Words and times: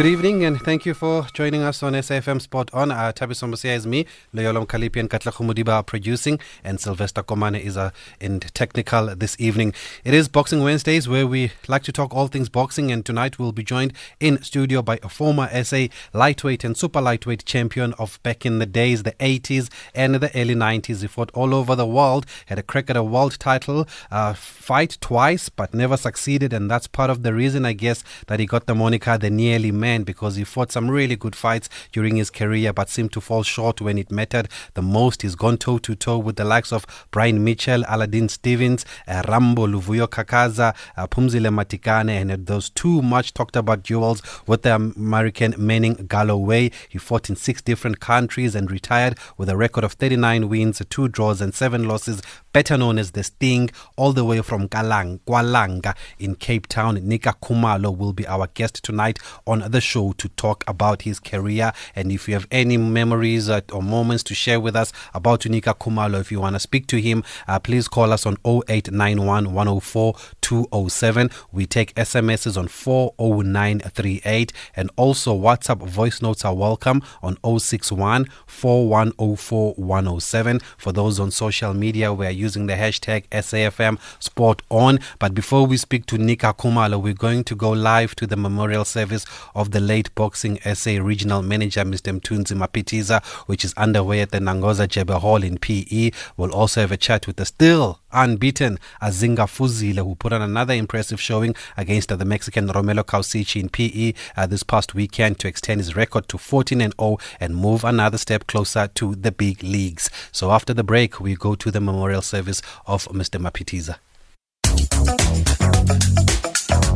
Good 0.00 0.08
evening 0.08 0.46
and 0.46 0.58
thank 0.58 0.86
you 0.86 0.94
for 0.94 1.26
joining 1.34 1.60
us 1.60 1.82
on 1.82 1.92
SAFM 1.92 2.40
Sport 2.40 2.70
On. 2.72 2.90
Uh, 2.90 3.12
Thabiso 3.14 3.46
Mosia 3.46 3.76
is 3.76 3.86
me, 3.86 4.06
Loyolom 4.34 4.66
Kalipi 4.66 4.98
and 4.98 5.10
Katla 5.10 5.30
Khumudiba 5.30 5.74
are 5.74 5.82
producing, 5.82 6.40
and 6.64 6.80
Sylvester 6.80 7.22
Komane 7.22 7.60
is 7.62 7.76
uh, 7.76 7.90
in 8.18 8.40
technical 8.40 9.14
this 9.14 9.38
evening. 9.38 9.74
It 10.02 10.14
is 10.14 10.26
Boxing 10.26 10.62
Wednesdays 10.62 11.06
where 11.06 11.26
we 11.26 11.52
like 11.68 11.82
to 11.82 11.92
talk 11.92 12.14
all 12.14 12.28
things 12.28 12.48
boxing, 12.48 12.90
and 12.90 13.04
tonight 13.04 13.38
we'll 13.38 13.52
be 13.52 13.62
joined 13.62 13.92
in 14.20 14.42
studio 14.42 14.80
by 14.80 14.98
a 15.02 15.10
former 15.10 15.50
SA 15.62 15.88
lightweight 16.14 16.64
and 16.64 16.78
super 16.78 17.02
lightweight 17.02 17.44
champion 17.44 17.92
of 17.98 18.18
back 18.22 18.46
in 18.46 18.58
the 18.58 18.64
days, 18.64 19.02
the 19.02 19.12
80s 19.20 19.68
and 19.94 20.14
the 20.14 20.34
early 20.34 20.54
90s. 20.54 21.02
He 21.02 21.08
fought 21.08 21.30
all 21.34 21.54
over 21.54 21.76
the 21.76 21.86
world, 21.86 22.24
had 22.46 22.58
a 22.58 22.62
crack 22.62 22.88
at 22.88 22.96
a 22.96 23.04
world 23.04 23.38
title 23.38 23.86
uh, 24.10 24.32
fight 24.32 24.96
twice, 25.02 25.50
but 25.50 25.74
never 25.74 25.98
succeeded, 25.98 26.54
and 26.54 26.70
that's 26.70 26.86
part 26.86 27.10
of 27.10 27.22
the 27.22 27.34
reason, 27.34 27.66
I 27.66 27.74
guess, 27.74 28.02
that 28.28 28.40
he 28.40 28.46
got 28.46 28.64
the 28.64 28.74
moniker 28.74 29.18
the 29.18 29.28
nearly 29.28 29.70
man 29.70 29.89
because 29.98 30.36
he 30.36 30.44
fought 30.44 30.72
some 30.72 30.90
really 30.90 31.16
good 31.16 31.36
fights 31.36 31.68
during 31.92 32.16
his 32.16 32.30
career 32.30 32.72
but 32.72 32.88
seemed 32.88 33.12
to 33.12 33.20
fall 33.20 33.42
short 33.42 33.80
when 33.80 33.98
it 33.98 34.10
mattered 34.10 34.48
the 34.74 34.82
most. 34.82 35.22
He's 35.22 35.34
gone 35.34 35.58
toe 35.58 35.78
to 35.78 35.94
toe 35.94 36.18
with 36.18 36.36
the 36.36 36.44
likes 36.44 36.72
of 36.72 36.86
Brian 37.10 37.42
Mitchell, 37.44 37.84
Aladdin 37.88 38.28
Stevens, 38.28 38.84
uh, 39.06 39.22
Rambo 39.28 39.66
Luvuyo 39.66 40.06
Kakaza, 40.06 40.74
uh, 40.96 41.06
Phumzile 41.08 41.50
Madikane, 41.52 42.20
and 42.20 42.46
those 42.46 42.70
two 42.70 43.02
much 43.02 43.34
talked 43.34 43.56
about 43.56 43.82
duels 43.82 44.22
with 44.46 44.62
the 44.62 44.74
American 44.74 45.54
Manning 45.58 46.06
Galloway. 46.08 46.70
He 46.88 46.98
fought 46.98 47.28
in 47.28 47.36
six 47.36 47.60
different 47.60 48.00
countries 48.00 48.54
and 48.54 48.70
retired 48.70 49.18
with 49.36 49.48
a 49.48 49.56
record 49.56 49.84
of 49.84 49.92
39 49.94 50.48
wins, 50.48 50.82
two 50.88 51.08
draws, 51.08 51.40
and 51.40 51.54
seven 51.54 51.86
losses, 51.86 52.22
better 52.52 52.76
known 52.76 52.98
as 52.98 53.12
the 53.12 53.22
Sting, 53.22 53.70
all 53.96 54.12
the 54.12 54.24
way 54.24 54.40
from 54.42 54.68
Galang, 54.68 55.20
Gwalanga 55.26 55.94
in 56.18 56.34
Cape 56.34 56.66
Town. 56.66 56.94
Nika 57.06 57.34
Khumalo 57.42 57.96
will 57.96 58.12
be 58.12 58.26
our 58.26 58.46
guest 58.48 58.82
tonight 58.82 59.18
on 59.46 59.60
the 59.70 59.79
show 59.80 60.12
to 60.12 60.28
talk 60.30 60.64
about 60.66 61.02
his 61.02 61.18
career. 61.20 61.72
And 61.94 62.12
if 62.12 62.28
you 62.28 62.34
have 62.34 62.46
any 62.50 62.76
memories 62.76 63.48
or 63.48 63.82
moments 63.82 64.22
to 64.24 64.34
share 64.34 64.60
with 64.60 64.76
us 64.76 64.92
about 65.14 65.46
Nika 65.46 65.74
Khumalo, 65.74 66.20
if 66.20 66.30
you 66.30 66.40
want 66.40 66.56
to 66.56 66.60
speak 66.60 66.86
to 66.88 67.00
him, 67.00 67.24
uh, 67.48 67.58
please 67.58 67.88
call 67.88 68.12
us 68.12 68.26
on 68.26 68.36
0891 68.44 69.52
104 69.52 70.14
207. 70.40 71.30
We 71.52 71.66
take 71.66 71.94
SMSs 71.94 72.56
on 72.56 72.68
40938 72.68 74.52
and 74.76 74.90
also 74.96 75.36
WhatsApp 75.38 75.86
voice 75.86 76.22
notes 76.22 76.44
are 76.44 76.54
welcome 76.54 77.02
on 77.22 77.36
061 77.58 78.26
4104 78.46 79.74
107. 79.74 80.60
For 80.76 80.92
those 80.92 81.20
on 81.20 81.30
social 81.30 81.74
media, 81.74 82.12
we 82.12 82.26
are 82.26 82.30
using 82.30 82.66
the 82.66 82.74
hashtag 82.74 83.28
SAFM 83.28 83.98
Sport 84.18 84.62
On. 84.70 84.98
But 85.18 85.34
before 85.34 85.66
we 85.66 85.76
speak 85.76 86.06
to 86.06 86.18
Nika 86.18 86.54
Khumalo, 86.54 87.00
we're 87.00 87.14
going 87.14 87.44
to 87.44 87.54
go 87.54 87.70
live 87.70 88.14
to 88.16 88.26
the 88.26 88.36
memorial 88.36 88.84
service 88.84 89.24
of 89.60 89.72
the 89.72 89.80
late 89.80 90.14
boxing 90.14 90.58
SA 90.74 90.92
regional 91.02 91.42
manager, 91.42 91.84
Mr. 91.84 92.18
Mthunzi 92.18 92.56
Mapitiza, 92.56 93.22
which 93.46 93.62
is 93.62 93.74
underway 93.74 94.22
at 94.22 94.30
the 94.30 94.38
Nangoza 94.38 94.88
Jebe 94.88 95.20
Hall 95.20 95.44
in 95.44 95.58
PE. 95.58 96.12
We'll 96.38 96.54
also 96.54 96.80
have 96.80 96.90
a 96.90 96.96
chat 96.96 97.26
with 97.26 97.36
the 97.36 97.44
still 97.44 98.00
unbeaten 98.10 98.78
Azinga 99.02 99.46
Fuzile, 99.46 100.02
who 100.02 100.14
put 100.14 100.32
on 100.32 100.40
another 100.40 100.72
impressive 100.72 101.20
showing 101.20 101.54
against 101.76 102.08
the 102.08 102.24
Mexican 102.24 102.68
Romulo 102.68 103.04
Koasicha 103.04 103.60
in 103.60 103.68
PE 103.68 104.14
uh, 104.34 104.46
this 104.46 104.62
past 104.62 104.94
weekend 104.94 105.38
to 105.40 105.48
extend 105.48 105.80
his 105.80 105.94
record 105.94 106.26
to 106.28 106.38
14 106.38 106.80
and 106.80 106.94
0 106.98 107.18
and 107.38 107.54
move 107.54 107.84
another 107.84 108.16
step 108.16 108.46
closer 108.46 108.88
to 108.94 109.14
the 109.14 109.30
big 109.30 109.62
leagues. 109.62 110.08
So 110.32 110.52
after 110.52 110.72
the 110.72 110.84
break, 110.84 111.20
we 111.20 111.34
go 111.36 111.54
to 111.54 111.70
the 111.70 111.80
memorial 111.80 112.22
service 112.22 112.62
of 112.86 113.04
Mr. 113.08 113.38
Mapitiza. 113.38 113.98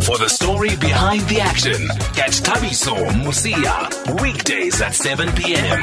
For 0.04 0.18
the 0.18 0.28
story 0.28 0.76
behind 0.76 1.22
the 1.22 1.40
action, 1.40 1.88
catch 2.12 2.42
Thabiso 2.42 2.94
Mosia 3.22 4.20
weekdays 4.20 4.82
at 4.82 4.94
7 4.94 5.32
p.m. 5.32 5.80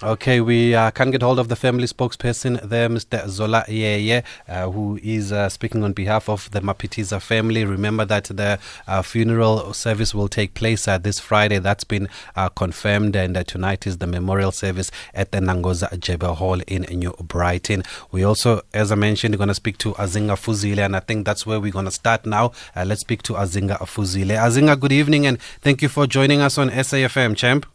Okay, 0.00 0.40
we 0.40 0.76
uh, 0.76 0.92
can 0.92 1.10
get 1.10 1.22
hold 1.22 1.40
of 1.40 1.48
the 1.48 1.56
family 1.56 1.86
spokesperson 1.88 2.62
there, 2.62 2.88
Mr. 2.88 3.28
Zola 3.28 3.64
Yeye, 3.66 4.22
uh, 4.48 4.70
who 4.70 4.96
is 5.02 5.32
uh, 5.32 5.48
speaking 5.48 5.82
on 5.82 5.92
behalf 5.92 6.28
of 6.28 6.48
the 6.52 6.60
Mapitiza 6.60 7.20
family. 7.20 7.64
Remember 7.64 8.04
that 8.04 8.26
the 8.26 8.60
uh, 8.86 9.02
funeral 9.02 9.72
service 9.72 10.14
will 10.14 10.28
take 10.28 10.54
place 10.54 10.86
uh, 10.86 10.98
this 10.98 11.18
Friday. 11.18 11.58
That's 11.58 11.82
been 11.82 12.08
uh, 12.36 12.48
confirmed, 12.48 13.16
and 13.16 13.44
tonight 13.48 13.88
is 13.88 13.98
the 13.98 14.06
memorial 14.06 14.52
service 14.52 14.92
at 15.14 15.32
the 15.32 15.38
Nangoza 15.38 15.88
Jebe 15.98 16.36
Hall 16.36 16.60
in 16.68 16.82
New 16.96 17.14
Brighton. 17.20 17.82
We 18.12 18.22
also, 18.22 18.62
as 18.72 18.92
I 18.92 18.94
mentioned, 18.94 19.34
are 19.34 19.38
going 19.38 19.48
to 19.48 19.54
speak 19.54 19.78
to 19.78 19.94
Azinga 19.94 20.36
Fuzile, 20.36 20.84
and 20.84 20.94
I 20.94 21.00
think 21.00 21.26
that's 21.26 21.44
where 21.44 21.58
we're 21.58 21.72
going 21.72 21.86
to 21.86 21.90
start 21.90 22.24
now. 22.24 22.52
let's 22.76 23.00
speak 23.00 23.22
to 23.22 23.32
Azinga 23.32 23.78
Fuzile. 23.78 24.38
Azinga, 24.38 24.78
good 24.78 24.92
evening, 24.92 25.26
and 25.26 25.42
thank 25.60 25.82
you 25.82 25.88
for 25.88 26.06
joining 26.06 26.40
us 26.40 26.56
on 26.56 26.70
SAFM, 26.70 27.36
champ. 27.36 27.66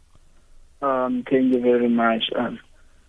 Um, 0.84 1.24
thank 1.30 1.54
you 1.54 1.62
very 1.62 1.88
much. 1.88 2.26
Um, 2.36 2.60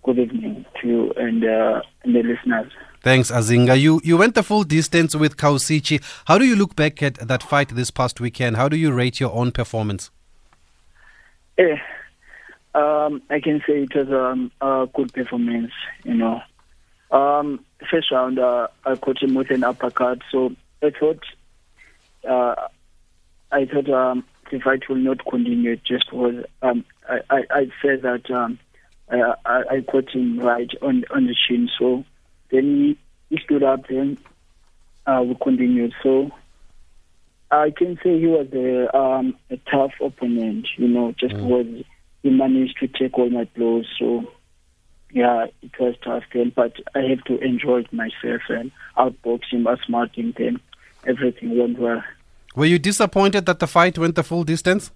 good 0.04 0.20
evening 0.20 0.64
to 0.80 0.86
you 0.86 1.12
and, 1.16 1.44
uh, 1.44 1.82
and 2.04 2.14
the 2.14 2.22
listeners. 2.22 2.70
Thanks, 3.02 3.32
Azinga. 3.32 3.78
You 3.78 4.00
you 4.04 4.16
went 4.16 4.34
the 4.34 4.42
full 4.42 4.62
distance 4.62 5.14
with 5.14 5.36
Koasicha. 5.36 6.02
How 6.26 6.38
do 6.38 6.46
you 6.46 6.56
look 6.56 6.76
back 6.76 7.02
at 7.02 7.16
that 7.16 7.42
fight 7.42 7.68
this 7.70 7.90
past 7.90 8.20
weekend? 8.20 8.56
How 8.56 8.68
do 8.68 8.76
you 8.76 8.92
rate 8.92 9.20
your 9.20 9.32
own 9.34 9.50
performance? 9.50 10.10
Yeah, 11.58 11.76
um, 12.74 13.20
I 13.28 13.40
can 13.40 13.60
say 13.66 13.82
it 13.82 13.94
was 13.94 14.08
um, 14.08 14.52
a 14.60 14.88
good 14.94 15.12
performance. 15.12 15.72
You 16.04 16.14
know, 16.14 16.40
um, 17.10 17.62
first 17.90 18.10
round 18.10 18.38
uh, 18.38 18.68
I 18.86 18.94
caught 18.96 19.22
him 19.22 19.34
with 19.34 19.50
an 19.50 19.64
uppercut, 19.64 20.20
so 20.30 20.54
I 20.80 20.90
thought 20.90 21.24
uh, 22.26 22.54
I 23.52 23.66
thought 23.66 23.90
um, 23.90 24.24
the 24.50 24.60
fight 24.60 24.88
will 24.88 24.96
not 24.96 25.24
continue 25.24 25.76
just 25.76 26.10
because 26.10 26.44
um, 26.62 26.84
I, 27.08 27.20
I, 27.30 27.42
I 27.50 27.66
said 27.82 28.02
that 28.02 28.30
um, 28.30 28.58
I, 29.10 29.34
I 29.70 29.80
caught 29.90 30.10
him 30.10 30.38
right 30.40 30.70
on 30.82 31.04
on 31.10 31.26
the 31.26 31.34
chin. 31.48 31.68
So 31.78 32.04
then 32.50 32.62
he, 32.64 32.98
he 33.30 33.42
stood 33.44 33.62
up, 33.62 33.88
then 33.88 34.18
uh, 35.06 35.22
we 35.26 35.36
continued. 35.42 35.92
So 36.02 36.30
I 37.50 37.70
can 37.70 37.98
say 38.02 38.18
he 38.18 38.26
was 38.26 38.48
a, 38.52 38.96
um, 38.96 39.36
a 39.50 39.56
tough 39.70 39.92
opponent, 40.00 40.68
you 40.76 40.88
know, 40.88 41.12
just 41.18 41.34
mm. 41.34 41.42
because 41.42 41.84
he 42.22 42.30
managed 42.30 42.78
to 42.78 42.88
take 42.88 43.18
all 43.18 43.30
my 43.30 43.44
blows. 43.56 43.86
So 43.98 44.24
yeah, 45.12 45.46
it 45.62 45.78
was 45.78 45.94
tough 46.02 46.24
then, 46.32 46.52
but 46.54 46.72
I 46.94 47.00
have 47.02 47.22
to 47.24 47.38
enjoy 47.38 47.80
it 47.80 47.92
myself 47.92 48.42
and 48.48 48.72
outbox 48.96 49.42
him, 49.50 49.64
outsmart 49.64 50.14
him. 50.14 50.34
Then 50.36 50.60
everything 51.06 51.56
went 51.56 51.78
well. 51.78 52.02
Were 52.54 52.66
you 52.66 52.78
disappointed 52.78 53.46
that 53.46 53.58
the 53.58 53.66
fight 53.66 53.98
went 53.98 54.14
the 54.14 54.22
full 54.22 54.44
distance? 54.44 54.92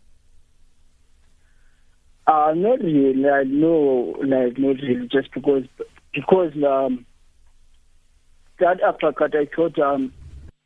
Uh, 2.27 2.53
not 2.55 2.81
really. 2.81 3.15
No, 3.15 4.15
like 4.21 4.59
not 4.59 4.77
really. 4.83 5.09
Just 5.11 5.33
because 5.33 5.65
because 6.13 6.53
um, 6.65 7.07
that 8.61 8.83
uppercut, 8.83 9.35
I 9.35 9.49
thought 9.55 9.79
um, 9.79 10.13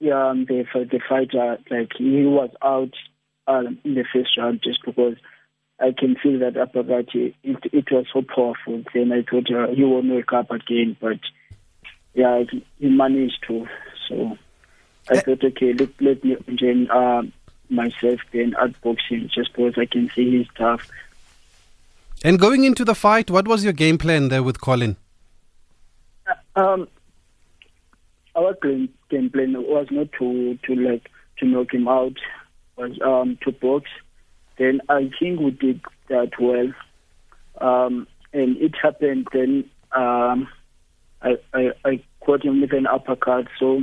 yeah, 0.00 0.30
um, 0.30 0.44
the 0.46 0.64
the 0.74 1.00
fighter 1.08 1.58
like 1.70 1.92
he 1.96 2.24
was 2.24 2.50
out 2.62 2.92
um, 3.46 3.78
in 3.84 3.94
the 3.94 4.04
first 4.12 4.36
round 4.36 4.60
just 4.62 4.80
because 4.84 5.14
I 5.80 5.92
can 5.96 6.16
feel 6.22 6.40
that 6.40 6.56
uppercut. 6.56 7.14
It 7.14 7.34
it 7.44 7.90
was 7.90 8.06
so 8.12 8.22
powerful. 8.22 8.82
Then 8.92 9.12
I 9.12 9.22
thought 9.22 9.50
uh, 9.50 9.72
he 9.72 9.84
won't 9.84 10.12
wake 10.12 10.32
up 10.32 10.50
again, 10.50 10.96
but 11.00 11.20
yeah, 12.14 12.42
he 12.78 12.88
managed 12.88 13.44
to. 13.46 13.66
So 14.08 14.36
I 15.10 15.20
thought, 15.20 15.44
okay, 15.44 15.72
let 15.72 15.88
let 16.00 16.24
me 16.24 16.36
enjoy 16.46 16.86
uh, 16.86 17.22
myself 17.68 18.20
then 18.32 18.54
at 18.60 18.80
boxing 18.82 19.28
just 19.34 19.52
because 19.52 19.74
I 19.76 19.86
can 19.86 20.10
see 20.14 20.38
he's 20.38 20.48
tough. 20.56 20.88
And 22.24 22.38
going 22.38 22.64
into 22.64 22.84
the 22.84 22.94
fight, 22.94 23.30
what 23.30 23.48
was 23.48 23.64
your 23.64 23.72
game 23.72 23.98
plan 23.98 24.28
there 24.28 24.42
with 24.42 24.60
Colin? 24.60 24.96
Uh, 26.54 26.60
um, 26.60 26.88
our 28.36 28.54
game, 28.62 28.88
game 29.10 29.30
plan 29.30 29.54
was 29.54 29.88
not 29.90 30.12
to 30.18 30.58
to 30.64 30.74
like 30.74 31.10
to 31.38 31.46
knock 31.46 31.74
him 31.74 31.88
out, 31.88 32.16
was 32.76 32.98
um 33.02 33.38
to 33.42 33.52
box. 33.52 33.90
Then 34.58 34.80
I 34.88 35.10
think 35.18 35.40
we 35.40 35.50
did 35.50 35.80
that 36.08 36.30
well, 36.38 36.72
um, 37.60 38.06
and 38.32 38.56
it 38.58 38.74
happened. 38.80 39.26
Then 39.32 39.68
um, 39.90 40.46
I, 41.22 41.38
I 41.52 41.72
I 41.84 42.02
caught 42.20 42.44
him 42.44 42.60
with 42.60 42.72
an 42.72 42.86
uppercut. 42.86 43.48
So 43.58 43.82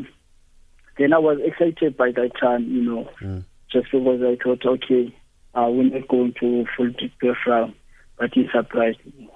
then 1.00 1.14
I 1.14 1.18
was 1.18 1.40
excited 1.44 1.98
by 1.98 2.12
that 2.12 2.32
time, 2.40 2.66
you 2.70 2.84
know, 2.84 3.10
mm. 3.22 3.44
just 3.72 3.92
because 3.92 4.22
I 4.22 4.38
thought, 4.44 4.66
okay, 4.66 5.16
uh, 5.56 5.70
we're 5.72 5.90
not 5.90 6.08
going 6.08 6.34
to 6.42 6.66
full 6.78 6.90
deep 6.90 7.14
round 7.48 7.74
but 8.20 8.34
he 8.34 8.48
surprised 8.54 9.00
me. 9.06 9.30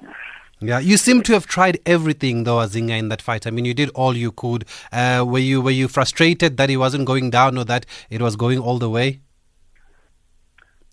Yeah, 0.59 0.79
you 0.79 0.97
seem 0.97 1.23
to 1.23 1.33
have 1.33 1.47
tried 1.47 1.79
everything 1.85 2.43
though, 2.43 2.57
Azinga, 2.57 2.97
in 2.97 3.09
that 3.09 3.21
fight. 3.21 3.47
I 3.47 3.49
mean, 3.49 3.65
you 3.65 3.73
did 3.73 3.89
all 3.95 4.15
you 4.15 4.31
could. 4.31 4.65
Uh, 4.91 5.25
were 5.27 5.39
you 5.39 5.61
were 5.61 5.71
you 5.71 5.87
frustrated 5.87 6.57
that 6.57 6.69
he 6.69 6.77
wasn't 6.77 7.05
going 7.05 7.29
down 7.31 7.57
or 7.57 7.65
that 7.65 7.85
it 8.09 8.21
was 8.21 8.35
going 8.35 8.59
all 8.59 8.77
the 8.77 8.89
way? 8.89 9.19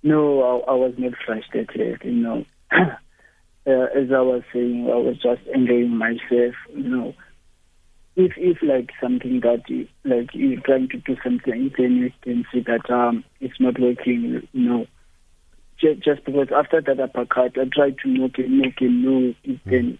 No, 0.02 0.43
I, 0.43 0.72
I 0.72 0.75
was 0.75 0.94
not 0.96 1.12
frustrated. 1.25 2.00
You 2.02 2.12
know, 2.12 2.44
uh, 2.72 2.87
as 3.67 4.11
I 4.11 4.20
was 4.20 4.43
saying, 4.52 4.88
I 4.90 4.96
was 4.96 5.19
just 5.19 5.43
enjoying 5.55 5.96
myself. 5.96 6.55
You 6.75 6.88
know, 6.88 7.14
if 8.25 8.32
if 8.37 8.62
like 8.62 8.90
something 9.00 9.40
that 9.40 9.69
you, 9.69 9.88
like 10.05 10.34
you're 10.34 10.61
trying 10.61 10.88
to 10.90 10.99
do 10.99 11.17
something, 11.22 11.72
then 11.76 11.96
you 11.96 12.12
can 12.22 12.44
see 12.52 12.61
that 12.61 12.90
um 12.90 13.25
it's 13.40 13.58
not 13.61 13.81
working. 13.81 14.46
You 14.52 14.69
know, 14.69 14.87
just, 15.78 16.02
just 16.02 16.25
because 16.25 16.49
after 16.55 16.81
that 16.81 17.00
uppercut, 17.00 17.58
I 17.58 17.64
tried 17.72 17.99
to 17.99 18.08
make 18.08 18.38
it 18.38 18.50
make 18.50 18.81
him 18.81 19.02
know. 19.02 19.34
Then, 19.64 19.99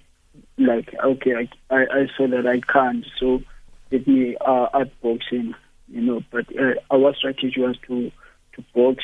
like 0.59 0.95
okay, 1.03 1.35
I, 1.35 1.75
I 1.75 1.83
I 1.83 2.07
saw 2.17 2.27
that 2.29 2.47
I 2.47 2.61
can't, 2.73 3.05
so 3.19 3.43
let 3.91 4.07
me 4.07 4.37
uh, 4.45 4.85
boxing, 5.03 5.55
You 5.89 6.01
know, 6.03 6.23
but 6.31 6.47
uh, 6.57 6.75
our 6.91 7.15
strategy 7.15 7.61
was 7.61 7.77
to 7.89 8.11
to 8.55 8.65
box 8.75 9.03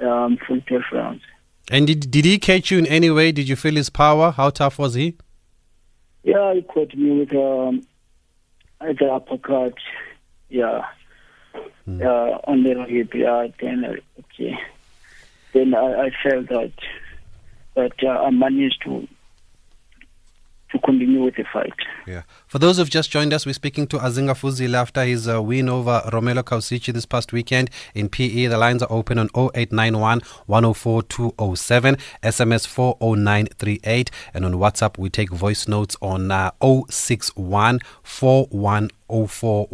um, 0.00 0.38
full 0.46 0.60
12 0.62 0.82
rounds. 0.92 1.22
And 1.70 1.86
did, 1.86 2.10
did 2.10 2.24
he 2.24 2.38
catch 2.38 2.70
you 2.70 2.78
in 2.78 2.86
any 2.86 3.10
way? 3.10 3.32
Did 3.32 3.48
you 3.48 3.56
feel 3.56 3.74
his 3.74 3.90
power? 3.90 4.30
How 4.30 4.50
tough 4.50 4.78
was 4.78 4.94
he? 4.94 5.16
Yeah, 6.22 6.54
he 6.54 6.62
caught 6.62 6.94
me 6.94 7.20
with 7.20 7.34
um, 7.34 7.82
the 8.80 9.12
uppercut. 9.12 9.74
Yeah. 10.48 10.86
Hmm. 11.84 12.02
Uh, 12.02 12.38
on 12.46 12.62
the 12.62 12.84
hip, 12.88 13.14
yeah. 13.14 13.46
Then, 13.60 13.84
uh, 13.84 13.94
okay. 14.20 14.58
Then 15.52 15.74
I, 15.74 16.06
I 16.06 16.10
felt 16.22 16.48
that 16.48 16.72
that 17.74 17.92
uh, 18.02 18.08
I 18.08 18.30
managed 18.30 18.82
to 18.84 19.06
to 20.72 20.78
continue 20.80 21.22
with 21.22 21.36
the 21.36 21.44
fight. 21.52 21.72
Yeah. 22.06 22.22
For 22.46 22.58
those 22.58 22.78
who've 22.78 22.90
just 22.90 23.10
joined 23.10 23.32
us, 23.32 23.46
we're 23.46 23.52
speaking 23.52 23.86
to 23.88 23.98
Azinga 23.98 24.34
Fuzile 24.34 24.74
after 24.74 25.04
his 25.04 25.28
uh, 25.28 25.42
win 25.42 25.68
over 25.68 26.02
Romulo 26.12 26.42
Koasicha 26.42 26.92
this 26.92 27.06
past 27.06 27.32
weekend 27.32 27.70
in 27.94 28.08
PE. 28.08 28.46
The 28.46 28.58
lines 28.58 28.82
are 28.82 28.90
open 28.90 29.18
on 29.18 29.28
0891 29.36 30.20
104 30.46 31.02
207, 31.04 31.96
SMS 32.22 32.66
40938, 32.66 34.10
and 34.34 34.44
on 34.44 34.52
WhatsApp 34.54 34.98
we 34.98 35.08
take 35.08 35.30
voice 35.30 35.68
notes 35.68 35.96
on 36.02 36.30
uh, 36.30 36.50
061 36.88 37.80
04 39.08 39.68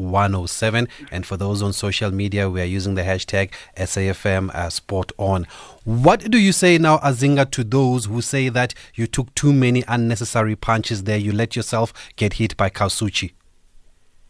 And 1.11 1.27
for 1.27 1.37
those 1.37 1.63
on 1.63 1.73
social 1.73 2.11
media, 2.11 2.49
we 2.49 2.61
are 2.61 2.65
using 2.65 2.95
the 2.95 3.03
hashtag 3.03 3.51
SAFM 3.77 4.55
uh, 4.55 4.71
Sport 4.71 5.13
On. 5.19 5.47
What 5.85 6.31
do 6.31 6.39
you 6.39 6.53
say 6.53 6.79
now, 6.79 6.99
Azinga, 6.99 7.51
to 7.53 7.65
those 7.65 8.07
who 8.07 8.21
say 8.21 8.49
that 8.49 8.75
you 8.95 9.07
took 9.07 9.35
too 9.35 9.53
many 9.53 9.85
unnecessary 9.89 10.57
punches 10.57 11.05
there? 11.05 11.19
You 11.19 11.33
let 11.33 11.57
yourself 11.57 11.93
get 12.17 12.35
hit 12.35 12.57
by 12.57 12.71
Koasicha? 12.71 13.33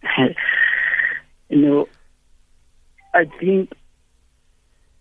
you 1.48 1.58
know, 1.58 1.88
I 3.14 3.24
think 3.38 3.72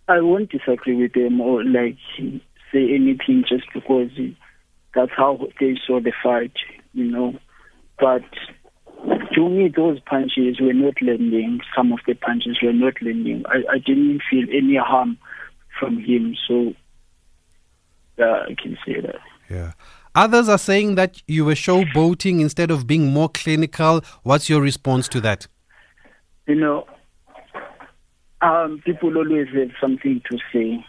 I 0.07 0.19
won't 0.19 0.49
disagree 0.51 0.95
with 0.95 1.13
them 1.13 1.39
or 1.39 1.63
like 1.63 1.97
say 2.19 2.93
anything 2.93 3.45
just 3.47 3.65
because 3.73 4.11
that's 4.93 5.11
how 5.15 5.47
they 5.59 5.77
saw 5.87 5.99
the 6.01 6.11
fight, 6.21 6.53
you 6.93 7.05
know. 7.05 7.35
But 7.99 8.23
to 9.33 9.49
me, 9.49 9.71
those 9.75 9.99
punches 10.01 10.59
were 10.59 10.73
not 10.73 11.01
landing. 11.01 11.61
Some 11.75 11.91
of 11.91 11.99
the 12.05 12.13
punches 12.13 12.59
were 12.61 12.73
not 12.73 13.01
landing. 13.01 13.43
I, 13.47 13.75
I 13.75 13.77
didn't 13.77 14.21
feel 14.29 14.45
any 14.51 14.75
harm 14.77 15.17
from 15.79 15.99
him, 15.99 16.35
so 16.47 16.73
yeah, 18.17 18.43
I 18.47 18.55
can 18.61 18.77
say 18.85 19.01
that. 19.01 19.19
Yeah. 19.49 19.71
Others 20.13 20.49
are 20.49 20.57
saying 20.57 20.95
that 20.95 21.21
you 21.27 21.45
were 21.45 21.53
showboating 21.53 22.41
instead 22.41 22.69
of 22.69 22.85
being 22.85 23.07
more 23.11 23.29
clinical. 23.29 24.01
What's 24.23 24.49
your 24.49 24.61
response 24.61 25.07
to 25.09 25.21
that? 25.21 25.47
You 26.47 26.55
know, 26.55 26.85
um, 28.41 28.81
people 28.85 29.15
always 29.17 29.47
have 29.55 29.71
something 29.79 30.21
to 30.29 30.37
say. 30.51 30.85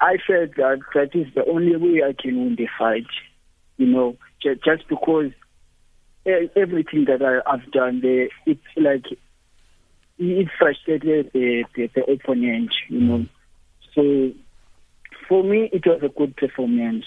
I 0.00 0.18
felt 0.26 0.54
that 0.56 0.80
that 0.94 1.14
is 1.14 1.26
the 1.34 1.44
only 1.46 1.76
way 1.76 2.02
I 2.02 2.12
can 2.12 2.36
win 2.38 2.56
the 2.56 2.68
fight. 2.78 3.06
You 3.76 3.86
know, 3.86 4.16
just 4.42 4.88
because 4.88 5.32
everything 6.26 7.06
that 7.06 7.22
I, 7.22 7.50
have 7.50 7.70
done 7.72 8.00
there, 8.00 8.28
it's 8.46 8.60
like 8.76 9.04
it 10.18 10.48
frustrated 10.58 11.30
the, 11.32 11.64
the, 11.74 11.88
the 11.94 12.04
opponent, 12.04 12.72
you 12.88 13.00
know. 13.00 13.18
Mm. 13.18 13.28
So 13.94 14.38
for 15.28 15.42
me, 15.42 15.68
it 15.72 15.86
was 15.86 16.00
a 16.02 16.08
good 16.08 16.36
performance, 16.36 17.04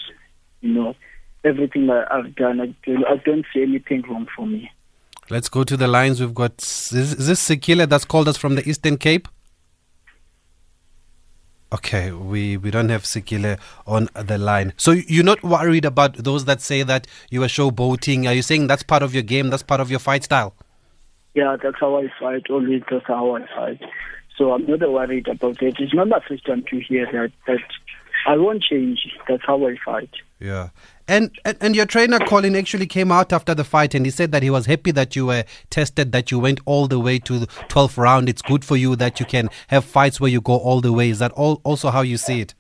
you 0.62 0.74
know. 0.74 0.96
Everything 1.44 1.90
I, 1.90 2.06
have 2.16 2.36
done, 2.36 2.60
I, 2.60 2.74
I 3.08 3.18
don't 3.24 3.46
see 3.54 3.62
anything 3.62 4.04
wrong 4.10 4.28
for 4.36 4.48
me. 4.48 4.72
Let's 5.30 5.50
go 5.50 5.64
to 5.64 5.78
the 5.78 5.88
lines. 5.88 6.20
We've 6.20 6.34
got 6.34 6.62
is, 6.62 6.92
is 6.94 7.28
this 7.28 7.48
Sekile 7.48 7.88
that's 7.88 8.06
called 8.06 8.28
us 8.28 8.38
from 8.38 8.56
the 8.56 8.68
Eastern 8.68 8.98
Cape? 8.98 9.28
Okay, 11.74 12.12
we, 12.12 12.58
we 12.58 12.72
don't 12.72 12.90
have 12.90 13.04
Sekile 13.04 13.60
on 13.86 14.08
the 14.14 14.38
line. 14.38 14.74
So 14.78 14.92
you're 14.92 15.24
not 15.24 15.44
worried 15.44 15.84
about 15.84 16.16
those 16.16 16.46
that 16.46 16.62
say 16.62 16.84
that 16.84 17.08
you 17.30 17.44
are 17.44 17.48
showboating. 17.48 18.28
Are 18.28 18.34
you 18.34 18.44
saying 18.44 18.68
that's 18.68 18.84
part 18.84 19.04
of 19.04 19.14
your 19.14 19.24
game? 19.24 19.50
That's 19.50 19.64
part 19.64 19.82
of 19.82 19.90
your 19.90 20.00
fight 20.00 20.24
style? 20.24 20.54
Yeah, 21.34 21.58
that's 21.62 21.76
how 21.80 21.98
I 21.98 22.08
fight. 22.20 22.50
Always 22.50 22.84
that's 22.90 23.06
how 23.08 23.36
I 23.36 23.46
fight. 23.56 23.82
So 24.38 24.52
I'm 24.54 24.66
not 24.68 24.80
worried 24.80 25.28
about 25.28 25.62
it. 25.62 25.76
It's 25.80 25.94
not 25.94 26.08
my 26.08 26.20
first 26.28 26.46
time 26.46 26.64
to 26.70 26.80
hear 26.80 27.06
that. 27.12 27.32
That 27.48 27.60
I 28.26 28.38
won't 28.38 28.64
change. 28.64 29.08
That's 29.28 29.44
how 29.46 29.66
I 29.68 29.76
fight. 29.84 30.10
Yeah. 30.40 30.70
And, 31.08 31.32
and 31.46 31.58
and 31.62 31.76
your 31.76 31.86
trainer 31.86 32.18
Colin 32.20 32.56
actually 32.56 32.88
came 32.88 33.12
out 33.12 33.32
after 33.32 33.54
the 33.54 33.64
fight 33.64 33.94
and 33.94 34.06
he 34.06 34.12
said 34.12 34.32
that 34.32 34.42
he 34.42 34.50
was 34.50 34.66
happy 34.66 34.92
that 34.92 35.16
you 35.16 35.28
were 35.28 35.44
tested, 35.70 36.12
that 36.12 36.32
you 36.32 36.40
went 36.40 36.60
all 36.66 36.88
the 36.88 37.00
way 37.00 37.20
to 37.20 37.40
the 37.40 37.48
12th 37.48 37.98
round. 37.98 38.28
It's 38.28 38.42
good 38.42 38.66
for 38.66 38.76
you 38.76 38.96
that 38.96 39.20
you 39.20 39.26
can 39.26 39.50
have 39.68 39.86
fights 39.86 40.20
where 40.20 40.32
you 40.32 40.42
go 40.42 40.58
all 40.58 40.82
the 40.82 40.92
way. 40.92 41.10
Is 41.10 41.20
that 41.20 41.32
all, 41.34 41.62
also 41.64 41.92
how 41.92 42.02
you 42.02 42.18
see 42.18 42.42
it? 42.42 42.56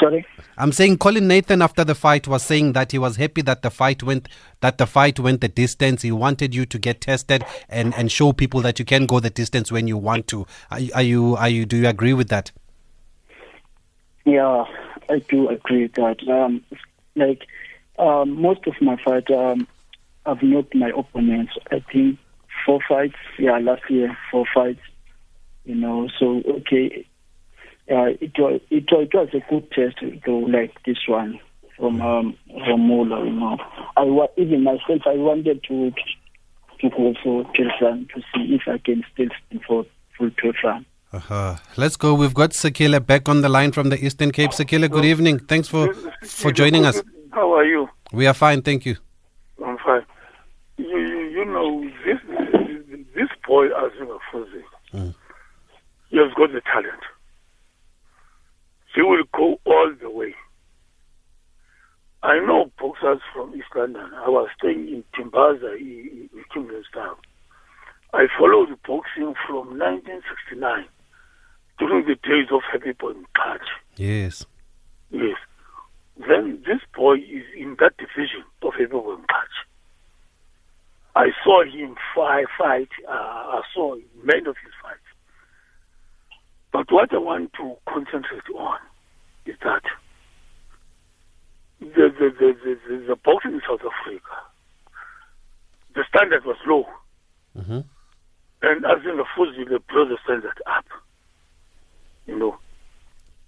Sorry. 0.00 0.24
I'm 0.56 0.72
saying 0.72 0.98
Colin 0.98 1.28
Nathan 1.28 1.60
after 1.60 1.84
the 1.84 1.94
fight 1.94 2.26
was 2.26 2.42
saying 2.42 2.72
that 2.72 2.92
he 2.92 2.98
was 2.98 3.16
happy 3.16 3.42
that 3.42 3.62
the 3.62 3.70
fight 3.70 4.02
went 4.02 4.28
that 4.60 4.78
the 4.78 4.86
fight 4.86 5.20
went 5.20 5.40
the 5.40 5.48
distance. 5.48 6.02
He 6.02 6.12
wanted 6.12 6.54
you 6.54 6.66
to 6.66 6.78
get 6.78 7.00
tested 7.00 7.44
and, 7.68 7.94
and 7.94 8.10
show 8.10 8.32
people 8.32 8.60
that 8.62 8.78
you 8.78 8.84
can 8.84 9.06
go 9.06 9.20
the 9.20 9.30
distance 9.30 9.70
when 9.70 9.86
you 9.86 9.96
want 9.96 10.26
to. 10.28 10.46
Are, 10.70 10.80
are 10.94 11.02
you 11.02 11.36
are 11.36 11.48
you 11.48 11.66
do 11.66 11.76
you 11.76 11.88
agree 11.88 12.14
with 12.14 12.28
that? 12.28 12.52
Yeah, 14.28 14.64
I 15.08 15.20
do 15.20 15.48
agree 15.48 15.84
with 15.84 15.94
that. 15.94 16.16
Um, 16.28 16.62
like 17.16 17.46
um, 17.98 18.38
most 18.42 18.66
of 18.66 18.74
my 18.82 18.96
fights, 19.02 19.30
um, 19.34 19.66
I've 20.26 20.42
knocked 20.42 20.74
my 20.74 20.90
opponents. 20.94 21.52
I 21.70 21.80
think 21.90 22.18
four 22.66 22.80
fights. 22.86 23.16
Yeah, 23.38 23.56
last 23.56 23.88
year 23.88 24.14
four 24.30 24.44
fights. 24.54 24.82
You 25.64 25.76
know, 25.76 26.08
so 26.18 26.42
okay. 26.58 27.06
Uh, 27.90 28.12
it 28.20 28.32
was 28.38 28.60
it, 28.68 28.84
it 28.90 29.14
was 29.14 29.30
a 29.32 29.40
good 29.50 29.70
test 29.72 29.96
though, 30.26 30.40
like 30.40 30.74
this 30.84 30.98
one 31.08 31.40
from 31.78 32.02
um 32.02 32.36
from 32.66 32.80
Mola. 32.86 33.24
You 33.24 33.32
know, 33.32 33.56
I 33.96 34.02
wa- 34.02 34.28
even 34.36 34.62
myself 34.62 35.00
I 35.06 35.14
wanted 35.14 35.64
to 35.68 35.90
to 36.80 36.90
go 36.90 37.14
for 37.24 37.44
Tilsan 37.54 38.10
to 38.10 38.20
see 38.34 38.54
if 38.56 38.62
I 38.66 38.76
can 38.76 39.04
still 39.14 39.28
stand 39.46 39.62
for 39.66 39.86
full 40.18 40.28
Tilsan. 40.32 40.84
Uh-huh. 41.10 41.56
Let's 41.78 41.96
go. 41.96 42.12
We've 42.12 42.34
got 42.34 42.50
Sekile 42.50 43.04
back 43.04 43.30
on 43.30 43.40
the 43.40 43.48
line 43.48 43.72
from 43.72 43.88
the 43.88 44.04
Eastern 44.04 44.30
Cape. 44.30 44.50
Sekile, 44.50 44.90
good 44.90 45.06
evening. 45.06 45.38
Thanks 45.38 45.66
for 45.66 45.94
for 46.22 46.52
joining 46.52 46.84
us. 46.84 47.02
How 47.32 47.50
are 47.54 47.64
you? 47.64 47.88
We 48.12 48.26
are 48.26 48.34
fine, 48.34 48.60
thank 48.60 48.84
you. 48.84 48.96
I'm 49.64 49.78
fine. 49.78 50.04
You, 50.76 50.98
you, 50.98 51.20
you 51.36 51.44
know, 51.46 51.82
this 52.04 52.18
this 53.14 53.28
boy, 53.46 53.68
Azuma 53.68 54.18
Fuzi, 54.30 54.62
mm. 54.92 55.14
he 56.10 56.18
has 56.18 56.32
got 56.34 56.52
the 56.52 56.60
talent. 56.60 57.02
He 58.94 59.00
will 59.00 59.24
go 59.32 59.58
all 59.64 59.92
the 60.02 60.10
way. 60.10 60.34
I 62.22 62.38
know 62.40 62.70
boxers 62.78 63.20
from 63.32 63.54
East 63.54 63.68
London. 63.74 64.10
I 64.14 64.28
was 64.28 64.48
staying 64.58 64.88
in 64.88 65.04
Timbaza 65.14 65.78
in, 65.78 66.28
in 66.34 66.44
Kimberleystown. 66.54 67.16
I 68.12 68.26
followed 68.38 68.70
boxing 68.86 69.34
from 69.46 69.78
1969 69.78 70.86
during 71.78 72.06
the 72.06 72.14
days 72.16 72.48
of 72.52 72.60
Happy 72.70 72.92
Boy 72.92 73.12
Mgxaji. 73.12 73.74
Yes. 73.96 74.46
Yes. 75.10 75.36
Then 76.16 76.62
this 76.66 76.80
boy 76.94 77.14
is 77.14 77.44
in 77.56 77.76
that 77.80 77.96
division 77.96 78.44
of 78.62 78.72
Happy 78.72 78.86
Boy 78.86 79.16
Mgxaji. 79.16 79.62
I 81.16 81.30
saw 81.42 81.64
him 81.64 81.96
fight, 82.14 82.46
fight. 82.58 82.88
Uh, 83.08 83.12
I 83.12 83.62
saw 83.74 83.96
many 84.22 84.40
of 84.40 84.56
his 84.62 84.72
fights. 84.82 85.00
But 86.72 86.92
what 86.92 87.12
I 87.12 87.18
want 87.18 87.52
to 87.54 87.76
concentrate 87.88 88.48
on 88.56 88.78
is 89.46 89.56
that 89.64 89.82
the, 91.80 91.86
the, 92.18 92.30
the, 92.38 92.78
the, 92.88 93.04
the 93.08 93.16
boxing 93.16 93.54
in 93.54 93.62
South 93.68 93.80
Africa, 93.80 94.36
the 95.94 96.04
standard 96.08 96.44
was 96.44 96.56
low. 96.66 96.86
Mm-hmm. 97.56 97.80
And 98.62 98.84
as 98.84 99.04
in 99.04 99.16
the 99.16 99.24
Fuzi, 99.36 99.68
they 99.68 99.78
brought 99.88 100.08
the 100.08 100.18
standard 100.24 100.60
up 100.66 100.84
you 102.28 102.38
know. 102.38 102.56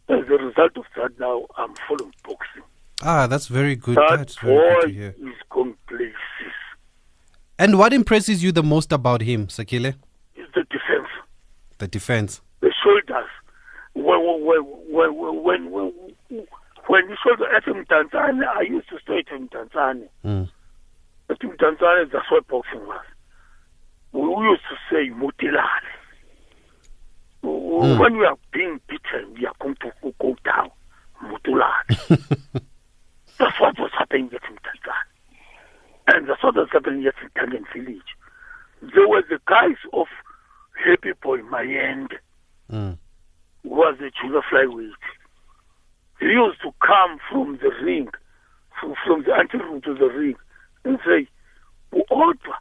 As 0.08 0.26
a 0.28 0.44
result 0.44 0.76
of 0.76 0.84
that, 0.96 1.20
now 1.20 1.46
I'm 1.56 1.72
full 1.86 2.02
of 2.04 2.12
boxing. 2.24 2.64
Ah, 3.02 3.28
that's 3.28 3.46
very 3.46 3.76
good. 3.76 3.96
That 3.96 4.16
that's 4.18 4.36
very 4.38 4.74
good 4.74 4.82
to 4.82 4.92
hear. 4.92 5.14
is 5.18 5.36
complete. 5.50 6.12
And 7.58 7.78
what 7.78 7.92
impresses 7.92 8.42
you 8.42 8.52
the 8.52 8.62
most 8.62 8.90
about 8.90 9.20
him, 9.20 9.46
Sakile? 9.46 9.94
Is 10.34 10.48
the 10.54 10.64
defense. 10.64 11.08
The 11.78 11.86
defense. 11.86 12.40
The 12.60 12.72
shoulders. 12.82 13.28
When 13.94 14.20
when 14.44 14.64
when 14.90 15.16
when 15.16 15.70
when, 15.70 15.92
when 16.86 17.08
you 17.08 17.16
because 17.24 17.46
at 17.54 17.64
Mdantsane, 17.64 18.42
I 18.46 18.62
used 18.62 18.88
to 18.88 18.98
stay 19.02 19.18
at 19.18 19.26
Mdantsane. 19.26 20.08
Mm. 20.24 20.48
At 21.28 21.40
Mdantsane, 21.40 22.10
that's 22.12 22.30
what 22.30 22.48
boxing 22.48 22.80
was. 22.86 23.04
We, 24.12 24.20
used 24.22 24.62
to 24.70 24.76
say 24.90 25.10
mutilale. 25.10 25.89
Mm. 27.70 27.98
When 28.00 28.16
we 28.18 28.24
are 28.26 28.36
being 28.52 28.80
beaten, 28.88 29.34
we 29.38 29.46
are 29.46 29.54
going 29.60 29.76
to 29.76 29.92
go 30.20 30.36
down. 30.44 30.70
Mutulale. 31.22 31.86
that's 33.38 33.60
what 33.60 33.78
was 33.78 33.90
happening 33.96 34.28
in 34.32 34.38
Mdantsane. 34.38 35.06
And 36.08 36.28
that's 36.28 36.42
what 36.42 36.56
was 36.56 36.68
happening 36.72 37.02
in 37.04 37.12
Italian 37.36 37.64
village. 37.72 38.02
There 38.94 39.06
were 39.08 39.22
the 39.28 39.38
guys 39.46 39.76
of 39.92 40.06
Happy 40.84 41.12
Boy 41.22 41.38
Mayende, 41.42 42.16
Mm. 42.72 42.96
who 43.64 43.68
was 43.68 43.96
a 44.00 44.10
junior 44.20 44.42
flyweight. 44.50 44.92
He 46.20 46.26
used 46.26 46.60
to 46.62 46.72
come 46.86 47.18
from 47.30 47.58
the 47.60 47.70
ring, 47.84 48.08
from, 48.80 48.94
from 49.04 49.24
the 49.24 49.34
anteroom 49.34 49.80
to 49.82 49.94
the 49.94 50.06
ring, 50.06 50.36
and 50.84 50.98
say, 51.04 51.26
"Uodwa, 51.92 52.54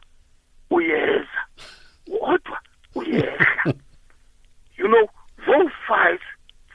uyeza, 0.70 1.26
uodwa, 2.08 2.58
uyeza." 2.96 3.46
you 4.80 4.88
know, 4.88 5.06
those 5.46 5.70
fights 5.86 6.22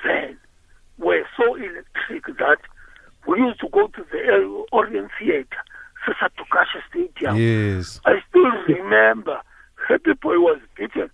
then 0.03 0.37
were 0.97 1.23
so 1.37 1.55
electric 1.55 2.37
that 2.37 2.57
we 3.27 3.39
used 3.39 3.59
to 3.61 3.69
go 3.69 3.87
to 3.87 4.05
the 4.11 4.63
Orient 4.71 5.09
Theatre, 5.19 5.47
Sisa 6.05 6.29
Dukashe 6.37 6.79
Stadium. 6.89 7.35
Yes. 7.35 7.99
I 8.05 8.21
still 8.29 8.51
remember 8.75 9.41
Happy 9.89 10.13
Boy 10.21 10.37
was 10.39 10.59
beaten. 10.77 11.09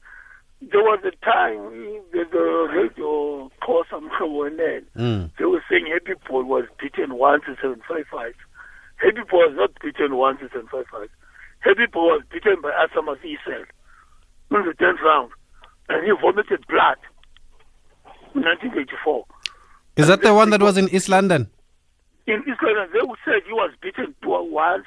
There 0.62 0.81
was 0.83 1.00
a 1.05 1.12
time 1.25 1.71
the, 2.12 2.25
the 2.31 2.67
radio 2.75 3.50
Khosa 3.63 3.98
Mkhawenen, 4.03 4.83
Mm. 4.98 5.31
they 5.39 5.45
were 5.45 5.63
saying 5.69 5.88
Happy 5.91 6.19
Boy 6.29 6.43
was 6.43 6.65
beaten 6.79 7.15
once 7.15 7.43
in 7.48 7.55
755. 7.62 8.33
Happy 8.98 9.21
Boy 9.31 9.48
was 9.48 9.55
not 9.55 9.71
beaten 9.81 10.15
once 10.15 10.39
in 10.41 10.50
755. 10.50 11.10
Happy 11.62 11.86
Boy 11.91 12.19
was 12.19 12.24
beaten 12.31 12.62
by 12.62 12.71
Asama 12.71 13.15
Isel 13.24 13.65
in 14.51 14.65
the 14.67 14.74
10th 14.77 15.01
round, 15.01 15.31
and 15.91 16.05
he 16.05 16.12
vomited 16.21 16.65
blood 16.67 16.98
in 18.36 18.41
1984. 18.41 19.25
Is 19.98 20.07
that 20.07 20.21
the 20.21 20.33
one 20.33 20.50
that 20.51 20.62
was 20.62 20.77
in 20.77 20.88
East 20.89 21.10
London? 21.10 21.50
In 22.27 22.41
Israel, 22.41 22.88
they 22.93 23.00
said 23.25 23.41
he 23.45 23.53
was 23.53 23.71
beaten 23.81 24.15
two 24.21 24.29
once 24.51 24.86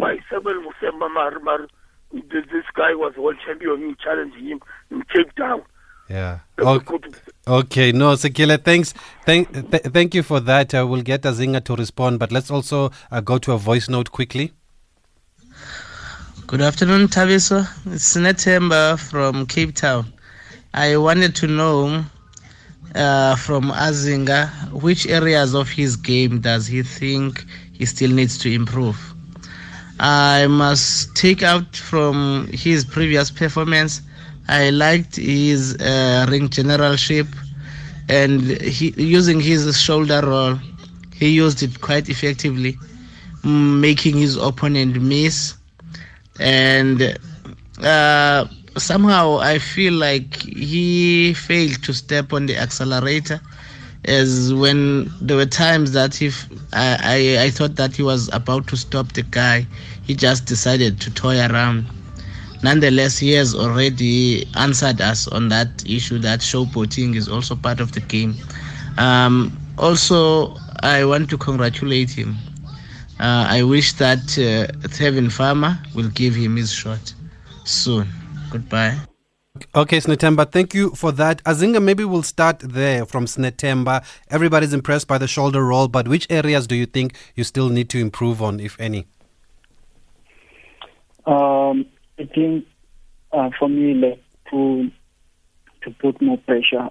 by 0.00 0.16
Samuel 0.30 0.62
Musemba 0.64 1.12
Mar, 1.12 1.38
Mar. 1.40 1.66
This 2.12 2.44
this 2.52 2.64
guy 2.74 2.94
was 2.94 3.14
world 3.16 3.36
champion. 3.44 3.80
You 3.80 3.94
challenged 4.02 4.36
him 4.36 4.60
in 4.90 5.02
Cape 5.12 5.34
Town. 5.36 5.62
Yeah. 6.08 6.38
That's 6.56 6.68
Okay. 6.68 6.84
good. 6.86 7.16
Okay, 7.46 7.92
no, 7.92 8.12
Sekile, 8.14 8.62
thanks. 8.62 8.94
Thank, 9.26 9.52
th- 9.70 9.82
thank 9.92 10.14
you 10.14 10.22
for 10.22 10.40
that. 10.40 10.74
Uh, 10.74 10.86
we'll 10.88 11.02
get 11.02 11.22
Azinga 11.22 11.62
to 11.64 11.76
respond, 11.76 12.18
but 12.18 12.32
let's 12.32 12.50
also 12.50 12.90
uh, 13.10 13.20
go 13.20 13.36
to 13.38 13.52
a 13.52 13.58
voice 13.58 13.88
note 13.90 14.10
quickly. 14.10 14.52
Good 16.46 16.62
afternoon, 16.62 17.08
Taviso. 17.08 17.66
It's 17.92 18.16
Netemba 18.16 18.98
from 18.98 19.44
Cape 19.46 19.74
Town. 19.74 20.12
I 20.74 20.96
wanted 20.96 21.34
to 21.36 21.46
know 21.46 22.04
uh, 22.94 23.36
from 23.36 23.70
Azinga 23.70 24.50
which 24.72 25.06
areas 25.06 25.54
of 25.54 25.68
his 25.68 25.96
game 25.96 26.40
does 26.40 26.66
he 26.66 26.82
think 26.82 27.44
he 27.72 27.86
still 27.86 28.10
needs 28.10 28.38
to 28.38 28.52
improve. 28.52 28.98
I 30.00 30.46
must 30.46 31.14
take 31.16 31.42
out 31.42 31.74
from 31.76 32.48
his 32.52 32.84
previous 32.84 33.30
performance. 33.30 34.02
I 34.48 34.70
liked 34.70 35.16
his 35.16 35.76
uh, 35.76 36.26
ring 36.30 36.48
generalship 36.48 37.26
and 38.08 38.42
he, 38.62 38.94
using 38.96 39.40
his 39.40 39.80
shoulder 39.80 40.20
roll, 40.24 40.58
he 41.14 41.30
used 41.30 41.62
it 41.62 41.80
quite 41.80 42.08
effectively, 42.08 42.76
making 43.44 44.16
his 44.16 44.36
opponent 44.36 45.00
miss 45.02 45.54
and 46.38 47.18
uh, 47.82 48.46
somehow 48.78 49.38
I 49.38 49.58
feel 49.58 49.94
like 49.94 50.42
he 50.42 51.34
failed 51.34 51.82
to 51.84 51.92
step 51.92 52.32
on 52.32 52.46
the 52.46 52.56
accelerator. 52.56 53.40
As 54.04 54.54
when 54.54 55.10
there 55.20 55.36
were 55.36 55.46
times 55.46 55.92
that 55.92 56.22
if 56.22 56.46
I, 56.72 57.36
I, 57.38 57.44
I 57.44 57.50
thought 57.50 57.76
that 57.76 57.96
he 57.96 58.02
was 58.02 58.30
about 58.32 58.66
to 58.68 58.76
stop 58.76 59.12
the 59.12 59.22
guy, 59.22 59.66
he 60.04 60.14
just 60.14 60.46
decided 60.46 61.00
to 61.00 61.10
toy 61.10 61.38
around. 61.38 61.86
Nonetheless, 62.62 63.18
he 63.18 63.32
has 63.32 63.54
already 63.54 64.46
answered 64.56 65.00
us 65.00 65.28
on 65.28 65.48
that 65.48 65.84
issue 65.86 66.18
that 66.20 66.40
showboating 66.40 67.14
is 67.16 67.28
also 67.28 67.54
part 67.54 67.80
of 67.80 67.92
the 67.92 68.00
game. 68.00 68.34
Um, 68.96 69.56
also, 69.76 70.56
I 70.82 71.04
want 71.04 71.28
to 71.30 71.38
congratulate 71.38 72.10
him 72.10 72.36
uh, 73.20 73.46
I 73.48 73.62
wish 73.64 73.94
that 73.94 74.20
uh, 74.38 74.70
Tevin 74.88 75.30
Farmer 75.30 75.78
will 75.94 76.08
give 76.10 76.34
him 76.34 76.56
his 76.56 76.72
shot 76.72 77.14
soon. 77.64 78.06
Goodbye. 78.50 78.98
Okay, 79.74 79.98
Snetemba, 79.98 80.50
thank 80.50 80.72
you 80.72 80.90
for 80.90 81.10
that. 81.12 81.42
Azinga, 81.44 81.82
maybe 81.82 82.04
we'll 82.04 82.22
start 82.22 82.60
there 82.60 83.04
from 83.04 83.26
Snetemba. 83.26 84.04
Everybody's 84.30 84.72
impressed 84.72 85.08
by 85.08 85.18
the 85.18 85.26
shoulder 85.26 85.64
roll, 85.64 85.88
but 85.88 86.06
which 86.06 86.26
areas 86.30 86.66
do 86.68 86.76
you 86.76 86.86
think 86.86 87.16
you 87.34 87.42
still 87.44 87.68
need 87.68 87.88
to 87.90 87.98
improve 87.98 88.40
on, 88.40 88.60
if 88.60 88.78
any? 88.80 89.06
Um, 91.26 91.86
I 92.18 92.24
think 92.34 92.66
uh, 93.32 93.50
for 93.58 93.68
me, 93.68 93.94
like 93.94 94.22
to 94.50 94.90
to 95.82 95.90
put 96.00 96.20
more 96.22 96.38
pressure 96.38 96.88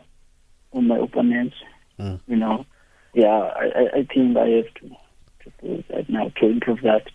on 0.74 0.88
my 0.88 0.98
opponents. 0.98 1.56
Mm. 2.00 2.20
You 2.28 2.36
know, 2.36 2.66
yeah, 3.14 3.28
I, 3.56 3.66
I- 3.66 3.98
I 4.00 4.08
think 4.14 4.38
I 4.38 4.48
have 4.50 4.74
to 4.82 4.90
to 4.90 5.52
do 5.62 5.84
that 5.90 6.10
now 6.10 6.30
to 6.40 6.46
improve 6.46 6.82
that. 6.84 7.08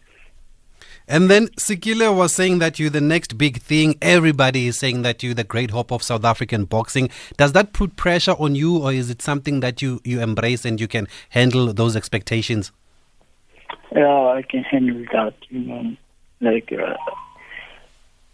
And 1.09 1.29
then 1.29 1.49
Sikile 1.59 2.15
was 2.17 2.33
saying 2.33 2.59
that 2.61 2.79
you're 2.79 2.91
the 2.91 3.01
next 3.01 3.37
big 3.37 3.61
thing. 3.61 3.97
Everybody 4.01 4.69
is 4.69 4.79
saying 4.79 5.03
that 5.03 5.23
you're 5.23 5.35
the 5.35 5.45
great 5.45 5.71
hope 5.71 5.91
of 5.91 6.03
South 6.03 6.25
African 6.25 6.65
boxing. 6.65 7.11
Does 7.37 7.53
that 7.53 7.73
put 7.73 7.97
pressure 7.97 8.33
on 8.39 8.55
you, 8.55 8.79
or 8.79 8.93
is 8.93 9.11
it 9.11 9.21
something 9.21 9.61
that 9.61 9.83
you, 9.83 10.01
you 10.05 10.21
embrace 10.21 10.65
and 10.65 10.81
you 10.81 10.89
can 10.89 11.09
handle 11.31 11.73
those 11.73 11.97
expectations? 11.97 12.73
Yeah, 13.95 14.07
I 14.07 14.43
can 14.43 14.63
handle 14.63 15.05
that. 15.13 15.35
You 15.51 15.61
know, 15.61 15.97
like 16.41 16.73
uh, 16.73 16.95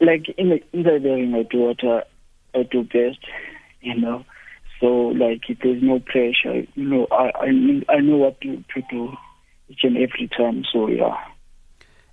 like 0.01 0.29
in 0.37 0.51
the 0.51 0.63
inside 0.73 1.03
the 1.03 1.11
ring, 1.11 1.35
I 1.35 1.43
do 1.43 1.59
what 1.59 1.83
uh, 1.83 2.03
I 2.55 2.63
do 2.63 2.85
best. 2.85 3.19
You 3.81 4.01
know, 4.01 4.25
so 4.81 4.87
like 4.87 5.49
if 5.49 5.59
there's 5.63 5.83
no 5.83 5.99
pressure, 6.01 6.67
you 6.75 6.85
know, 6.85 7.07
I 7.11 7.31
I 7.35 7.83
I 7.89 8.01
know 8.01 8.19
what 8.19 8.41
to 8.43 8.63
to 8.75 8.83
do 8.91 9.17
each 9.69 9.83
and 9.83 9.97
every 9.97 10.29
time. 10.29 10.65
So 10.73 10.89
yeah. 10.89 11.17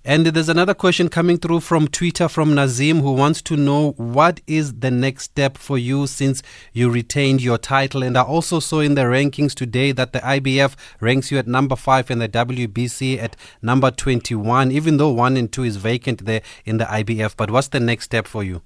And 0.08 0.24
there's 0.24 0.48
another 0.48 0.72
question 0.72 1.08
coming 1.08 1.36
through 1.36 1.58
from 1.58 1.88
Twitter 1.88 2.28
from 2.28 2.54
Nazim 2.54 3.00
who 3.00 3.12
wants 3.12 3.42
to 3.42 3.56
know 3.56 3.90
what 3.96 4.40
is 4.46 4.74
the 4.74 4.92
next 4.92 5.24
step 5.24 5.58
for 5.58 5.76
you 5.76 6.06
since 6.06 6.44
you 6.72 6.88
retained 6.88 7.42
your 7.42 7.58
title. 7.58 8.04
And 8.04 8.16
I 8.16 8.22
also 8.22 8.60
saw 8.60 8.78
in 8.78 8.94
the 8.94 9.02
rankings 9.02 9.52
today 9.52 9.90
that 9.90 10.12
the 10.12 10.20
IBF 10.20 10.76
ranks 11.00 11.32
you 11.32 11.38
at 11.38 11.48
number 11.48 11.74
five 11.74 12.08
and 12.08 12.22
the 12.22 12.28
WBC 12.28 13.20
at 13.20 13.34
number 13.60 13.90
21, 13.90 14.70
even 14.70 14.96
though 14.98 15.10
one 15.10 15.36
and 15.36 15.50
two 15.52 15.64
is 15.64 15.76
vacant 15.76 16.24
there 16.24 16.42
in 16.64 16.76
the 16.76 16.84
IBF. 16.84 17.34
But 17.36 17.50
what's 17.50 17.68
the 17.68 17.80
next 17.80 18.04
step 18.04 18.28
for 18.28 18.44
you? 18.44 18.62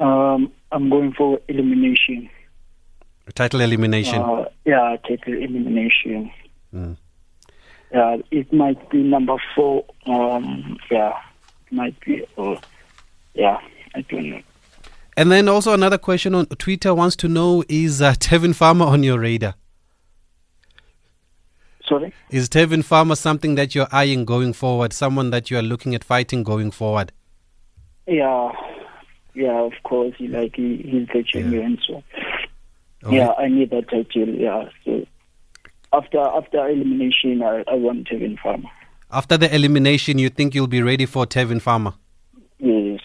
Um, 0.00 0.50
I'm 0.72 0.90
going 0.90 1.12
for 1.12 1.38
elimination. 1.46 2.28
Title 3.36 3.60
elimination. 3.60 4.20
Uh, 4.20 4.46
yeah, 4.64 4.96
title 5.06 5.34
elimination. 5.34 6.32
Mm. 6.74 6.96
Yeah, 7.92 8.16
it 8.30 8.52
might 8.52 8.90
be 8.90 9.02
number 9.02 9.36
four. 9.54 9.84
Um, 10.06 10.76
yeah, 10.90 11.12
might 11.70 11.98
be. 12.00 12.24
Or 12.36 12.58
yeah, 13.34 13.58
I 13.94 14.00
don't 14.02 14.30
know. 14.30 14.40
And 15.16 15.32
then 15.32 15.48
also 15.48 15.72
another 15.72 15.96
question 15.98 16.34
on 16.34 16.46
Twitter 16.46 16.94
wants 16.94 17.16
to 17.16 17.28
know 17.28 17.64
is 17.68 18.02
uh, 18.02 18.12
Tevin 18.14 18.54
Farmer 18.54 18.84
on 18.84 19.02
your 19.02 19.18
radar? 19.18 19.54
Sorry. 21.88 22.12
Is 22.30 22.48
Tevin 22.48 22.84
Farmer 22.84 23.14
something 23.14 23.54
that 23.54 23.74
you're 23.74 23.86
eyeing 23.92 24.24
going 24.24 24.52
forward? 24.52 24.92
Someone 24.92 25.30
that 25.30 25.50
you 25.50 25.58
are 25.58 25.62
looking 25.62 25.94
at 25.94 26.02
fighting 26.02 26.42
going 26.42 26.70
forward? 26.72 27.12
Yeah, 28.06 28.50
yeah. 29.34 29.60
Of 29.60 29.72
course, 29.84 30.14
he, 30.18 30.26
like 30.28 30.56
he, 30.56 30.78
he's 30.78 31.06
the 31.08 31.22
champion. 31.22 31.78
So 31.86 32.02
Okay. 33.04 33.16
yeah, 33.16 33.30
I 33.38 33.48
need 33.48 33.70
that 33.70 33.88
title. 33.88 34.28
Yeah. 34.28 34.68
So 34.84 35.06
after 35.92 36.18
after 36.20 36.68
elimination, 36.68 37.42
I, 37.42 37.64
I 37.68 37.74
want 37.74 38.08
Kevin 38.08 38.36
Farmer. 38.42 38.68
After 39.10 39.36
the 39.36 39.54
elimination, 39.54 40.18
you 40.18 40.28
think 40.30 40.54
you'll 40.54 40.66
be 40.66 40.82
ready 40.82 41.06
for 41.06 41.26
Tevin 41.26 41.60
Farmer? 41.62 41.94
Yes. 42.58 43.00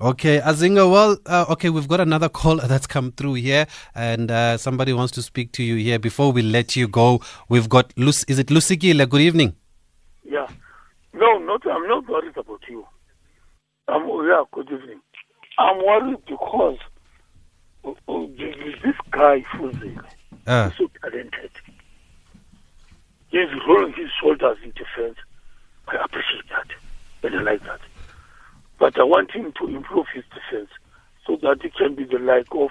Okay, 0.00 0.40
Azinga. 0.40 0.90
Well, 0.90 1.16
uh, 1.24 1.46
okay, 1.50 1.70
we've 1.70 1.88
got 1.88 2.00
another 2.00 2.28
call 2.40 2.56
that's 2.56 2.86
come 2.86 3.12
through 3.12 3.34
here, 3.34 3.66
and 3.94 4.30
uh, 4.30 4.58
somebody 4.58 4.92
wants 4.92 5.12
to 5.12 5.22
speak 5.22 5.52
to 5.52 5.62
you 5.62 5.76
here. 5.76 5.98
Before 5.98 6.32
we 6.32 6.42
let 6.42 6.76
you 6.76 6.86
go, 6.88 7.20
we've 7.48 7.68
got 7.68 7.92
Lus. 7.96 8.24
Is 8.24 8.38
it 8.38 8.48
Lusikile? 8.48 9.08
Good 9.08 9.20
evening. 9.22 9.54
Yeah. 10.24 10.46
No, 11.14 11.38
not. 11.38 11.66
I'm 11.66 11.86
not 11.88 12.06
worried 12.08 12.36
about 12.36 12.60
you. 12.68 12.86
I'm, 13.88 14.06
yeah, 14.28 14.42
good 14.52 14.66
evening. 14.70 15.00
I'm 15.58 15.78
worried 15.78 16.18
because 16.26 16.76
uh, 17.84 17.90
uh, 17.90 18.26
this 18.36 18.96
guy, 19.12 19.42
Fuzi, 19.54 19.96
Uh, 20.46 20.68
is 20.70 20.76
so 20.76 20.90
talented. 21.00 21.50
He's 23.36 23.60
rolling 23.68 23.92
his 23.94 24.10
shoulders 24.20 24.58
in 24.62 24.70
defense, 24.70 25.18
I 25.88 25.96
appreciate 26.04 26.48
that. 26.50 26.68
And 27.22 27.40
I 27.40 27.42
like 27.52 27.62
that. 27.64 27.80
But 28.78 28.98
I 28.98 29.04
want 29.04 29.30
him 29.30 29.52
to 29.60 29.66
improve 29.68 30.06
his 30.14 30.24
defense 30.34 30.70
so 31.26 31.36
that 31.42 31.62
he 31.62 31.70
can 31.70 31.94
be 31.94 32.04
the 32.04 32.18
like 32.18 32.46
of 32.52 32.70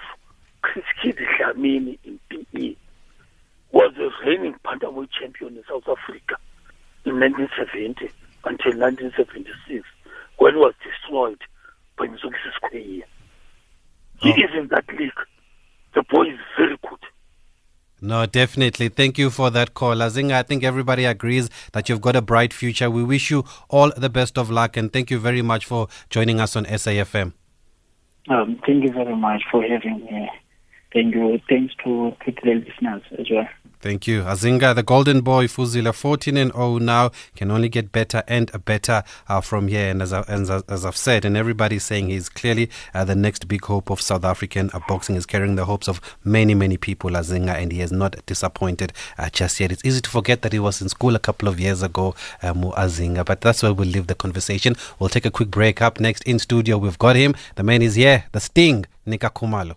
Chris 0.62 0.84
Kidd 1.02 1.16
Dlamini 1.16 1.98
in 2.04 2.18
PE, 2.30 2.74
was 3.72 3.92
the 3.96 4.10
reigning 4.24 4.54
bantamweight 4.64 5.10
champion 5.20 5.56
in 5.56 5.64
South 5.68 5.86
Africa 5.88 6.36
in 7.04 7.20
1970 7.20 8.10
until 8.44 8.72
1976 8.78 9.84
when 10.38 10.54
he 10.54 10.58
was 10.58 10.74
destroyed 10.82 11.40
by 11.98 12.06
Mzukisi 12.06 12.52
Square. 12.56 12.82
He 12.82 13.04
Oh. 14.22 14.30
is 14.30 14.50
in 14.54 14.68
that 14.68 14.88
league. 14.98 15.12
The 15.94 16.02
boy 16.02 16.28
is 16.28 16.38
very. 16.56 16.75
No, 18.06 18.24
definitely. 18.24 18.88
Thank 18.88 19.18
you 19.18 19.30
for 19.30 19.50
that 19.50 19.74
call. 19.74 19.96
Azinga, 19.96 20.34
I 20.34 20.44
think 20.44 20.62
everybody 20.62 21.04
agrees 21.04 21.50
that 21.72 21.88
you've 21.88 22.00
got 22.00 22.14
a 22.14 22.22
bright 22.22 22.52
future. 22.52 22.88
We 22.88 23.02
wish 23.02 23.32
you 23.32 23.44
all 23.68 23.90
the 23.96 24.08
best 24.08 24.38
of 24.38 24.48
luck 24.48 24.76
and 24.76 24.92
thank 24.92 25.10
you 25.10 25.18
very 25.18 25.42
much 25.42 25.64
for 25.64 25.88
joining 26.08 26.38
us 26.38 26.54
on 26.54 26.66
SAFM. 26.66 27.32
Um, 28.28 28.60
thank 28.64 28.84
you 28.84 28.92
very 28.92 29.16
much 29.16 29.42
for 29.50 29.60
having 29.60 30.04
me. 30.04 30.30
Thank 30.92 31.16
you. 31.16 31.40
Thanks 31.48 31.74
to, 31.82 32.12
to 32.24 32.32
the 32.44 32.54
listeners 32.54 33.02
as 33.18 33.26
well. 33.28 33.48
Thank 33.86 34.08
you. 34.08 34.22
Azinga, 34.22 34.74
the 34.74 34.82
golden 34.82 35.20
boy, 35.20 35.46
Fuzila, 35.46 35.94
14 35.94 36.36
and 36.36 36.52
0 36.52 36.78
now, 36.78 37.12
can 37.36 37.52
only 37.52 37.68
get 37.68 37.92
better 37.92 38.24
and 38.26 38.50
better 38.64 39.04
uh, 39.28 39.40
from 39.40 39.68
here. 39.68 39.88
And 39.90 40.02
as, 40.02 40.12
I, 40.12 40.22
as, 40.22 40.50
I- 40.50 40.62
as 40.68 40.84
I've 40.84 40.96
said, 40.96 41.24
and 41.24 41.36
everybody's 41.36 41.84
saying 41.84 42.08
he's 42.08 42.28
clearly 42.28 42.68
uh, 42.92 43.04
the 43.04 43.14
next 43.14 43.46
big 43.46 43.64
hope 43.64 43.88
of 43.88 44.00
South 44.00 44.24
African 44.24 44.70
uh, 44.74 44.80
boxing. 44.88 45.14
Is 45.14 45.24
carrying 45.24 45.54
the 45.54 45.66
hopes 45.66 45.86
of 45.86 46.00
many, 46.24 46.52
many 46.52 46.76
people, 46.76 47.10
Azinga, 47.12 47.54
and 47.54 47.70
he 47.70 47.78
has 47.78 47.92
not 47.92 48.16
disappointed 48.26 48.92
uh, 49.18 49.28
just 49.30 49.60
yet. 49.60 49.70
It's 49.70 49.84
easy 49.84 50.00
to 50.00 50.10
forget 50.10 50.42
that 50.42 50.52
he 50.52 50.58
was 50.58 50.82
in 50.82 50.88
school 50.88 51.14
a 51.14 51.20
couple 51.20 51.46
of 51.46 51.60
years 51.60 51.84
ago, 51.84 52.16
Mu 52.42 52.72
Azinga, 52.72 53.24
but 53.24 53.40
that's 53.40 53.62
where 53.62 53.72
we'll 53.72 53.86
leave 53.88 54.08
the 54.08 54.16
conversation. 54.16 54.74
We'll 54.98 55.10
take 55.10 55.26
a 55.26 55.30
quick 55.30 55.50
break. 55.52 55.80
Up 55.80 56.00
next 56.00 56.24
in 56.24 56.40
studio, 56.40 56.76
we've 56.76 56.98
got 56.98 57.14
him. 57.14 57.36
The 57.54 57.62
man 57.62 57.82
is 57.82 57.94
here, 57.94 58.24
the 58.32 58.40
Sting, 58.40 58.84
Nika 59.06 59.30
Khumalo. 59.30 59.76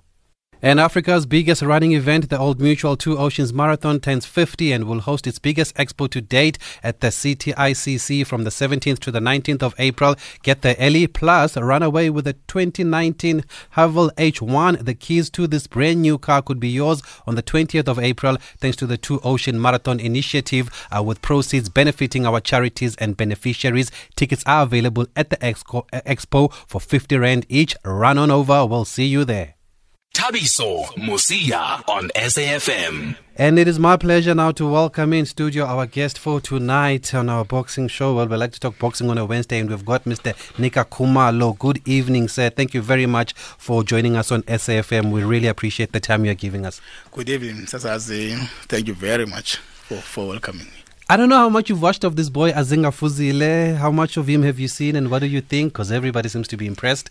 And 0.61 0.77
Africa's 0.77 1.25
biggest 1.25 1.61
running 1.61 1.93
event, 1.93 2.29
the 2.29 2.37
Old 2.37 2.59
Mutual 2.59 2.97
Two 2.97 3.17
Oceans 3.17 3.53
Marathon, 3.53 4.01
turns 4.01 4.25
50 4.25 4.73
and 4.73 4.83
will 4.83 4.99
host 4.99 5.25
its 5.25 5.39
biggest 5.39 5.73
expo 5.75 6.09
to 6.09 6.19
date 6.19 6.57
at 6.83 6.99
the 6.99 7.07
CTICC 7.07 8.27
from 8.27 8.43
the 8.43 8.49
17th 8.49 8.99
to 8.99 9.09
the 9.09 9.21
19th 9.21 9.63
of 9.63 9.73
April. 9.79 10.15
Get 10.43 10.61
there 10.61 10.75
early, 10.77 11.07
plus 11.07 11.55
run 11.55 11.81
away 11.81 12.09
with 12.09 12.25
the 12.25 12.33
2019 12.33 13.45
Haval 13.77 14.13
H1. 14.15 14.83
The 14.83 14.95
keys 14.95 15.29
to 15.29 15.47
this 15.47 15.65
brand 15.65 16.01
new 16.01 16.17
car 16.17 16.41
could 16.41 16.59
be 16.59 16.67
yours 16.67 17.01
on 17.25 17.35
the 17.35 17.43
20th 17.43 17.87
of 17.87 17.97
April, 17.97 18.35
thanks 18.57 18.75
to 18.77 18.85
the 18.85 18.97
Two 18.97 19.21
Ocean 19.21 19.61
Marathon 19.61 20.01
Initiative, 20.01 20.69
uh, 20.91 21.01
with 21.01 21.21
proceeds 21.21 21.69
benefiting 21.69 22.25
our 22.25 22.41
charities 22.41 22.97
and 22.97 23.15
beneficiaries. 23.15 23.91
Tickets 24.17 24.43
are 24.45 24.63
available 24.63 25.07
at 25.15 25.29
the 25.29 25.37
expo, 25.37 25.85
uh, 25.93 26.01
expo 26.01 26.51
for 26.67 26.81
50 26.81 27.15
Rand 27.15 27.45
each. 27.47 27.77
Run 27.85 28.17
on 28.17 28.29
over. 28.29 28.65
We'll 28.65 28.83
see 28.83 29.05
you 29.05 29.23
there. 29.23 29.58
Thabiso 30.19 30.83
Mosia 30.97 31.81
on 31.87 32.09
SAFM. 32.09 33.15
And 33.37 33.57
it 33.57 33.69
is 33.69 33.79
my 33.79 33.95
pleasure 33.95 34.35
now 34.35 34.51
to 34.51 34.67
welcome 34.67 35.13
in 35.13 35.25
studio 35.25 35.63
our 35.63 35.85
guest 35.85 36.19
for 36.19 36.41
tonight 36.41 37.13
on 37.13 37.29
our 37.29 37.45
boxing 37.45 37.87
show. 37.87 38.13
Well, 38.15 38.27
we 38.27 38.35
like 38.35 38.51
to 38.51 38.59
talk 38.59 38.77
boxing 38.77 39.09
on 39.09 39.17
a 39.17 39.25
Wednesday, 39.25 39.59
and 39.59 39.69
we've 39.69 39.85
got 39.85 40.03
Mr. 40.03 40.35
Nika 40.59 40.83
Khumalo. 40.83 41.57
Good 41.57 41.87
evening, 41.87 42.27
sir. 42.27 42.49
Thank 42.49 42.73
you 42.73 42.81
very 42.81 43.05
much 43.05 43.31
for 43.33 43.81
joining 43.81 44.17
us 44.17 44.29
on 44.29 44.43
SAFM. 44.43 45.09
We 45.11 45.23
really 45.23 45.47
appreciate 45.47 45.93
the 45.93 46.01
time 46.01 46.25
you're 46.25 46.33
giving 46.35 46.65
us. 46.65 46.81
Good 47.13 47.29
evening, 47.29 47.65
Sasazi. 47.67 48.37
Thank 48.67 48.89
you 48.89 48.95
very 48.95 49.25
much 49.25 49.55
for, 49.55 49.95
for 49.95 50.27
welcoming 50.27 50.65
me. 50.65 50.83
I 51.07 51.15
don't 51.15 51.29
know 51.29 51.37
how 51.37 51.49
much 51.49 51.69
you've 51.69 51.81
watched 51.81 52.03
of 52.03 52.17
this 52.17 52.29
boy, 52.29 52.51
Azinga 52.51 52.91
Fuzile. 52.91 53.77
How 53.77 53.89
much 53.89 54.17
of 54.17 54.27
him 54.27 54.43
have 54.43 54.59
you 54.59 54.67
seen, 54.67 54.97
and 54.97 55.09
what 55.09 55.19
do 55.19 55.27
you 55.27 55.39
think? 55.39 55.71
Because 55.71 55.93
everybody 55.93 56.27
seems 56.27 56.49
to 56.49 56.57
be 56.57 56.67
impressed. 56.67 57.09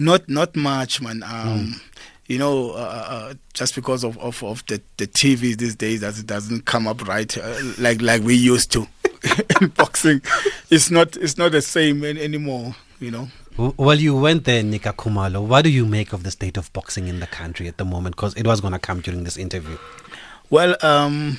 Not 0.00 0.28
not 0.28 0.56
much, 0.56 1.00
man. 1.00 1.22
Um, 1.22 1.80
You 2.26 2.38
know, 2.38 2.70
uh, 2.70 3.06
uh, 3.08 3.34
just 3.52 3.74
because 3.74 4.02
of, 4.02 4.16
of, 4.18 4.42
of 4.42 4.64
the, 4.66 4.80
the 4.96 5.06
TV 5.06 5.54
these 5.56 5.74
days, 5.76 6.00
that 6.00 6.18
it 6.18 6.26
doesn't 6.26 6.64
come 6.64 6.86
up 6.86 7.06
right 7.06 7.36
uh, 7.36 7.58
like 7.78 8.00
like 8.00 8.22
we 8.22 8.34
used 8.34 8.72
to 8.72 8.86
in 9.60 9.68
boxing. 9.68 10.22
It's 10.70 10.90
not 10.90 11.16
it's 11.18 11.36
not 11.36 11.52
the 11.52 11.60
same 11.62 12.02
an- 12.02 12.16
anymore. 12.18 12.74
You 13.00 13.10
know. 13.10 13.28
Well, 13.56 14.00
you 14.00 14.16
went 14.16 14.44
there, 14.44 14.62
Nika 14.64 14.92
Khumalo. 14.92 15.46
What 15.46 15.62
do 15.62 15.70
you 15.70 15.86
make 15.86 16.12
of 16.12 16.24
the 16.24 16.30
state 16.32 16.56
of 16.56 16.72
boxing 16.72 17.06
in 17.06 17.20
the 17.20 17.26
country 17.28 17.68
at 17.68 17.76
the 17.76 17.84
moment? 17.84 18.16
Because 18.16 18.34
it 18.34 18.46
was 18.46 18.60
going 18.60 18.72
to 18.72 18.80
come 18.80 19.00
during 19.00 19.22
this 19.22 19.36
interview. 19.36 19.78
Well, 20.50 20.76
um, 20.82 21.38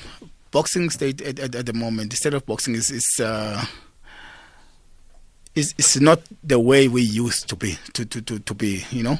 boxing 0.50 0.88
state 0.90 1.20
at, 1.20 1.38
at, 1.38 1.54
at 1.54 1.66
the 1.66 1.74
moment, 1.74 2.10
the 2.10 2.16
state 2.16 2.32
of 2.32 2.46
boxing 2.46 2.74
is 2.74 2.90
is, 2.90 3.20
uh, 3.20 3.64
is 5.54 5.74
is 5.76 6.00
not 6.00 6.20
the 6.42 6.58
way 6.58 6.88
we 6.88 7.02
used 7.02 7.48
to 7.48 7.56
be 7.56 7.76
to 7.92 8.06
to, 8.06 8.22
to, 8.22 8.38
to 8.38 8.54
be. 8.54 8.84
You 8.90 9.02
know, 9.02 9.18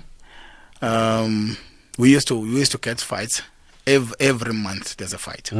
um, 0.82 1.56
we 1.98 2.10
used 2.12 2.28
to 2.28 2.38
we 2.38 2.48
used 2.58 2.72
to 2.72 2.78
get 2.78 3.00
fights 3.00 3.42
every, 3.86 4.14
every 4.20 4.52
month. 4.52 4.96
There's 4.96 5.12
a 5.12 5.18
fight, 5.18 5.50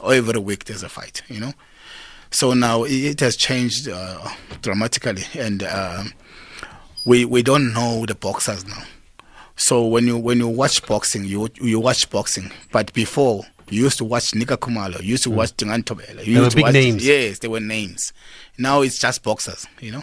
or 0.00 0.14
every 0.14 0.40
week 0.40 0.64
there's 0.64 0.82
a 0.82 0.88
fight. 0.88 1.22
You 1.28 1.40
know, 1.40 1.52
so 2.30 2.52
now 2.54 2.84
it, 2.84 3.20
has 3.20 3.36
changed 3.36 3.88
uh, 3.88 4.28
dramatically, 4.62 5.24
and 5.38 5.62
um 5.62 6.12
we 7.06 7.24
we 7.24 7.42
don't 7.42 7.72
know 7.72 8.06
the 8.06 8.14
boxers 8.14 8.64
now. 8.66 8.82
So 9.56 9.84
when 9.86 10.06
you 10.06 10.18
when 10.18 10.38
you 10.38 10.48
watch 10.48 10.84
boxing, 10.86 11.24
you 11.24 11.48
you 11.60 11.78
watch 11.78 12.10
boxing. 12.10 12.50
But 12.72 12.92
before 12.92 13.44
you 13.70 13.84
used 13.84 13.98
to 13.98 14.04
watch 14.04 14.34
Nika 14.34 14.56
Khumalo, 14.56 15.00
you 15.00 15.10
used 15.10 15.22
to 15.24 15.30
watch 15.30 15.52
Dingaan 15.56 15.84
Thobela. 15.84 16.18
You 16.18 16.24
They 16.24 16.30
used 16.32 16.40
were 16.42 16.50
to 16.50 16.56
big 16.56 16.64
watch, 16.64 16.72
names. 16.74 17.06
Yes, 17.06 17.38
they 17.38 17.48
were 17.48 17.60
names. 17.60 18.12
Now 18.58 18.82
it's 18.82 18.98
just 18.98 19.22
boxers. 19.22 19.66
You 19.80 19.92
know. 19.92 20.02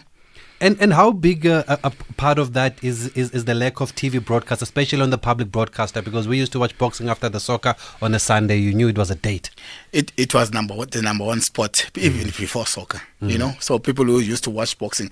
And 0.62 0.78
and 0.80 0.94
how 0.94 1.12
big 1.12 1.46
a, 1.48 1.80
a 1.84 1.90
part 2.18 2.38
of 2.38 2.54
that 2.54 2.82
is, 2.84 3.08
is 3.10 3.32
is 3.32 3.46
the 3.46 3.56
lack 3.56 3.82
of 3.82 3.96
TV 3.96 4.24
broadcast, 4.24 4.62
especially 4.62 5.02
on 5.02 5.10
the 5.10 5.18
public 5.18 5.52
broadcaster? 5.52 6.04
Because 6.04 6.28
we 6.28 6.38
used 6.38 6.52
to 6.52 6.60
watch 6.60 6.78
boxing 6.78 7.10
after 7.10 7.30
the 7.30 7.40
soccer 7.40 7.76
on 8.00 8.14
a 8.14 8.20
Sunday. 8.20 8.58
You 8.58 8.76
knew 8.76 8.88
it 8.88 8.98
was 8.98 9.10
a 9.10 9.16
date. 9.16 9.50
It 9.92 10.14
it 10.18 10.36
was 10.36 10.54
number 10.54 10.76
one, 10.76 10.90
the 10.92 11.02
number 11.02 11.26
one 11.26 11.42
spot 11.42 11.90
even 11.98 12.28
before 12.28 12.68
soccer. 12.68 13.02
You 13.22 13.40
know, 13.40 13.54
so 13.60 13.80
people 13.80 14.06
who 14.06 14.20
used 14.20 14.44
to 14.44 14.52
watch 14.52 14.78
boxing 14.78 15.12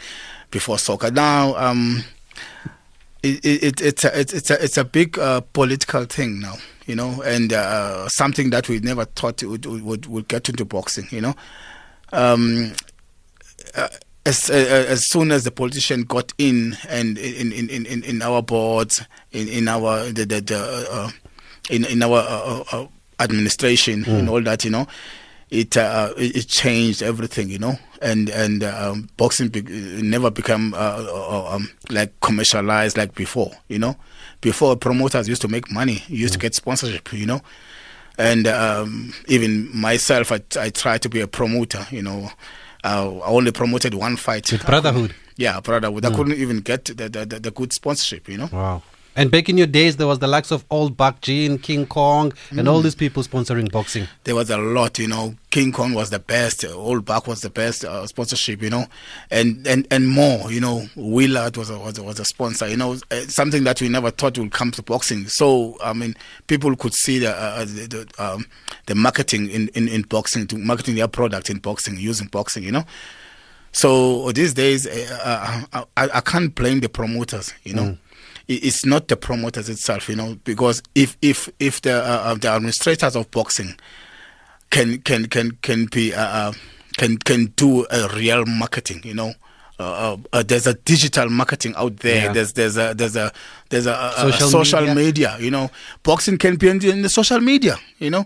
before 0.52 0.78
soccer 0.78 1.10
now. 1.10 1.56
Um, 1.58 2.04
it, 3.24 3.44
it, 3.44 3.64
it 3.64 3.82
it's 3.82 4.06
a 4.06 4.20
it's, 4.20 4.34
it's 4.34 4.50
a 4.52 4.64
it's 4.64 4.78
a 4.78 4.86
big 4.86 5.18
uh, 5.18 5.42
political 5.42 6.06
thing 6.06 6.40
now. 6.40 6.56
You 6.86 6.96
know, 6.96 7.24
and 7.24 7.54
uh, 7.54 8.08
something 8.08 8.52
that 8.52 8.70
we 8.70 8.80
never 8.80 9.06
thought 9.06 9.42
would 9.44 9.66
would 9.66 10.06
would 10.06 10.28
get 10.28 10.48
into 10.48 10.64
boxing. 10.64 11.08
You 11.10 11.22
know, 11.22 11.36
um, 12.12 12.74
uh, 13.76 13.90
as 14.26 14.50
uh, 14.50 14.54
as 14.90 15.10
soon 15.10 15.32
as 15.32 15.44
the 15.44 15.52
politician 15.52 16.04
got 16.04 16.34
in 16.38 16.78
and 16.90 17.18
in 17.18 17.52
in 17.52 17.70
in, 17.70 17.86
in, 17.86 18.04
in 18.04 18.22
our 18.22 18.42
boards 18.42 19.02
in 19.32 19.48
in 19.48 19.68
our 19.68 20.06
the, 20.12 20.26
the, 20.26 20.42
the 20.42 20.58
uh, 20.58 20.96
uh, 20.96 21.10
in 21.70 21.86
in 21.86 22.04
our 22.04 22.20
uh, 22.20 22.64
uh, 22.74 22.84
uh, 22.84 22.88
administration 23.20 24.04
and 24.06 24.30
all 24.30 24.42
that 24.42 24.64
you 24.64 24.72
know 24.72 24.88
it 25.50 25.76
uh, 25.78 26.14
it 26.18 26.36
it 26.36 26.48
changed 26.48 27.02
everything 27.02 27.50
you 27.50 27.58
know 27.60 27.78
and 28.02 28.30
and 28.30 28.64
um, 28.64 29.10
boxing 29.18 29.48
be- 29.50 29.62
never 30.02 30.30
become 30.30 30.74
uh, 30.74 30.78
uh, 31.08 31.56
um, 31.56 31.70
like 31.90 32.14
commercialized 32.22 32.98
like 32.98 33.16
before 33.16 33.52
you 33.68 33.80
know. 33.80 33.96
Before 34.42 34.78
promoters 34.78 35.28
used 35.28 35.42
to 35.42 35.50
make 35.50 35.70
money 35.70 36.02
used 36.08 36.32
to 36.34 36.40
get 36.40 36.56
sponsorship 36.56 37.12
you 37.12 37.26
know. 37.26 37.42
And 38.18 38.48
um, 38.48 39.14
even 39.28 39.70
myself, 39.76 40.32
I, 40.32 40.40
I 40.58 40.70
tried 40.70 41.02
to 41.02 41.10
be 41.10 41.20
a 41.20 41.28
promoter. 41.28 41.86
You 41.92 42.04
know, 42.04 42.32
uh, 42.84 43.18
I 43.20 43.28
only 43.28 43.52
promoted 43.52 43.94
one 43.94 44.18
fight. 44.18 44.52
With 44.52 44.66
Brotherhood? 44.66 45.16
Yeah, 45.38 45.60
brotherhood. 45.62 46.06
I 46.06 46.16
couldn't 46.16 46.38
even 46.38 46.60
get 46.60 46.86
the, 46.86 47.08
the, 47.10 47.26
the, 47.26 47.40
the 47.40 47.52
good 47.52 47.72
sponsorship. 47.74 48.28
You 48.28 48.40
know. 48.40 48.50
Wow. 48.52 48.82
And 49.20 49.30
back 49.32 49.50
in 49.50 49.58
your 49.58 49.68
days, 49.68 49.98
there 49.98 50.08
was 50.08 50.20
the 50.20 50.28
likes 50.28 50.50
of 50.50 50.64
Old 50.70 50.96
Buck 50.96 51.20
Gin, 51.20 51.58
King 51.58 51.86
Kong, 51.86 52.32
and 52.52 52.70
all 52.70 52.80
these 52.82 52.96
people 52.96 53.22
sponsoring 53.22 53.70
boxing. 53.70 54.08
There 54.24 54.34
was 54.34 54.50
a 54.50 54.58
lot. 54.58 54.98
You 54.98 55.10
know, 55.10 55.36
King 55.52 55.74
Kong 55.74 55.94
was 55.94 56.10
the 56.10 56.20
best. 56.20 56.64
uh, 56.64 56.74
Old 56.74 57.04
Buck 57.04 57.28
was 57.28 57.42
the 57.42 57.50
best 57.50 57.84
uh, 57.84 58.08
sponsorship. 58.08 58.62
You 58.62 58.70
know, 58.70 58.86
and 59.30 59.68
and 59.68 59.86
and 59.92 60.08
more. 60.08 60.50
You 60.50 60.62
know, 60.62 60.88
Willard 60.96 61.58
was 61.58 61.70
a, 61.70 61.78
was 61.78 61.98
a, 61.98 62.04
was 62.04 62.18
a 62.22 62.24
sponsor. 62.24 62.70
You 62.70 62.78
know, 62.78 62.94
uh, 63.12 63.20
something 63.28 63.66
that 63.66 63.82
we 63.82 63.90
never 63.90 64.10
thought 64.10 64.38
would 64.38 64.54
come 64.54 64.72
to 64.72 64.82
boxing. 64.82 65.28
So 65.28 65.76
I 65.84 65.92
mean, 65.92 66.16
people 66.48 66.74
could 66.78 66.94
see 66.94 67.20
the 67.20 67.36
uh, 67.36 67.66
the, 67.66 67.88
the, 68.16 68.24
um, 68.26 68.46
the 68.86 68.96
marketing 68.96 69.50
in, 69.50 69.68
in, 69.76 69.90
in 69.90 70.04
boxing, 70.04 70.48
to 70.48 70.58
marketing 70.58 70.96
their 70.96 71.10
product 71.10 71.50
in 71.50 71.58
boxing, 71.60 71.98
using 71.98 72.28
boxing. 72.28 72.64
You 72.64 72.72
know. 72.72 72.86
So 73.72 74.32
these 74.32 74.54
days, 74.54 74.88
uh, 74.88 75.66
uh, 75.74 75.84
I, 75.98 76.10
I 76.16 76.22
can't 76.22 76.56
blame 76.56 76.80
the 76.80 76.90
promoters. 76.90 77.54
You 77.64 77.74
know, 77.74 77.84
It- 77.84 77.98
it's 78.50 78.86
not 78.86 79.08
the 79.08 79.16
promoters 79.16 79.70
itself. 79.70 80.10
You 80.10 80.16
know, 80.16 80.38
because 80.44 80.82
if 80.96 81.18
if 81.22 81.50
if 81.60 81.82
the 81.82 81.94
uh, 81.94 82.32
uh, 82.32 82.34
the 82.36 82.50
administrators 82.50 83.16
of 83.16 83.30
boxing 83.32 83.76
can 84.70 85.00
can 85.02 85.28
can 85.28 85.52
can 85.62 85.86
be 85.86 86.14
uh, 86.14 86.22
uh, 86.50 86.54
can 86.98 87.18
can 87.18 87.46
do 87.56 87.86
a 87.92 88.08
real 88.16 88.46
marketing, 88.46 89.02
you 89.04 89.14
know. 89.14 89.34
Uh, 89.80 89.84
uh, 89.84 90.18
uh, 90.34 90.44
there's 90.44 90.68
a 90.68 90.74
digital 90.74 91.30
marketing 91.30 91.74
out 91.78 91.96
there. 91.98 92.26
Yeah. 92.26 92.34
There's 92.34 92.52
there's 92.54 92.78
a 92.78 92.94
there's 92.94 93.16
a 93.16 93.32
there's 93.70 93.86
a, 93.86 93.92
a- 93.94 94.28
a 94.28 94.32
Social 94.34 94.50
social, 94.50 94.82
media. 94.82 94.96
media. 94.96 95.38
You 95.40 95.52
know, 95.52 95.72
boxing 96.04 96.38
can 96.38 96.58
be 96.58 96.68
in 96.68 96.80
the, 96.80 96.90
in 96.90 97.02
the 97.02 97.08
social 97.10 97.40
media. 97.40 97.78
You 97.98 98.10
know, 98.10 98.26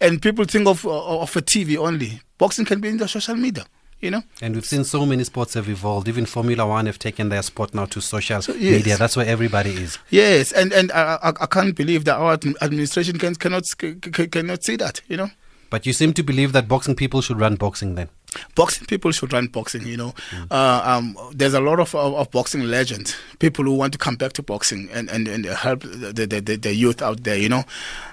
and 0.00 0.22
people 0.22 0.44
think 0.46 0.66
of 0.66 0.86
of 0.86 1.36
a 1.36 1.42
TV 1.42 1.76
only. 1.76 2.20
Boxing 2.38 2.64
can 2.64 2.80
be 2.80 2.88
in 2.88 2.96
the 2.96 3.06
social 3.08 3.34
media. 3.36 3.66
You 4.00 4.10
know, 4.10 4.22
And 4.42 4.54
we've 4.54 4.66
seen 4.66 4.84
so 4.84 5.06
many 5.06 5.24
sports 5.24 5.54
have 5.54 5.68
evolved. 5.70 6.06
Even 6.06 6.26
Formula 6.26 6.66
One 6.66 6.84
have 6.86 6.98
taken 6.98 7.30
their 7.30 7.42
sport 7.42 7.74
now 7.74 7.86
to 7.86 8.00
social 8.02 8.40
yes. 8.42 8.58
media. 8.58 8.96
That's 8.98 9.16
where 9.16 9.26
everybody 9.26 9.70
is. 9.70 9.98
yes, 10.10 10.52
and 10.52 10.72
and 10.72 10.92
I, 10.92 11.18
I, 11.22 11.28
I 11.40 11.46
can't 11.46 11.74
believe 11.74 12.04
that 12.04 12.16
our 12.16 12.34
administration 12.60 13.18
can 13.18 13.34
cannot 13.36 13.64
cannot 14.30 14.64
see 14.64 14.76
that. 14.76 15.00
You 15.08 15.16
know, 15.16 15.30
But 15.70 15.86
you 15.86 15.92
seem 15.94 16.12
to 16.12 16.22
believe 16.22 16.52
that 16.52 16.68
boxing 16.68 16.94
people 16.94 17.22
should 17.22 17.40
run 17.40 17.56
boxing 17.56 17.94
then. 17.94 18.08
Boxing 18.54 18.86
people 18.86 19.10
should 19.12 19.32
run 19.32 19.46
boxing. 19.48 19.86
You 19.86 19.96
know, 19.96 20.14
uh, 20.50 20.82
um, 20.84 21.16
there's 21.32 21.54
a 21.54 21.60
lot 21.60 21.80
of, 21.80 21.94
of, 21.94 22.14
of 22.14 22.30
boxing 22.30 22.62
legends, 22.64 23.16
people 23.38 23.64
who 23.64 23.74
want 23.74 23.92
to 23.92 23.98
come 23.98 24.16
back 24.16 24.32
to 24.34 24.42
boxing 24.42 24.88
and 24.92 25.08
and, 25.10 25.28
and 25.28 25.44
help 25.46 25.80
the, 25.82 26.12
the, 26.12 26.40
the, 26.40 26.56
the 26.56 26.74
youth 26.74 27.02
out 27.02 27.24
there. 27.24 27.36
You 27.36 27.48
know, 27.48 27.64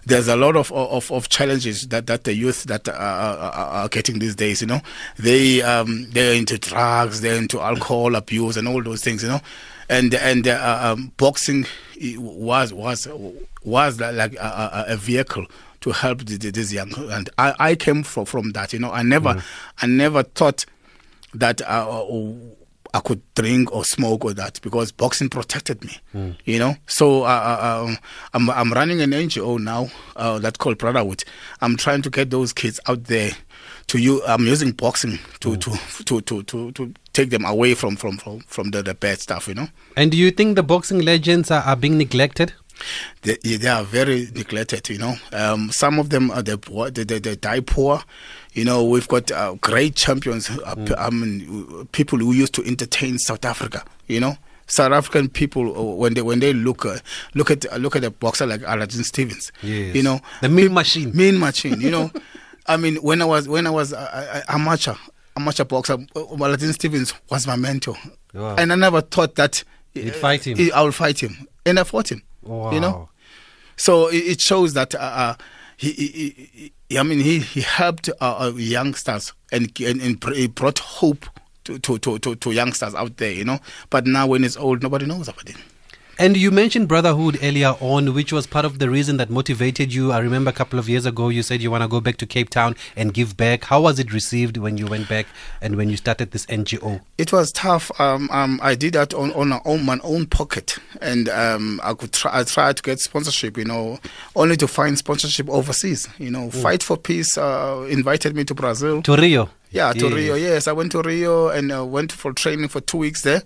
there's 0.06 0.28
a 0.28 0.36
lot 0.36 0.56
of 0.56 0.72
of, 0.72 1.12
of 1.12 1.30
challenges 1.30 1.88
that, 1.90 2.08
that 2.08 2.24
the 2.24 2.34
youth 2.34 2.64
that 2.66 2.88
are, 2.88 2.94
are, 2.94 3.52
are 3.52 3.90
getting 3.90 4.20
these 4.20 4.36
days. 4.36 4.62
You 4.62 4.68
know, 4.68 4.82
they 5.18 5.62
um, 5.62 6.10
they're 6.12 6.34
into 6.34 6.58
drugs, 6.58 7.22
they're 7.22 7.38
into 7.38 7.60
alcohol 7.60 8.16
abuse, 8.16 8.58
and 8.58 8.68
all 8.68 8.82
those 8.84 9.04
things. 9.04 9.24
You 9.24 9.30
know, 9.30 9.42
and 9.90 10.14
and 10.16 10.48
uh, 10.48 10.80
um, 10.82 11.12
boxing 11.18 11.66
was 12.18 12.74
was 12.74 13.08
was 13.64 14.00
like 14.00 14.34
a, 14.36 14.84
a, 14.88 14.94
a 14.94 14.98
vehicle 14.98 15.46
to 15.84 15.92
help 15.92 16.20
the, 16.20 16.38
the, 16.38 16.50
this 16.50 16.72
young 16.72 16.92
and 17.12 17.30
I, 17.38 17.54
I 17.60 17.76
came 17.76 18.04
from 18.04 18.24
from 18.26 18.52
that 18.52 18.72
you 18.72 18.80
know. 18.80 18.90
I 18.92 19.04
never 19.04 19.44
I 19.82 19.86
never 19.86 20.24
thought 20.24 20.64
that 21.34 21.62
uh, 21.62 22.06
I 22.94 23.00
could 23.02 23.22
drink 23.36 23.74
or 23.76 23.84
smoke 23.84 24.24
or 24.24 24.34
that 24.34 24.62
because 24.62 24.94
boxing 24.94 25.28
protected 25.28 25.84
me 25.84 26.38
you 26.46 26.58
know. 26.58 26.78
So 26.88 27.24
uh, 27.24 27.28
uh, 27.28 27.86
um, 27.86 27.98
I'm, 28.34 28.50
I'm 28.50 28.72
running 28.72 29.02
an 29.02 29.12
NGO 29.12 29.60
now 29.60 29.90
uh, 30.16 30.40
that's 30.40 30.58
called 30.58 30.78
Brotherhood. 30.78 31.26
I'm 31.60 31.76
trying 31.76 32.02
to 32.04 32.10
get 32.10 32.30
those 32.30 32.54
kids 32.54 32.80
out 32.88 33.04
there 33.06 33.32
to 33.88 33.98
you 33.98 34.24
I'm 34.26 34.46
using 34.48 34.72
boxing 34.72 35.20
to, 35.42 35.58
to, 35.58 35.72
to, 36.06 36.22
to, 36.22 36.44
to, 36.44 36.72
to 36.72 36.94
take 37.12 37.30
them 37.30 37.44
away 37.44 37.74
from 37.74 37.98
from, 37.98 38.18
from, 38.18 38.40
from 38.48 38.72
the, 38.72 38.82
the 38.82 38.94
bad 38.94 39.20
stuff 39.20 39.50
you 39.50 39.56
know. 39.56 39.68
And 39.98 40.12
do 40.12 40.18
you 40.18 40.32
think 40.32 40.56
the 40.56 40.64
boxing 40.64 41.02
legends 41.02 41.52
are, 41.52 41.62
are 41.64 41.76
being 41.76 41.98
neglected? 41.98 42.54
They, 43.22 43.36
they 43.38 43.68
are 43.68 43.84
very 43.84 44.28
neglected, 44.34 44.90
you 44.90 44.98
know. 44.98 45.16
Um, 45.32 45.72
some 45.72 46.00
of 46.00 46.10
them 46.10 46.32
are 46.32 46.42
the 46.42 46.58
poor, 46.58 46.90
they, 46.92 47.04
they, 47.04 47.20
they 47.20 47.36
die 47.36 47.62
poor. 47.62 48.02
You 48.54 48.66
know, 48.66 48.84
we've 48.84 49.08
got 49.08 49.32
uh, 49.32 49.56
great 49.62 49.96
champions. 49.96 50.50
Uh, 50.50 50.76
p- 50.76 50.94
I 50.96 51.10
mean, 51.10 51.88
people 51.92 52.20
who 52.20 52.34
used 52.34 52.54
to 52.56 52.64
entertain 52.66 53.18
South 53.18 53.46
Africa. 53.46 53.84
You 54.08 54.20
know, 54.20 54.38
South 54.68 54.92
African 54.92 55.30
people 55.30 55.76
uh, 55.78 55.96
when 55.96 56.14
they 56.14 56.22
when 56.22 56.40
they 56.40 56.54
look 56.54 56.86
uh, 56.86 56.98
look 57.34 57.50
at 57.50 57.66
uh, 57.72 57.78
look 57.78 57.96
at 57.96 58.04
a 58.04 58.12
boxer 58.12 58.46
like 58.46 58.62
Aladdin 58.66 59.04
Stevens. 59.04 59.52
Yes. 59.64 59.96
You 59.96 60.04
know, 60.04 60.20
The 60.42 60.50
mean 60.50 60.74
machine. 60.74 61.16
mean 61.16 61.40
machine. 61.40 61.82
You 61.82 61.90
know, 61.92 62.12
I 62.68 62.78
mean, 62.78 62.98
when 62.98 63.22
I 63.22 63.26
was 63.26 63.48
when 63.48 63.66
I 63.66 63.72
was 63.72 63.92
uh, 63.94 63.98
uh, 64.48 64.54
amateur 64.54 64.94
amateur 65.36 65.64
boxer, 65.64 65.98
Aladdin 66.16 66.74
Stevens 66.74 67.14
was 67.32 67.48
my 67.48 67.56
mentor, 67.56 67.96
Wow. 68.36 68.56
and 68.58 68.72
I 68.72 68.76
never 68.76 69.02
thought 69.02 69.34
that 69.36 69.64
You'd 69.96 70.16
fight 70.16 70.46
him. 70.46 70.58
I 70.76 70.82
will 70.84 70.92
fight 70.92 71.22
him, 71.24 71.48
and 71.66 71.80
I 71.80 71.84
fought 71.84 72.12
him. 72.12 72.22
You 72.74 72.80
know. 72.80 73.10
So 73.76 74.08
it, 74.08 74.18
it 74.18 74.42
shows 74.42 74.74
that 74.74 74.94
uh, 74.96 75.00
uh, 75.00 75.36
he, 75.78 75.92
he, 75.92 76.72
he, 76.90 76.98
I 76.98 77.04
mean, 77.04 77.20
he, 77.20 77.40
he 77.40 77.62
helped 77.62 78.10
uh, 78.10 78.14
uh, 78.22 78.52
youngsters 78.56 79.34
and, 79.52 79.72
and, 79.82 80.02
and 80.02 80.56
brought 80.56 80.80
hope 80.80 81.26
to, 81.66 81.80
to, 81.80 81.98
to, 82.00 82.20
to, 82.20 82.36
to 82.36 82.52
youngsters 82.52 82.94
out 82.94 83.18
there, 83.18 83.32
you 83.32 83.44
know. 83.44 83.60
But 83.90 84.06
now 84.06 84.28
when 84.28 84.44
it's 84.44 84.58
old, 84.58 84.84
nobody 84.84 85.06
knows 85.06 85.28
about 85.28 85.50
it. 85.50 85.56
And 86.20 86.38
you 86.38 86.52
mentioned 86.52 86.88
brotherhood 86.88 87.40
earlier 87.42 87.74
on, 87.80 88.14
which 88.14 88.32
was 88.32 88.46
part 88.46 88.66
of 88.66 88.78
the 88.78 88.88
reason 88.88 89.18
that 89.18 89.32
motivated 89.32 89.92
you. 89.92 90.12
I 90.12 90.20
remember 90.20 90.52
a 90.52 90.54
couple 90.54 90.78
of 90.78 90.88
years 90.88 91.08
ago 91.08 91.30
you 91.30 91.42
said 91.42 91.60
you 91.60 91.72
want 91.72 91.82
to 91.82 91.88
go 91.88 92.00
back 92.00 92.18
to 92.18 92.28
Cape 92.28 92.50
Town 92.52 92.76
and 92.96 93.12
give 93.16 93.36
back. 93.36 93.64
How 93.64 93.82
was 93.82 93.98
it 93.98 94.14
received 94.14 94.58
when 94.58 94.78
you 94.78 94.86
went 94.86 95.10
back 95.10 95.26
and 95.60 95.76
when 95.76 95.90
you 95.90 95.98
started 95.98 96.30
this 96.30 96.46
NGO? 96.46 97.02
It 97.18 97.34
was 97.34 97.52
tough. 97.52 97.92
Um, 98.00 98.30
um, 98.32 98.60
I 98.62 98.76
did 98.76 98.94
that 98.94 99.16
on 99.16 99.32
on, 99.34 99.54
on 99.54 99.84
my 99.84 100.00
own 100.04 100.28
pocket, 100.28 100.78
and 101.02 101.30
um, 101.30 101.82
I 101.84 101.96
could 101.96 102.14
try. 102.14 102.42
I 102.42 102.44
tried 102.44 102.78
to 102.78 102.84
get 102.84 103.00
sponsorship, 103.00 103.58
you 103.58 103.66
know, 103.66 104.00
only 104.36 104.56
to 104.58 104.68
find 104.68 104.96
sponsorship 104.96 105.50
overseas. 105.50 106.08
You 106.20 106.30
know, 106.30 106.52
Fight 106.52 106.84
for 106.84 106.96
Peace 106.96 107.38
uh, 107.40 107.88
invited 107.90 108.36
me 108.36 108.44
to 108.46 108.54
Brazil. 108.54 109.02
To 109.02 109.16
Rio. 109.16 109.50
Yeah, 109.72 109.92
to 109.94 110.06
Yes. 110.06 110.14
Rio. 110.14 110.36
Yes, 110.36 110.68
I 110.68 110.74
went 110.74 110.92
to 110.92 111.02
Rio 111.02 111.48
and 111.48 111.72
uh, 111.72 111.84
went 111.84 112.12
for 112.12 112.32
training 112.34 112.68
for 112.68 112.82
two 112.82 112.98
weeks 112.98 113.24
there. 113.24 113.42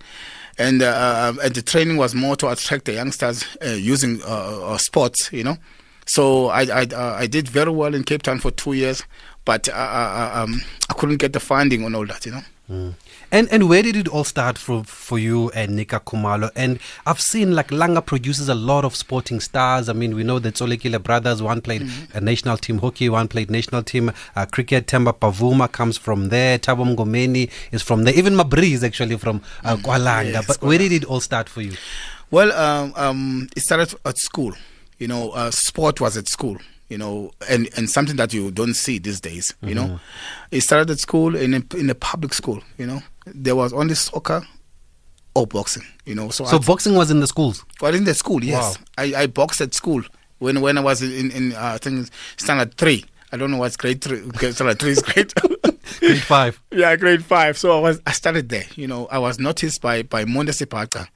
And, 0.58 0.82
uh, 0.82 1.34
and 1.42 1.54
the 1.54 1.62
training 1.62 1.96
was 1.98 2.14
more 2.14 2.34
to 2.36 2.48
attract 2.48 2.84
the 2.86 2.92
youngsters 2.94 3.44
uh, 3.64 3.70
using 3.70 4.20
uh, 4.24 4.72
uh, 4.72 4.78
sports, 4.78 5.30
you 5.32 5.44
know. 5.44 5.56
So 6.06 6.48
I 6.48 6.62
I, 6.62 6.82
uh, 6.92 7.16
I 7.18 7.26
did 7.26 7.48
very 7.48 7.70
well 7.70 7.94
in 7.94 8.02
Cape 8.02 8.22
Town 8.22 8.38
for 8.40 8.50
two 8.50 8.72
years, 8.72 9.04
but 9.44 9.68
uh, 9.68 9.72
uh, 9.72 10.30
um, 10.42 10.60
I 10.90 10.94
couldn't 10.94 11.18
get 11.18 11.32
the 11.32 11.40
funding 11.40 11.84
on 11.84 11.94
all 11.94 12.06
that, 12.06 12.24
you 12.26 12.32
know. 12.32 12.94
And 13.30 13.46
and 13.52 13.68
where 13.68 13.82
did 13.82 13.94
it 13.96 14.08
all 14.08 14.24
start 14.24 14.56
for 14.56 14.84
for 14.84 15.18
you 15.18 15.50
and 15.50 15.76
Nika 15.76 16.00
Khumalo? 16.00 16.50
And 16.56 16.78
I've 17.04 17.20
seen 17.20 17.54
like 17.54 17.68
Langa 17.68 18.04
produces 18.04 18.48
a 18.48 18.54
lot 18.54 18.86
of 18.86 18.96
sporting 18.96 19.40
stars. 19.40 19.90
I 19.90 19.92
mean, 19.92 20.14
we 20.16 20.22
know 20.24 20.38
the 20.38 20.50
Tsolekile 20.50 21.02
brothers. 21.02 21.42
One 21.42 21.60
played 21.60 21.86
a 22.14 22.20
national 22.22 22.56
team 22.56 22.78
hockey, 22.78 23.08
one 23.10 23.28
played 23.28 23.50
national 23.50 23.82
team 23.82 24.12
uh, 24.34 24.46
cricket. 24.46 24.86
Temba 24.86 25.12
Bavuma 25.12 25.70
comes 25.70 25.98
from 25.98 26.30
there. 26.30 26.58
Thabo 26.58 26.94
Mngomeni 26.96 27.50
is 27.70 27.82
from 27.82 28.04
there. 28.04 28.14
Even 28.14 28.34
Mabri 28.34 28.72
is 28.72 28.82
actually 28.82 29.16
from 29.18 29.42
uh, 29.62 29.76
Kwalanga. 29.76 30.32
Yes, 30.32 30.46
but 30.46 30.62
where 30.62 30.78
did 30.78 30.92
it 30.92 31.04
all 31.04 31.20
start 31.20 31.50
for 31.50 31.60
you? 31.60 31.72
Well, 32.30 32.52
um, 32.52 32.92
um, 32.96 33.48
it 33.54 33.60
started 33.62 33.94
at 34.06 34.16
school. 34.18 34.54
You 34.98 35.08
know, 35.08 35.30
uh, 35.30 35.50
sport 35.50 36.00
was 36.00 36.16
at 36.16 36.28
school. 36.28 36.56
You 36.88 36.96
know, 36.96 37.32
and, 37.50 37.68
and 37.76 37.90
something 37.90 38.16
that 38.16 38.32
you 38.32 38.50
don't 38.50 38.72
see 38.72 38.98
these 38.98 39.20
days. 39.20 39.52
You 39.60 39.74
know, 39.74 40.00
it 40.50 40.62
started 40.62 40.90
at 40.90 40.98
school 40.98 41.36
in 41.36 41.52
a, 41.52 41.62
in 41.76 41.90
a 41.90 41.94
public 41.94 42.32
school. 42.32 42.62
You 42.78 42.86
know, 42.86 43.02
there 43.34 43.56
was 43.56 43.72
only 43.72 43.94
soccer 43.94 44.46
or 45.34 45.46
boxing. 45.46 45.84
You 46.04 46.14
know, 46.14 46.30
so, 46.30 46.44
So 46.44 46.56
I, 46.56 46.60
boxing 46.60 46.94
was 46.94 47.10
in 47.10 47.20
the 47.20 47.26
schools. 47.26 47.64
well, 47.80 47.94
in 47.94 48.04
the 48.04 48.14
school, 48.14 48.42
yes, 48.44 48.78
Wow. 48.78 48.84
I, 48.98 49.14
I 49.22 49.26
boxed 49.26 49.60
at 49.60 49.74
school 49.74 50.02
when 50.38 50.60
when 50.60 50.78
I 50.78 50.80
was 50.80 51.02
in 51.02 51.30
in 51.30 51.52
uh, 51.52 51.72
I 51.74 51.78
think 51.78 52.08
standard 52.36 52.74
three. 52.76 53.04
I 53.30 53.36
don't 53.36 53.50
know 53.50 53.58
what's 53.58 53.76
grade 53.76 54.02
three. 54.02 54.22
okay, 54.36 54.52
Standard 54.52 54.78
three 54.78 54.92
is 54.92 55.02
grade. 55.02 55.32
Grade 56.00 56.22
five. 56.22 56.60
Yeah, 56.70 56.94
grade 56.96 57.24
five. 57.24 57.56
So 57.56 57.76
I 57.76 57.80
was 57.80 58.00
I 58.06 58.12
started 58.12 58.50
there. 58.50 58.64
You 58.76 58.86
know, 58.86 59.06
I 59.10 59.18
was 59.18 59.38
noticed 59.38 59.80
by 59.80 60.02
by 60.02 60.24
Monde 60.26 60.48
Sipaka. 60.50 61.08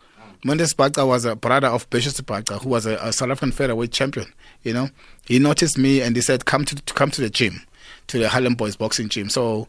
Monde 0.44 0.60
Sipaka 0.60 1.06
was 1.06 1.24
a 1.24 1.36
brother 1.36 1.68
of 1.68 1.88
Bishop 1.90 2.14
Sipaka, 2.14 2.60
who 2.62 2.68
was 2.70 2.86
a, 2.86 2.96
a 2.96 3.12
South 3.12 3.30
African 3.30 3.52
featherweight 3.52 3.92
champion. 3.92 4.26
You 4.62 4.72
know, 4.72 4.88
he 5.26 5.38
noticed 5.38 5.76
me 5.78 6.00
and 6.00 6.16
he 6.16 6.22
said, 6.22 6.46
"Come 6.46 6.64
to, 6.64 6.74
to 6.74 6.94
come 6.94 7.10
to 7.12 7.20
the 7.20 7.28
gym, 7.30 7.62
to 8.08 8.18
the 8.18 8.28
Harlem 8.30 8.54
Boys 8.54 8.76
boxing 8.76 9.08
gym." 9.10 9.28
So 9.28 9.68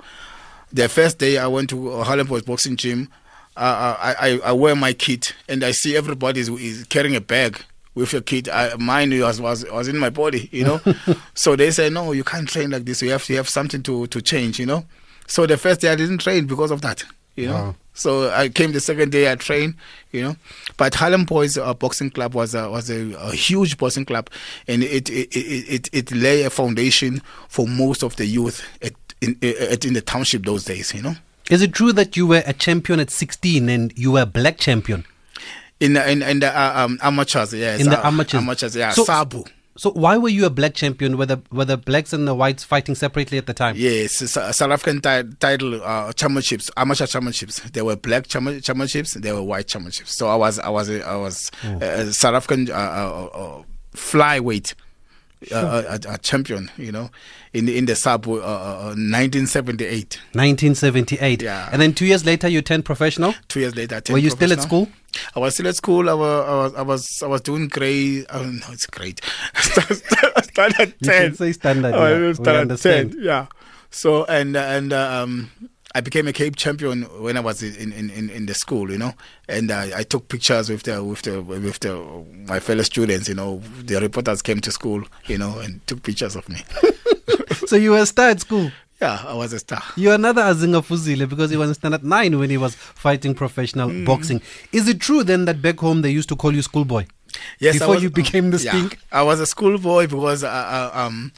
the 0.73 0.89
first 0.89 1.19
day 1.19 1.37
I 1.37 1.47
went 1.47 1.69
to 1.69 2.01
Harlem 2.01 2.27
Boys 2.27 2.41
boxing 2.41 2.75
gym, 2.75 3.09
uh, 3.55 3.95
I, 3.99 4.15
I 4.19 4.39
I 4.45 4.51
wear 4.51 4.75
my 4.75 4.93
kit 4.93 5.33
and 5.47 5.63
I 5.63 5.71
see 5.71 5.95
everybody 5.95 6.39
is, 6.39 6.49
is 6.49 6.85
carrying 6.85 7.15
a 7.15 7.21
bag 7.21 7.63
with 7.93 8.11
your 8.11 8.23
kit. 8.23 8.49
I, 8.49 8.75
mine 8.77 9.17
was, 9.19 9.39
was 9.39 9.63
was 9.71 9.87
in 9.87 9.97
my 9.97 10.09
body, 10.09 10.49
you 10.51 10.65
know. 10.65 10.81
so 11.35 11.55
they 11.55 11.69
say, 11.69 11.89
no, 11.89 12.11
you 12.11 12.23
can't 12.23 12.49
train 12.49 12.71
like 12.71 12.85
this. 12.85 13.01
You 13.03 13.11
have 13.11 13.23
to 13.25 13.35
have 13.35 13.47
something 13.47 13.83
to 13.83 14.07
to 14.07 14.21
change, 14.21 14.59
you 14.59 14.65
know. 14.65 14.85
So 15.27 15.45
the 15.45 15.57
first 15.57 15.81
day 15.81 15.89
I 15.89 15.95
didn't 15.95 16.17
train 16.19 16.47
because 16.47 16.71
of 16.71 16.81
that, 16.81 17.03
you 17.35 17.47
know. 17.47 17.53
Wow. 17.53 17.75
So 17.93 18.31
I 18.31 18.49
came 18.49 18.71
the 18.71 18.79
second 18.79 19.11
day 19.11 19.31
I 19.31 19.35
trained, 19.35 19.75
you 20.11 20.23
know. 20.23 20.35
But 20.77 20.95
Harlem 20.95 21.25
Boys 21.25 21.57
uh, 21.57 21.75
Boxing 21.75 22.09
Club 22.09 22.33
was 22.33 22.55
a 22.55 22.69
was 22.69 22.89
a, 22.89 23.13
a 23.13 23.31
huge 23.33 23.77
boxing 23.77 24.05
club, 24.05 24.31
and 24.67 24.83
it 24.83 25.09
it, 25.11 25.35
it 25.35 25.69
it 25.69 25.89
it 25.93 26.11
lay 26.11 26.41
a 26.41 26.49
foundation 26.49 27.21
for 27.49 27.67
most 27.67 28.01
of 28.03 28.15
the 28.15 28.25
youth 28.25 28.65
at 28.81 28.93
in 29.23 29.37
at, 29.71 29.85
in 29.85 29.93
the 29.93 30.01
township 30.01 30.43
those 30.45 30.65
days, 30.65 30.93
you 30.93 31.01
know. 31.01 31.15
Is 31.49 31.61
it 31.61 31.73
true 31.73 31.91
that 31.93 32.15
you 32.15 32.27
were 32.27 32.43
a 32.45 32.53
champion 32.53 32.99
at 32.99 33.09
16 33.09 33.67
and 33.69 33.91
you 33.97 34.11
were 34.11 34.21
a 34.21 34.25
black 34.25 34.57
champion? 34.57 35.05
In 35.79 35.93
the, 35.93 36.09
in, 36.09 36.21
in 36.21 36.39
the 36.39 36.47
uh, 36.57 36.73
um, 36.85 36.97
amateurs, 37.01 37.53
yes. 37.53 37.81
In 37.81 37.89
the 37.89 37.99
uh, 37.99 38.07
amateurs. 38.07 38.41
Amateurs, 38.41 38.75
yeah. 38.75 38.91
So- 38.91 39.03
Sabu. 39.03 39.43
So 39.75 39.89
why 39.91 40.17
were 40.17 40.29
you 40.29 40.45
a 40.45 40.51
black 40.51 40.75
champion? 40.75 41.17
Were 41.17 41.25
the 41.25 41.41
were 41.51 41.65
the 41.65 41.77
blacks 41.77 42.13
and 42.13 42.27
the 42.27 42.35
whites 42.35 42.63
fighting 42.63 42.93
separately 42.93 43.39
at 43.39 43.47
the 43.47 43.55
time? 43.55 43.73
Yes, 43.75 44.13
South 44.31 44.61
African 44.61 45.01
ti- 45.01 45.35
title 45.39 45.83
uh, 45.83 46.13
championships, 46.13 46.69
amateur 46.77 47.07
championships. 47.07 47.59
There 47.71 47.83
were 47.83 47.95
black 47.95 48.27
cham- 48.27 48.61
championships, 48.61 49.15
there 49.15 49.33
were 49.33 49.41
white 49.41 49.65
championships. 49.67 50.15
So 50.15 50.27
I 50.27 50.35
was, 50.35 50.59
I 50.59 50.69
was, 50.69 50.91
I 50.91 51.15
was 51.15 51.49
uh, 51.63 52.11
South 52.11 52.35
African 52.35 52.69
uh, 52.69 52.75
uh, 52.75 53.25
uh, 53.33 53.63
flyweight 53.95 54.75
uh, 55.51 55.55
uh, 55.55 55.97
a, 56.07 56.13
a 56.13 56.17
champion. 56.19 56.71
You 56.77 56.91
know, 56.91 57.09
in 57.53 57.65
the 57.65 57.77
in 57.77 57.85
the 57.85 57.95
sub 57.95 58.27
uh, 58.27 58.33
uh, 58.33 58.93
1978. 58.95 60.19
1978. 60.33 61.41
Yeah. 61.41 61.69
And 61.71 61.81
then 61.81 61.93
two 61.93 62.05
years 62.05 62.25
later, 62.25 62.47
you 62.47 62.61
turned 62.61 62.85
professional. 62.85 63.33
Two 63.47 63.59
years 63.59 63.75
later, 63.75 63.95
I 63.95 63.99
turned 63.99 64.13
Were 64.15 64.19
you 64.19 64.29
still 64.29 64.51
at 64.53 64.61
school? 64.61 64.89
I 65.35 65.39
was 65.39 65.53
still 65.53 65.67
at 65.67 65.75
school. 65.75 66.09
I 66.09 66.13
was, 66.13 66.45
I 66.47 66.53
was, 66.55 66.73
I 66.75 66.81
was, 66.81 67.23
I 67.23 67.27
was 67.27 67.41
doing 67.41 67.67
grade. 67.67 68.25
Oh, 68.31 68.43
no, 68.43 68.65
it's 68.71 68.87
great. 68.87 69.21
standard 69.55 70.93
You 70.99 71.07
ten. 71.07 71.27
can 71.29 71.35
say 71.35 71.51
standard, 71.51 71.93
Oh, 71.93 72.07
yeah. 72.07 72.15
it 72.15 72.19
was 72.21 72.39
We 72.39 72.45
standard 72.45 72.79
ten. 72.79 73.15
Yeah. 73.19 73.47
So 73.91 74.25
and 74.25 74.57
and 74.57 74.91
uh, 74.91 75.21
um, 75.23 75.51
I 75.95 76.01
became 76.01 76.27
a 76.27 76.33
Cape 76.33 76.55
champion 76.55 77.03
when 77.21 77.37
I 77.37 77.39
was 77.39 77.61
in 77.61 77.91
in, 77.93 78.09
in, 78.09 78.29
in 78.29 78.45
the 78.47 78.53
school, 78.53 78.89
you 78.91 78.97
know, 78.97 79.13
and 79.47 79.69
uh, 79.69 79.89
I 79.95 80.03
took 80.03 80.27
pictures 80.27 80.69
with 80.69 80.83
the 80.83 81.03
with 81.03 81.21
the 81.21 81.41
with 81.41 81.79
the 81.79 82.25
my 82.47 82.59
fellow 82.59 82.83
students, 82.83 83.27
you 83.29 83.35
know. 83.35 83.61
The 83.85 83.99
reporters 84.01 84.41
came 84.41 84.59
to 84.61 84.71
school, 84.71 85.03
you 85.25 85.37
know, 85.37 85.59
and 85.59 85.85
took 85.85 86.01
pictures 86.03 86.35
of 86.35 86.49
me. 86.49 86.57
so 87.67 87.75
you 87.75 87.91
were 87.91 87.99
a 87.99 88.05
star 88.05 88.29
at 88.29 88.39
school. 88.41 88.71
Yeah, 89.01 89.21
I 89.27 89.33
was 89.33 89.51
a 89.53 89.59
star. 89.59 89.81
You're 89.97 90.13
another 90.15 90.41
Azinga 90.41 90.81
Fuzile 90.83 91.27
because 91.27 91.51
he 91.51 91.57
was 91.57 91.69
in 91.69 91.75
standard 91.75 92.03
nine 92.05 92.39
when 92.39 92.49
he 92.49 92.57
was 92.57 92.73
fighting 92.75 93.35
professional 93.35 93.89
Mm. 93.89 94.05
boxing. 94.05 94.41
Is 94.71 94.87
it 94.87 94.99
true 95.01 95.23
then 95.23 95.45
that 95.45 95.61
back 95.61 95.79
home 95.79 96.01
they 96.03 96.09
used 96.09 96.29
to 96.29 96.35
call 96.35 96.53
you 96.55 96.61
schoolboy? 96.61 97.05
Yes, 97.59 97.75
Before 97.79 97.95
was- 97.95 98.03
you 98.03 98.09
became 98.09 98.51
the 98.51 98.57
yeah, 98.59 98.71
stink? 98.71 98.97
I 99.11 99.23
was 99.23 99.39
a 99.39 99.45
schoolboy 99.45 100.07
because 100.07 100.43
I, 100.43 100.49
I, 100.93 101.05
um, 101.05 101.31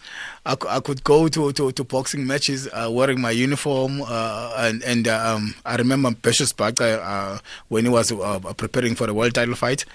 I, 0.46 0.56
I 0.68 0.80
could 0.80 1.04
go 1.04 1.28
to, 1.28 1.52
to, 1.54 1.72
to 1.72 1.84
boxing 1.84 2.26
matches 2.28 2.68
uh, 2.74 2.90
wearing 2.92 3.22
my 3.22 3.32
uniform. 3.32 4.02
Uh, 4.06 4.54
and 4.58 4.84
and 4.84 5.08
uh, 5.08 5.34
um, 5.36 5.56
I 5.66 5.76
remember 5.76 6.14
Precious 6.14 6.52
Baka 6.54 7.02
uh, 7.02 7.38
when 7.70 7.86
he 7.86 7.90
was 7.90 8.12
uh, 8.12 8.40
preparing 8.58 8.96
for 8.96 9.08
the 9.08 9.14
world 9.14 9.34
title 9.34 9.56
fight. 9.56 9.86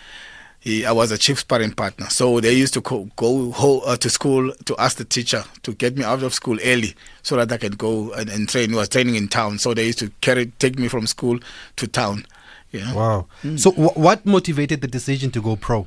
He, 0.62 0.84
I 0.84 0.92
was 0.92 1.10
a 1.10 1.16
chief 1.16 1.38
sparring 1.38 1.72
partner, 1.72 2.10
so 2.10 2.38
they 2.38 2.52
used 2.52 2.74
to 2.74 2.82
co- 2.82 3.08
go 3.16 3.50
ho- 3.50 3.78
uh, 3.80 3.96
to 3.96 4.10
school 4.10 4.52
to 4.66 4.76
ask 4.78 4.98
the 4.98 5.06
teacher 5.06 5.42
to 5.62 5.72
get 5.72 5.96
me 5.96 6.04
out 6.04 6.22
of 6.22 6.34
school 6.34 6.58
early 6.62 6.94
so 7.22 7.36
that 7.36 7.50
I 7.50 7.56
could 7.56 7.78
go 7.78 8.12
and, 8.12 8.28
and 8.28 8.46
train. 8.46 8.68
He 8.68 8.76
was 8.76 8.90
training 8.90 9.14
in 9.14 9.28
town, 9.28 9.58
so 9.58 9.72
they 9.72 9.86
used 9.86 10.00
to 10.00 10.10
carry 10.20 10.52
take 10.58 10.78
me 10.78 10.88
from 10.88 11.06
school 11.06 11.38
to 11.76 11.86
town. 11.86 12.26
Know? 12.72 12.94
Wow. 12.94 13.56
So 13.56 13.72
wh- 13.72 13.96
what 13.96 14.24
motivated 14.24 14.80
the 14.80 14.88
decision 14.88 15.30
to 15.32 15.42
go 15.42 15.56
pro? 15.56 15.86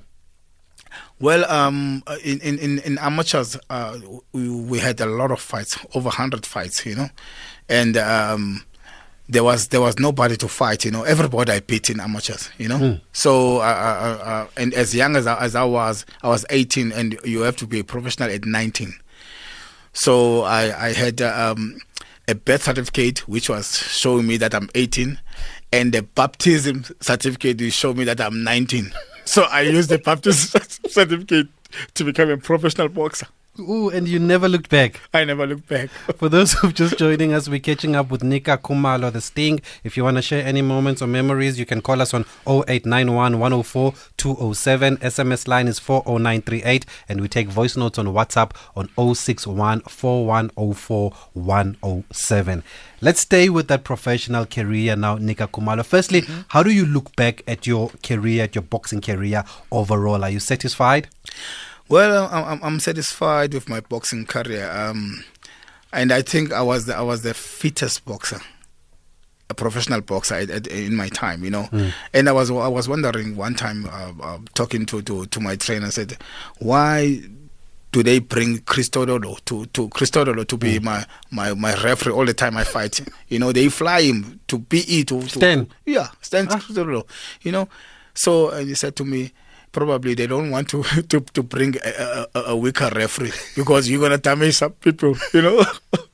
Well, 1.20 1.50
um, 1.50 2.04
uh, 2.06 2.18
in, 2.24 2.40
in, 2.42 2.80
in, 2.80 2.98
amateurs, 3.00 3.58
uh, 3.70 3.98
we, 4.32 4.50
we 4.50 4.80
had 4.80 5.00
a 5.02 5.06
lot 5.06 5.32
of 5.32 5.40
fights, 5.40 5.78
over 5.96 6.06
100 6.06 6.46
fights, 6.46 6.86
you 6.86 6.96
know, 6.96 7.10
and 7.70 7.98
um, 7.98 8.64
there 9.30 9.44
was 9.44 9.70
there 9.70 9.82
was 9.82 9.98
nobody 10.00 10.36
to 10.38 10.48
fight, 10.48 10.86
you 10.86 10.92
know. 10.92 11.04
Everybody 11.04 11.52
I 11.54 11.60
beat 11.62 11.90
in 11.90 12.00
amateurs, 12.00 12.50
you 12.58 12.68
know. 12.68 13.00
So, 13.14 13.58
uh, 13.58 13.62
uh, 13.62 14.24
uh, 14.24 14.48
and 14.58 14.74
as 14.74 14.94
young 14.94 15.16
as 15.16 15.26
I, 15.26 15.40
as 15.40 15.56
I 15.56 15.64
was, 15.64 16.06
I 16.22 16.28
was 16.28 16.46
18, 16.50 16.92
and 16.92 17.18
you 17.24 17.42
have 17.42 17.56
to 17.58 17.68
be 17.68 17.80
a 17.80 17.84
professional 17.84 18.30
at 18.30 18.46
19. 18.46 18.94
So 19.94 20.42
I, 20.42 20.88
I 20.88 20.94
had 20.94 21.22
uh, 21.22 21.54
um, 21.56 21.80
a 22.28 22.36
birth 22.36 22.64
certificate 22.64 23.28
which 23.28 23.50
was 23.50 23.78
showing 23.78 24.28
me 24.28 24.38
that 24.38 24.54
I'm 24.54 24.70
18, 24.76 25.20
and 25.74 25.92
the 25.92 26.04
baptism 26.04 26.86
certificate 27.02 27.60
which 27.60 27.74
showed 27.74 27.98
me 27.98 28.04
that 28.06 28.22
I'm 28.22 28.44
19. 28.44 28.94
So 29.26 29.44
I 29.44 29.62
used 29.62 29.88
the 29.88 30.00
baptism 30.00 30.62
certificate 30.90 31.48
to 31.94 32.04
become 32.04 32.30
a 32.30 32.36
professional 32.36 32.90
boxer. 32.90 33.26
Ooh, 33.60 33.90
and 33.90 34.08
you 34.08 34.18
never 34.18 34.50
looked 34.50 34.70
back. 34.70 35.00
I 35.14 35.26
never 35.26 35.46
looked 35.46 35.68
back. 35.68 35.90
For 36.18 36.28
those 36.28 36.54
who've 36.54 36.74
just 36.74 36.98
joining 36.98 37.34
us, 37.34 37.48
we're 37.48 37.60
catching 37.60 37.96
up 37.96 38.10
with 38.10 38.24
Nika 38.24 38.58
Khumalo, 38.58 39.12
the 39.12 39.22
Sting. 39.22 39.62
If 39.84 39.96
you 39.96 40.04
want 40.04 40.18
to 40.18 40.24
share 40.24 40.44
any 40.44 40.64
moments 40.64 41.04
or 41.04 41.08
memories, 41.08 41.60
you 41.60 41.66
can 41.68 41.80
call 41.80 42.02
us 42.02 42.16
on 42.16 42.26
0891 42.48 43.38
104 43.38 43.94
207. 44.18 44.98
SMS 44.98 45.48
line 45.48 45.68
is 45.68 45.78
40938, 45.78 46.86
and 47.08 47.22
we 47.22 47.28
take 47.28 47.48
voice 47.48 47.78
notes 47.78 48.00
on 48.00 48.08
WhatsApp 48.08 48.56
on 48.76 48.90
061 49.16 49.82
4104 49.82 51.12
107. 51.34 52.64
Let's 53.02 53.20
stay 53.20 53.50
with 53.50 53.68
that 53.68 53.84
professional 53.84 54.48
career 54.48 54.96
now, 54.96 55.18
Nika 55.18 55.48
Khumalo. 55.48 55.86
Firstly, 55.86 56.24
mm-hmm. 56.24 56.42
how 56.48 56.64
do 56.64 56.72
you 56.72 56.88
look 56.88 57.16
back 57.16 57.44
at 57.48 57.68
your 57.68 57.92
career, 58.02 58.46
at 58.46 58.56
your 58.56 58.64
boxing 58.64 59.02
career 59.02 59.44
overall? 59.72 60.24
Are 60.24 60.30
you 60.32 60.40
satisfied? 60.40 61.08
Well, 61.94 62.28
I'm, 62.32 62.60
I'm, 62.64 62.80
satisfied 62.80 63.54
with 63.54 63.70
my 63.70 63.80
boxing 63.80 64.26
career, 64.26 64.68
um, 64.72 65.24
and 65.92 66.12
I 66.12 66.24
think 66.24 66.52
I 66.52 66.64
was 66.64 66.88
the, 66.88 66.98
I 66.98 67.04
was 67.04 67.22
the 67.22 67.36
fittest 67.36 68.04
boxer, 68.04 68.40
a 69.48 69.54
professional 69.54 70.02
boxer 70.02 70.34
at, 70.34 70.50
at, 70.50 70.66
in 70.66 70.96
my 70.96 71.10
time, 71.10 71.44
you 71.44 71.52
know. 71.52 71.70
And 72.12 72.28
I 72.28 72.32
was 72.32 72.50
I 72.50 72.68
was 72.68 72.90
wondering 72.90 73.36
one 73.36 73.54
time, 73.54 73.86
uh, 73.86 74.12
uh, 74.24 74.40
talking 74.56 74.88
to, 74.88 75.04
to 75.04 75.28
to 75.28 75.40
my 75.40 75.56
trainer, 75.56 75.86
I 75.86 75.90
said, 75.92 76.18
why 76.58 77.22
do 77.92 78.02
they 78.02 78.18
bring 78.18 78.58
Christodoulou 78.62 79.46
to 79.46 79.68
to 79.68 79.88
Christodoulou 79.90 80.48
to 80.48 80.58
be 80.58 80.80
my, 80.80 81.06
my 81.30 81.54
my 81.54 81.76
referee 81.76 82.14
all 82.14 82.26
the 82.26 82.34
time 82.34 82.58
I 82.58 82.64
fight? 82.64 83.02
You 83.28 83.38
know, 83.38 83.52
they 83.52 83.70
fly 83.70 84.02
him 84.02 84.40
to 84.48 84.58
PE 84.58 85.04
to, 85.04 85.22
to 85.22 85.30
Stan. 85.30 85.68
yeah, 85.86 86.08
Stan 86.22 86.48
Christodoulou. 86.48 87.08
You 87.44 87.52
know, 87.52 87.70
so 88.16 88.50
and 88.50 88.68
he 88.68 88.74
said 88.74 88.96
to 88.96 89.06
me, 89.06 89.32
probably 89.74 90.14
they 90.14 90.28
don't 90.28 90.50
want 90.50 90.70
to 90.70 90.84
to, 91.10 91.20
to 91.20 91.44
bring 91.44 91.76
a, 91.84 92.26
a, 92.34 92.40
a 92.54 92.56
weaker 92.56 92.90
referee 92.96 93.34
because 93.56 93.90
you're 93.90 94.00
gonna 94.00 94.18
damage 94.18 94.56
some 94.56 94.72
people, 94.72 95.16
you 95.34 95.42
know. 95.42 95.66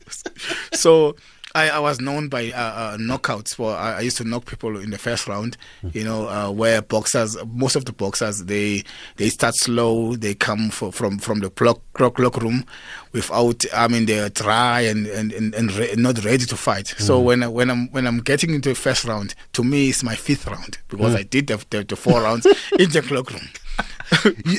so 0.74 1.16
I, 1.56 1.70
I 1.70 1.80
was 1.80 2.00
known 2.00 2.30
by 2.30 2.52
uh, 2.52 2.58
uh, 2.58 2.98
knockouts. 2.98 3.56
For 3.56 3.74
I, 3.76 3.98
I 3.98 4.02
used 4.02 4.18
to 4.18 4.24
knock 4.24 4.46
people 4.46 4.78
in 4.80 4.92
the 4.92 4.98
first 4.98 5.28
round, 5.28 5.58
you 5.94 6.04
know, 6.04 6.28
uh, 6.30 6.52
where 6.52 6.82
boxers, 6.82 7.38
most 7.46 7.76
of 7.76 7.86
the 7.86 7.92
boxers, 7.94 8.46
they 8.46 8.84
they 9.16 9.30
start 9.30 9.56
slow. 9.56 10.16
They 10.16 10.36
come 10.36 10.70
for, 10.70 10.92
from 10.92 11.18
from 11.18 11.40
the 11.40 11.50
clock 11.50 11.82
clock, 11.94 12.16
clock 12.16 12.38
room 12.38 12.66
without. 13.14 13.66
I 13.74 13.88
mean, 13.88 14.06
they're 14.06 14.30
dry 14.30 14.82
and 14.82 15.08
and 15.08 15.32
and, 15.34 15.56
and 15.56 15.74
re- 15.74 15.96
not 15.98 16.24
ready 16.24 16.46
to 16.46 16.56
fight. 16.58 16.88
So 16.98 17.20
when 17.20 17.42
when 17.52 17.70
I'm 17.72 17.88
when 17.92 18.06
I'm 18.06 18.20
getting 18.20 18.54
into 18.54 18.70
the 18.70 18.76
first 18.76 19.06
round, 19.06 19.34
to 19.54 19.64
me 19.64 19.90
it's 19.90 20.04
my 20.04 20.16
fifth 20.16 20.46
round 20.48 20.78
because 20.88 21.16
I 21.16 21.24
did 21.24 21.48
the, 21.48 21.64
the, 21.72 21.84
the 21.84 21.96
four 21.96 22.22
rounds 22.22 22.46
in 22.80 22.90
the 22.92 23.02
clock 23.02 23.32
room. 23.32 23.48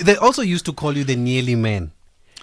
They 0.04 0.16
also 0.16 0.42
used 0.42 0.64
to 0.66 0.72
call 0.72 0.96
you 0.96 1.04
the 1.04 1.16
nearly 1.16 1.54
man. 1.54 1.92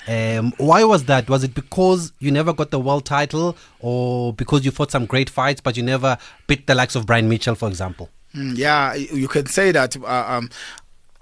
Um, 0.08 0.54
why 0.58 0.84
was 0.86 1.06
that? 1.06 1.30
Was 1.30 1.44
it 1.44 1.54
because 1.54 2.14
you 2.20 2.32
never 2.32 2.54
got 2.54 2.72
the 2.72 2.80
world 2.80 3.06
title, 3.06 3.58
or 3.80 4.34
because 4.34 4.64
you 4.64 4.72
fought 4.72 4.92
some 4.92 5.06
great 5.06 5.30
fights 5.30 5.60
but 5.60 5.76
you 5.76 5.84
never 5.84 6.18
beat 6.48 6.66
the 6.68 6.76
likes 6.76 6.96
of 6.96 7.06
Brian 7.06 7.28
Mitchell, 7.28 7.56
for 7.56 7.68
example? 7.68 8.10
Mm, 8.34 8.58
yeah, 8.58 8.94
you 8.94 9.28
can 9.28 9.46
say 9.48 9.72
that. 9.72 9.98
Uh, 9.98 10.26
um, 10.28 10.50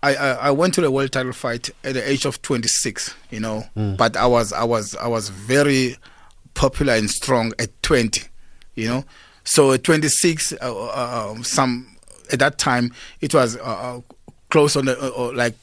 I, 0.04 0.16
I 0.16 0.30
I 0.34 0.52
went 0.52 0.76
to 0.76 0.82
the 0.82 0.92
world 0.92 1.12
title 1.12 1.34
fight 1.34 1.72
at 1.84 1.94
the 1.96 2.08
age 2.10 2.26
of 2.26 2.42
26. 2.44 3.16
You 3.32 3.40
know, 3.40 3.64
but 3.98 4.16
I 4.16 4.28
was 4.28 4.54
I 4.54 4.64
was 4.64 4.96
I 4.96 5.08
was 5.08 5.30
very 5.30 5.98
popular 6.54 6.94
and 6.94 7.10
strong 7.10 7.54
at 7.58 7.82
20. 7.82 8.22
You 8.76 8.88
know, 8.90 9.06
so 9.46 9.72
at 9.72 9.84
26, 9.84 10.54
uh, 10.54 10.86
uh, 10.88 11.42
some 11.44 11.98
at 12.32 12.40
that 12.40 12.58
time 12.58 12.94
it 13.22 13.34
was 13.34 13.56
uh, 13.56 13.62
uh, 13.62 14.02
close 14.50 14.76
on 14.76 14.86
the 14.86 15.00
uh, 15.00 15.32
like 15.34 15.56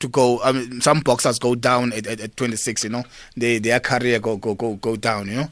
to 0.00 0.08
go. 0.08 0.40
I 0.42 0.52
mean, 0.52 0.80
some 0.80 1.00
boxers 1.00 1.38
go 1.38 1.54
down 1.54 1.92
at, 1.92 2.06
at, 2.06 2.20
at 2.20 2.36
26. 2.36 2.84
You 2.84 2.90
know, 2.90 3.04
they 3.36 3.58
their 3.58 3.80
career 3.80 4.18
go 4.18 4.36
go 4.36 4.54
go 4.54 4.74
go 4.74 4.96
down. 4.96 5.28
You 5.28 5.34
know, 5.36 5.48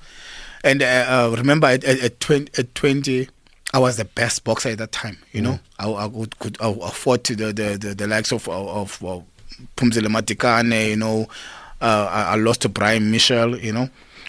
and 0.62 0.82
uh, 0.82 0.86
uh, 1.32 1.34
remember 1.36 1.66
at, 1.68 1.84
at, 1.84 2.00
at 2.00 2.20
20 2.20 2.52
at 2.58 2.74
20. 2.74 3.28
I 3.72 3.78
was 3.78 3.96
the 3.96 4.04
best 4.04 4.44
boxer 4.44 4.68
at 4.68 4.78
that 4.78 4.92
time. 4.92 5.18
You 5.32 5.42
know, 5.42 5.58
I, 5.80 5.88
I 5.88 6.06
would, 6.06 6.38
could 6.38 6.56
I, 6.60 6.72
fought 6.90 7.24
to 7.24 7.34
the, 7.34 7.46
the, 7.52 7.76
the, 7.76 7.94
the 7.96 8.06
likes 8.06 8.30
of 8.30 8.48
of, 8.48 9.02
of 9.02 9.24
Phumzile 9.76 10.06
Madikane. 10.06 10.90
You 10.90 10.96
know, 10.96 11.26
uh, 11.80 12.08
I, 12.10 12.22
I 12.22 12.36
lost 12.36 12.62
to 12.62 12.68
Brian 12.68 13.10
Mitchell. 13.10 13.58
You 13.58 13.72
know, 13.72 13.88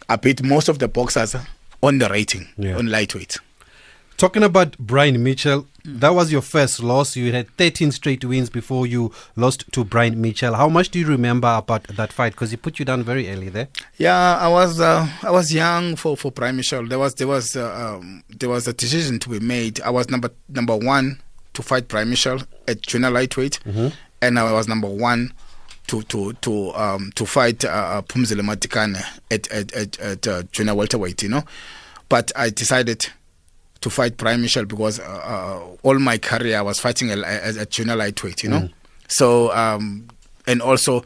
I 0.09 0.15
beat 0.15 0.41
most 0.41 0.67
of 0.67 0.79
the 0.79 0.87
boxers 0.87 1.35
on 1.83 1.99
the 1.99 2.09
rating 2.09 2.47
Yeah. 2.57 2.75
on 2.77 2.87
lightweight. 2.87 3.37
Talking 4.17 4.43
about 4.43 4.77
Brian 4.77 5.21
Mitchell, 5.23 5.67
that 5.83 6.09
was 6.15 6.31
your 6.31 6.41
first 6.41 6.81
loss. 6.81 7.17
You 7.17 7.33
had 7.33 7.49
13 7.57 7.91
straight 7.91 8.23
wins 8.23 8.49
before 8.49 8.87
you 8.87 9.11
lost 9.35 9.65
to 9.73 9.83
Brian 9.83 10.21
Mitchell. 10.21 10.53
How 10.53 10.69
much 10.69 10.89
do 10.89 10.99
you 10.99 11.05
remember 11.05 11.49
about 11.49 11.83
that 11.89 12.13
fight? 12.13 12.31
Because 12.31 12.49
he 12.51 12.55
put 12.57 12.79
you 12.79 12.85
down 12.85 13.03
very 13.03 13.29
early 13.29 13.49
there. 13.49 13.67
Yeah, 13.97 14.37
I 14.37 14.47
was 14.47 14.79
uh, 14.79 15.05
I 15.21 15.31
was 15.31 15.53
young 15.53 15.97
for 15.97 16.15
for 16.15 16.31
Brian 16.31 16.55
Mitchell. 16.55 16.87
There 16.87 16.97
was 16.97 17.15
there 17.15 17.27
was 17.27 17.57
uh, 17.57 17.97
um, 17.99 18.23
there 18.29 18.47
was 18.49 18.67
a 18.69 18.73
decision 18.73 19.19
to 19.19 19.29
be 19.29 19.39
made. 19.41 19.81
I 19.81 19.89
was 19.89 20.09
number 20.09 20.29
number 20.47 20.77
one 20.77 21.21
to 21.53 21.61
fight 21.61 21.89
Brian 21.89 22.09
Mitchell 22.09 22.41
at 22.69 22.81
junior 22.81 23.11
lightweight, 23.11 23.59
and 24.21 24.39
I 24.39 24.51
was 24.53 24.67
number 24.69 24.87
one 24.87 25.33
to 25.87 26.01
to 26.03 26.31
to 26.33 26.73
um 26.73 27.11
to 27.15 27.25
fight 27.25 27.65
uh, 27.65 28.01
Phumzile 28.07 28.41
Madikane 28.41 29.03
at 29.29 29.51
at 29.51 29.73
at, 29.73 29.99
at 29.99 30.25
uh, 30.27 30.43
junior 30.53 30.73
welterweight. 30.73 31.21
You 31.21 31.29
know, 31.29 31.43
but 32.07 32.31
I 32.35 32.49
decided 32.49 33.07
to 33.85 33.89
fight 33.91 34.17
Brian 34.17 34.41
Mitchell 34.41 34.65
because 34.65 34.99
uh, 34.99 35.03
uh, 35.03 35.77
all 35.83 35.99
my 35.99 36.17
career 36.17 36.57
I 36.57 36.61
was 36.63 36.79
fighting 36.79 37.11
at, 37.11 37.19
at, 37.19 37.55
at 37.55 37.69
junior 37.69 37.95
lightweight. 37.95 38.41
You 38.43 38.49
know, 38.49 38.69
so 39.07 39.51
um 39.55 40.07
and 40.47 40.59
also 40.61 41.05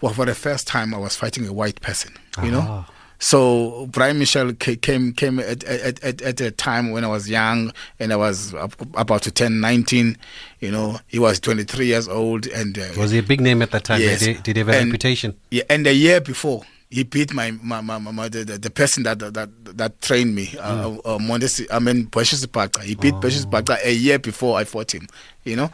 well, 0.00 0.14
for 0.14 0.24
the 0.26 0.34
first 0.34 0.68
time 0.68 0.94
I 0.94 0.98
was 0.98 1.16
fighting 1.16 1.46
a 1.48 1.52
white 1.52 1.80
person. 1.80 2.12
You 2.42 2.52
know. 2.52 2.84
So 3.18 3.86
Brian 3.90 4.18
Mitchell 4.18 4.54
came 4.54 5.12
came 5.12 5.40
at, 5.40 5.62
at, 5.64 6.02
at, 6.04 6.22
at 6.22 6.40
a 6.40 6.50
time 6.52 6.92
when 6.92 7.04
I 7.04 7.08
was 7.08 7.28
young 7.28 7.72
and 7.98 8.12
I 8.12 8.16
was 8.16 8.54
about 8.94 9.22
to 9.22 9.30
turn 9.30 9.60
19. 9.60 10.16
You 10.60 10.70
know, 10.70 11.00
he 11.08 11.18
was 11.18 11.38
23 11.40 11.84
years 11.86 12.08
old 12.08 12.46
and 12.46 12.78
uh, 12.78 12.86
Was 12.96 13.10
he 13.10 13.18
a 13.18 13.22
big 13.22 13.40
name 13.42 13.60
at 13.60 13.72
that 13.72 13.84
time? 13.84 14.00
Yes. 14.00 14.20
Did, 14.20 14.42
did 14.44 14.56
he 14.56 14.60
have 14.60 14.68
a 14.68 14.78
And- 14.78 14.88
reputation? 14.88 15.34
yeah, 15.50 15.64
and 15.68 15.86
a 15.86 15.92
year 15.92 16.20
before 16.20 16.62
he 16.90 17.04
beat 17.04 17.32
my, 17.32 17.52
my, 17.52 17.80
my, 17.80 17.98
my, 17.98 18.28
the, 18.28 18.44
the, 18.44 18.70
person 18.70 19.04
that 19.04 19.20
that 19.20 19.48
that 19.76 20.00
trained 20.02 20.34
me, 20.34 20.52
uh, 20.58 20.90
uh, 21.04 21.18
Mondesi, 21.18 21.66
I 21.70 21.78
mean 21.78 22.06
Precious 22.06 22.44
Baka. 22.46 22.82
He 22.82 22.96
beat 22.96 23.14
Precious 23.20 23.44
Baka 23.44 23.78
a 23.84 23.92
year 23.92 24.18
before 24.18 24.58
I 24.58 24.64
fought 24.64 24.92
him. 24.92 25.06
You 25.44 25.54
know, 25.56 25.70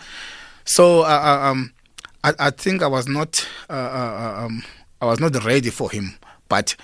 so 0.66 1.00
uh, 1.00 1.04
uh, 1.04 1.48
um, 1.50 1.72
I, 2.22 2.34
I 2.38 2.50
think 2.50 2.82
I 2.82 2.86
was 2.86 3.08
not 3.08 3.48
uh, 3.70 3.72
uh, 3.72 4.44
um, 4.44 4.62
I 5.00 5.06
was 5.06 5.18
not 5.18 5.42
ready 5.42 5.70
for 5.70 5.90
him, 5.90 6.16
but 6.50 6.76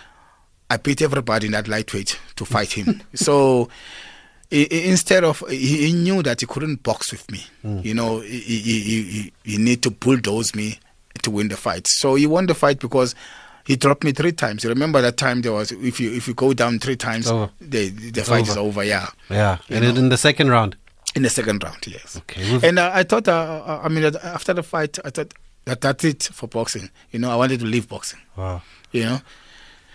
I 0.71 0.79
beat 0.79 1.03
everybody 1.03 1.47
in 1.47 1.53
that 1.53 1.69
lightweight 1.69 2.19
to 2.37 2.45
fight 2.45 2.73
him. 2.73 3.03
so. 3.15 3.69
Instead 4.55 5.25
of 5.25 5.43
he, 5.49 5.87
he 5.87 5.93
knew 5.95 6.23
that 6.23 6.41
he 6.41 6.47
couldn't 6.47 6.83
box 6.83 7.11
with 7.11 7.25
me, 7.31 7.43
you 7.83 7.95
know, 7.95 8.21
he, 8.21 8.39
he, 8.39 8.81
he, 8.81 9.33
he 9.45 9.57
need 9.57 9.83
to 9.83 9.91
bulldoze 9.91 10.55
me 10.55 10.79
to 11.23 11.31
win 11.31 11.49
the 11.49 11.57
fight. 11.57 11.87
So 11.89 12.17
he 12.17 12.27
won 12.27 12.45
the 12.45 12.55
fight 12.55 12.79
because 12.79 13.15
He 13.65 13.77
dropped 13.77 14.03
me 14.05 14.13
three 14.13 14.33
times. 14.33 14.65
You 14.65 14.71
remember 14.71 15.01
that 15.03 15.17
time 15.17 15.43
there 15.43 15.53
was 15.53 15.71
if 15.73 16.01
you 16.01 16.13
if 16.13 16.27
you 16.29 16.35
go 16.35 16.53
down 16.53 16.79
three 16.81 16.97
times, 16.97 17.31
over. 17.31 17.51
the 17.61 17.91
the 17.91 18.25
fight 18.25 18.49
is 18.49 18.57
over. 18.57 18.83
Yeah, 18.85 19.07
Yeah. 19.31 19.59
You 19.69 19.77
And 19.77 19.85
know. 19.95 20.01
in 20.03 20.09
the 20.09 20.17
second 20.17 20.49
round. 20.51 20.77
in 21.15 21.23
the 21.23 21.31
second 21.31 21.63
round, 21.63 21.87
yes. 21.87 22.17
Okay. 22.17 22.67
And 22.69 22.79
uh, 22.79 22.91
I 22.95 23.03
thought, 23.05 23.29
uh, 23.29 23.33
uh, 23.67 23.81
I 23.85 23.89
mean, 23.89 24.05
after 24.23 24.55
the 24.55 24.63
fight, 24.63 24.99
I 25.05 25.11
thought 25.11 25.33
that 25.67 25.81
that's 25.81 26.05
it 26.05 26.23
for 26.33 26.49
boxing. 26.49 26.89
You 27.13 27.19
know, 27.21 27.31
I 27.31 27.37
wanted 27.37 27.61
to 27.61 27.67
leave 27.67 27.87
boxing. 27.89 28.21
wow. 28.37 28.63
You 28.93 29.05
know, 29.05 29.21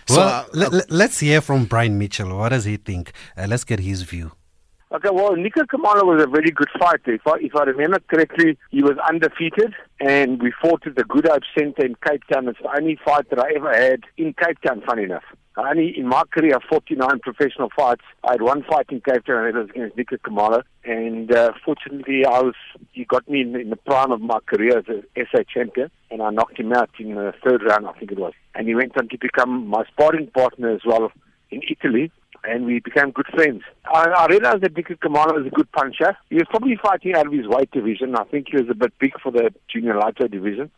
Well, 0.08 0.20
uh, 0.20 0.44
let, 0.52 0.90
let's 0.90 1.18
hear 1.20 1.40
from 1.40 1.66
Brian 1.66 1.98
Mitchell. 1.98 2.36
What 2.38 2.48
does 2.50 2.64
he 2.64 2.76
think? 2.78 3.12
Uh, 3.36 3.46
let's 3.48 3.64
get 3.64 3.80
his 3.80 4.02
view. 4.02 4.32
Okay, 4.90 5.10
well, 5.12 5.36
Nico 5.36 5.66
Kamala 5.66 6.02
was 6.02 6.22
a 6.22 6.26
very 6.26 6.50
good 6.50 6.70
fighter. 6.78 7.12
If 7.12 7.26
I, 7.26 7.36
if 7.40 7.54
I 7.54 7.64
remember 7.64 7.98
correctly, 8.08 8.56
he 8.70 8.82
was 8.82 8.96
undefeated, 9.06 9.74
and 10.00 10.42
we 10.42 10.50
fought 10.62 10.86
at 10.86 10.96
the 10.96 11.04
Good 11.04 11.26
Hope 11.28 11.42
Centre 11.56 11.84
in 11.84 11.94
Cape 12.06 12.22
Town. 12.32 12.48
It's 12.48 12.58
the 12.62 12.74
only 12.74 12.98
fight 13.04 13.28
that 13.28 13.38
I 13.38 13.50
ever 13.54 13.70
had 13.70 14.04
in 14.16 14.32
Cape 14.32 14.58
Town, 14.62 14.82
funny 14.86 15.02
enough. 15.02 15.24
I 15.58 15.72
only, 15.72 15.92
in 15.94 16.08
my 16.08 16.22
career, 16.30 16.58
49 16.70 17.18
professional 17.18 17.68
fights. 17.76 18.00
I 18.24 18.32
had 18.32 18.40
one 18.40 18.62
fight 18.62 18.86
in 18.88 19.02
Cape 19.02 19.26
Town, 19.26 19.44
and 19.44 19.48
it 19.48 19.60
was 19.60 19.68
against 19.68 19.96
Nico 19.98 20.16
Kamala. 20.24 20.62
And 20.84 21.34
uh, 21.34 21.52
fortunately, 21.62 22.24
I 22.24 22.40
was 22.40 22.54
he 22.92 23.04
got 23.04 23.28
me 23.28 23.42
in, 23.42 23.54
in 23.56 23.68
the 23.68 23.76
prime 23.76 24.10
of 24.10 24.22
my 24.22 24.38
career 24.46 24.78
as 24.78 24.86
a 24.88 25.02
SA 25.30 25.42
champion, 25.52 25.90
and 26.10 26.22
I 26.22 26.30
knocked 26.30 26.58
him 26.58 26.72
out 26.72 26.88
in 26.98 27.14
the 27.14 27.34
third 27.44 27.62
round, 27.62 27.86
I 27.86 27.92
think 27.92 28.12
it 28.12 28.18
was. 28.18 28.32
And 28.54 28.66
he 28.66 28.74
went 28.74 28.96
on 28.96 29.10
to 29.10 29.18
become 29.18 29.66
my 29.66 29.84
sparring 29.92 30.28
partner 30.28 30.70
as 30.70 30.80
well 30.86 31.12
in 31.50 31.60
Italy 31.68 32.10
and 32.44 32.66
we 32.66 32.80
became 32.80 33.10
good 33.10 33.26
friends. 33.34 33.62
I, 33.86 34.08
I 34.08 34.26
realized 34.26 34.62
that 34.62 34.76
Nico 34.76 34.94
Kamala 34.96 35.34
was 35.34 35.46
a 35.46 35.50
good 35.50 35.70
puncher. 35.72 36.16
He 36.30 36.36
was 36.36 36.46
probably 36.50 36.76
fighting 36.76 37.14
out 37.14 37.26
of 37.26 37.32
his 37.32 37.46
weight 37.46 37.70
division. 37.70 38.16
I 38.16 38.24
think 38.24 38.48
he 38.50 38.56
was 38.56 38.68
a 38.70 38.74
bit 38.74 38.92
big 38.98 39.12
for 39.20 39.32
the 39.32 39.52
junior 39.72 39.98
lightweight 39.98 40.30
division. 40.30 40.70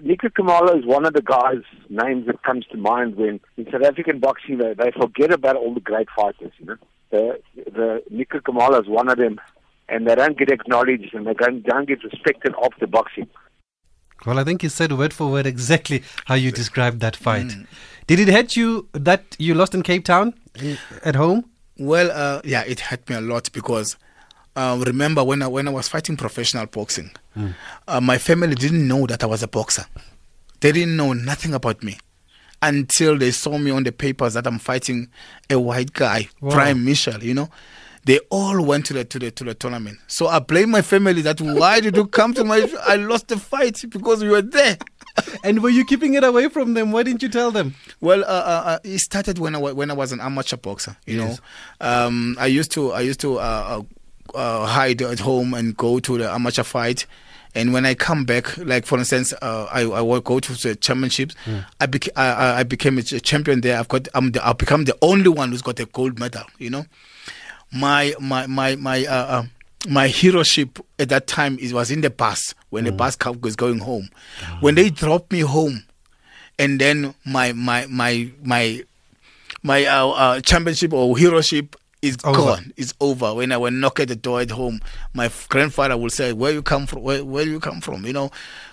Nico 0.00 0.28
Kamala 0.28 0.78
is 0.78 0.86
one 0.86 1.06
of 1.06 1.12
the 1.12 1.22
guys' 1.22 1.64
names 1.88 2.26
that 2.26 2.42
comes 2.42 2.66
to 2.66 2.76
mind 2.76 3.16
when 3.16 3.40
in 3.56 3.66
South 3.70 3.82
African 3.82 4.20
boxing 4.20 4.58
they, 4.58 4.74
they 4.74 4.92
forget 4.92 5.32
about 5.32 5.56
all 5.56 5.74
the 5.74 5.80
great 5.80 6.08
fighters. 6.16 6.52
You 6.58 6.66
know, 6.66 6.76
the 7.10 7.40
the 7.56 8.02
Nico 8.10 8.40
Kamala 8.40 8.80
is 8.80 8.88
one 8.88 9.08
of 9.08 9.18
them, 9.18 9.40
and 9.88 10.06
they 10.06 10.14
don't 10.14 10.38
get 10.38 10.50
acknowledged 10.50 11.14
and 11.14 11.26
they 11.26 11.34
don't, 11.34 11.62
don't 11.64 11.88
get 11.88 12.04
respected 12.04 12.54
after 12.62 12.86
boxing. 12.86 13.28
Well, 14.26 14.38
I 14.38 14.44
think 14.44 14.62
you 14.62 14.68
said 14.68 14.92
word 14.92 15.14
for 15.14 15.30
word 15.30 15.46
exactly 15.46 16.02
how 16.24 16.34
you 16.34 16.50
described 16.50 17.00
that 17.00 17.14
fight. 17.14 17.46
Mm. 17.46 17.66
Did 18.08 18.20
it 18.20 18.28
hurt 18.30 18.56
you 18.56 18.88
that 18.92 19.36
you 19.38 19.54
lost 19.54 19.74
in 19.74 19.82
Cape 19.82 20.04
Town 20.04 20.32
at 21.04 21.14
home? 21.14 21.44
Well, 21.78 22.10
uh, 22.10 22.40
yeah, 22.42 22.62
it 22.62 22.80
hurt 22.80 23.08
me 23.08 23.14
a 23.16 23.20
lot 23.20 23.52
because 23.52 23.96
uh, 24.56 24.82
remember 24.86 25.22
when 25.22 25.42
I 25.42 25.46
when 25.46 25.68
I 25.68 25.70
was 25.70 25.88
fighting 25.88 26.16
professional 26.16 26.64
boxing, 26.66 27.10
uh, 27.86 28.00
my 28.00 28.16
family 28.18 28.54
didn't 28.54 28.88
know 28.88 29.06
that 29.06 29.22
I 29.22 29.26
was 29.26 29.42
a 29.42 29.48
boxer. 29.48 29.84
They 30.60 30.72
didn't 30.72 30.96
know 30.96 31.12
nothing 31.12 31.52
about 31.54 31.82
me 31.84 31.98
until 32.62 33.16
they 33.18 33.30
saw 33.30 33.58
me 33.58 33.70
on 33.70 33.84
the 33.84 33.92
papers 33.92 34.34
that 34.34 34.46
I'm 34.46 34.58
fighting 34.58 35.08
a 35.50 35.60
white 35.60 35.92
guy, 35.92 36.28
Wow. 36.40 36.50
Brian 36.54 36.84
Mitchell. 36.84 37.22
You 37.22 37.34
know, 37.34 37.50
they 38.06 38.18
all 38.30 38.64
went 38.64 38.86
to 38.86 38.94
the 38.94 39.04
to 39.04 39.18
the 39.18 39.30
to 39.32 39.44
the 39.44 39.54
tournament. 39.54 39.98
So 40.08 40.28
I 40.28 40.38
blame 40.38 40.70
my 40.70 40.82
family 40.82 41.20
that 41.22 41.40
why 41.42 41.80
did 41.80 41.94
you 41.94 42.06
come 42.06 42.32
to 42.34 42.42
my? 42.42 42.66
I 42.88 42.96
lost 42.96 43.28
the 43.28 43.36
fight 43.36 43.84
because 43.90 44.22
you 44.22 44.30
were 44.30 44.42
there. 44.42 44.78
And 45.44 45.62
were 45.62 45.70
you 45.70 45.84
keeping 45.84 46.14
it 46.14 46.24
away 46.24 46.48
from 46.48 46.74
them? 46.74 46.92
Why 46.92 47.02
didn't 47.02 47.22
you 47.22 47.28
tell 47.28 47.50
them? 47.50 47.74
Well, 48.00 48.22
uh, 48.24 48.26
uh, 48.26 48.62
uh, 48.66 48.78
it 48.84 48.98
started 48.98 49.38
when 49.38 49.54
I 49.54 49.58
when 49.58 49.90
I 49.90 49.94
was 49.94 50.12
an 50.12 50.20
amateur 50.20 50.56
boxer. 50.56 50.96
You 51.06 51.18
Yes. 51.20 51.40
know, 51.80 51.86
um, 51.88 52.36
I 52.38 52.46
used 52.46 52.72
to 52.72 52.92
I 52.92 53.00
used 53.00 53.20
to 53.20 53.38
uh, 53.38 53.82
uh, 54.34 54.36
uh, 54.38 54.66
hide 54.66 55.00
at 55.02 55.20
home 55.20 55.54
and 55.54 55.76
go 55.76 55.98
to 56.00 56.18
the 56.18 56.30
amateur 56.30 56.64
fight. 56.64 57.06
And 57.54 57.72
when 57.72 57.86
I 57.86 57.94
come 57.94 58.24
back, 58.24 58.56
like 58.58 58.84
for 58.86 58.98
instance, 58.98 59.32
uh, 59.40 59.66
I 59.72 59.80
I 59.82 60.02
will 60.02 60.20
go 60.20 60.38
to 60.38 60.52
the 60.52 60.76
championships. 60.76 61.34
I, 61.80 61.86
bec- 61.86 62.12
I 62.14 62.26
I- 62.30 62.58
I 62.60 62.62
became 62.64 62.98
a 62.98 63.02
champion 63.02 63.62
there. 63.62 63.78
I've 63.78 63.88
got 63.88 64.06
I'm 64.14 64.32
the, 64.32 64.46
I've 64.46 64.58
become 64.58 64.84
the 64.84 64.96
only 65.00 65.28
one 65.30 65.50
who's 65.50 65.62
got 65.62 65.80
a 65.80 65.86
gold 65.86 66.18
medal. 66.20 66.44
You 66.58 66.70
know, 66.70 66.84
my 67.72 68.14
my 68.20 68.46
my 68.46 68.76
my 68.76 69.04
my 69.88 70.08
heroship 70.08 70.78
at 70.98 71.08
that 71.08 71.26
time 71.26 71.58
is 71.58 71.72
was 71.72 71.90
in 71.90 72.02
the 72.02 72.10
bus 72.10 72.54
when 72.70 72.84
the 72.84 72.92
bus 72.92 73.16
was 73.40 73.56
going 73.56 73.78
home. 73.78 74.08
When 74.60 74.74
they 74.74 74.90
dropped 74.90 75.32
me 75.32 75.40
home, 75.40 75.84
and 76.58 76.80
then 76.80 77.14
my 77.24 77.52
my 77.52 77.86
my 77.86 78.30
my 78.42 78.82
my 79.62 79.86
uh, 79.86 80.08
uh, 80.08 80.40
championship 80.40 80.92
or 80.92 81.16
heroship 81.18 81.76
is 82.00 82.16
Over. 82.22 82.38
gone. 82.38 82.72
It's 82.76 82.94
over. 83.00 83.34
When 83.34 83.50
I 83.50 83.56
will 83.56 83.72
knock 83.72 83.98
at 83.98 84.06
the 84.08 84.14
door 84.14 84.40
at 84.40 84.50
home, 84.50 84.80
my 85.14 85.30
grandfather 85.48 85.96
will 85.96 86.10
say, 86.10 86.32
"Where 86.32 86.52
you 86.52 86.62
come 86.62 86.86
from? 86.86 87.02
Where, 87.02 87.24
where 87.24 87.44
do 87.44 87.50
you 87.50 87.58
come 87.58 87.80
from? 87.80 88.06
You 88.06 88.12
know, 88.12 88.30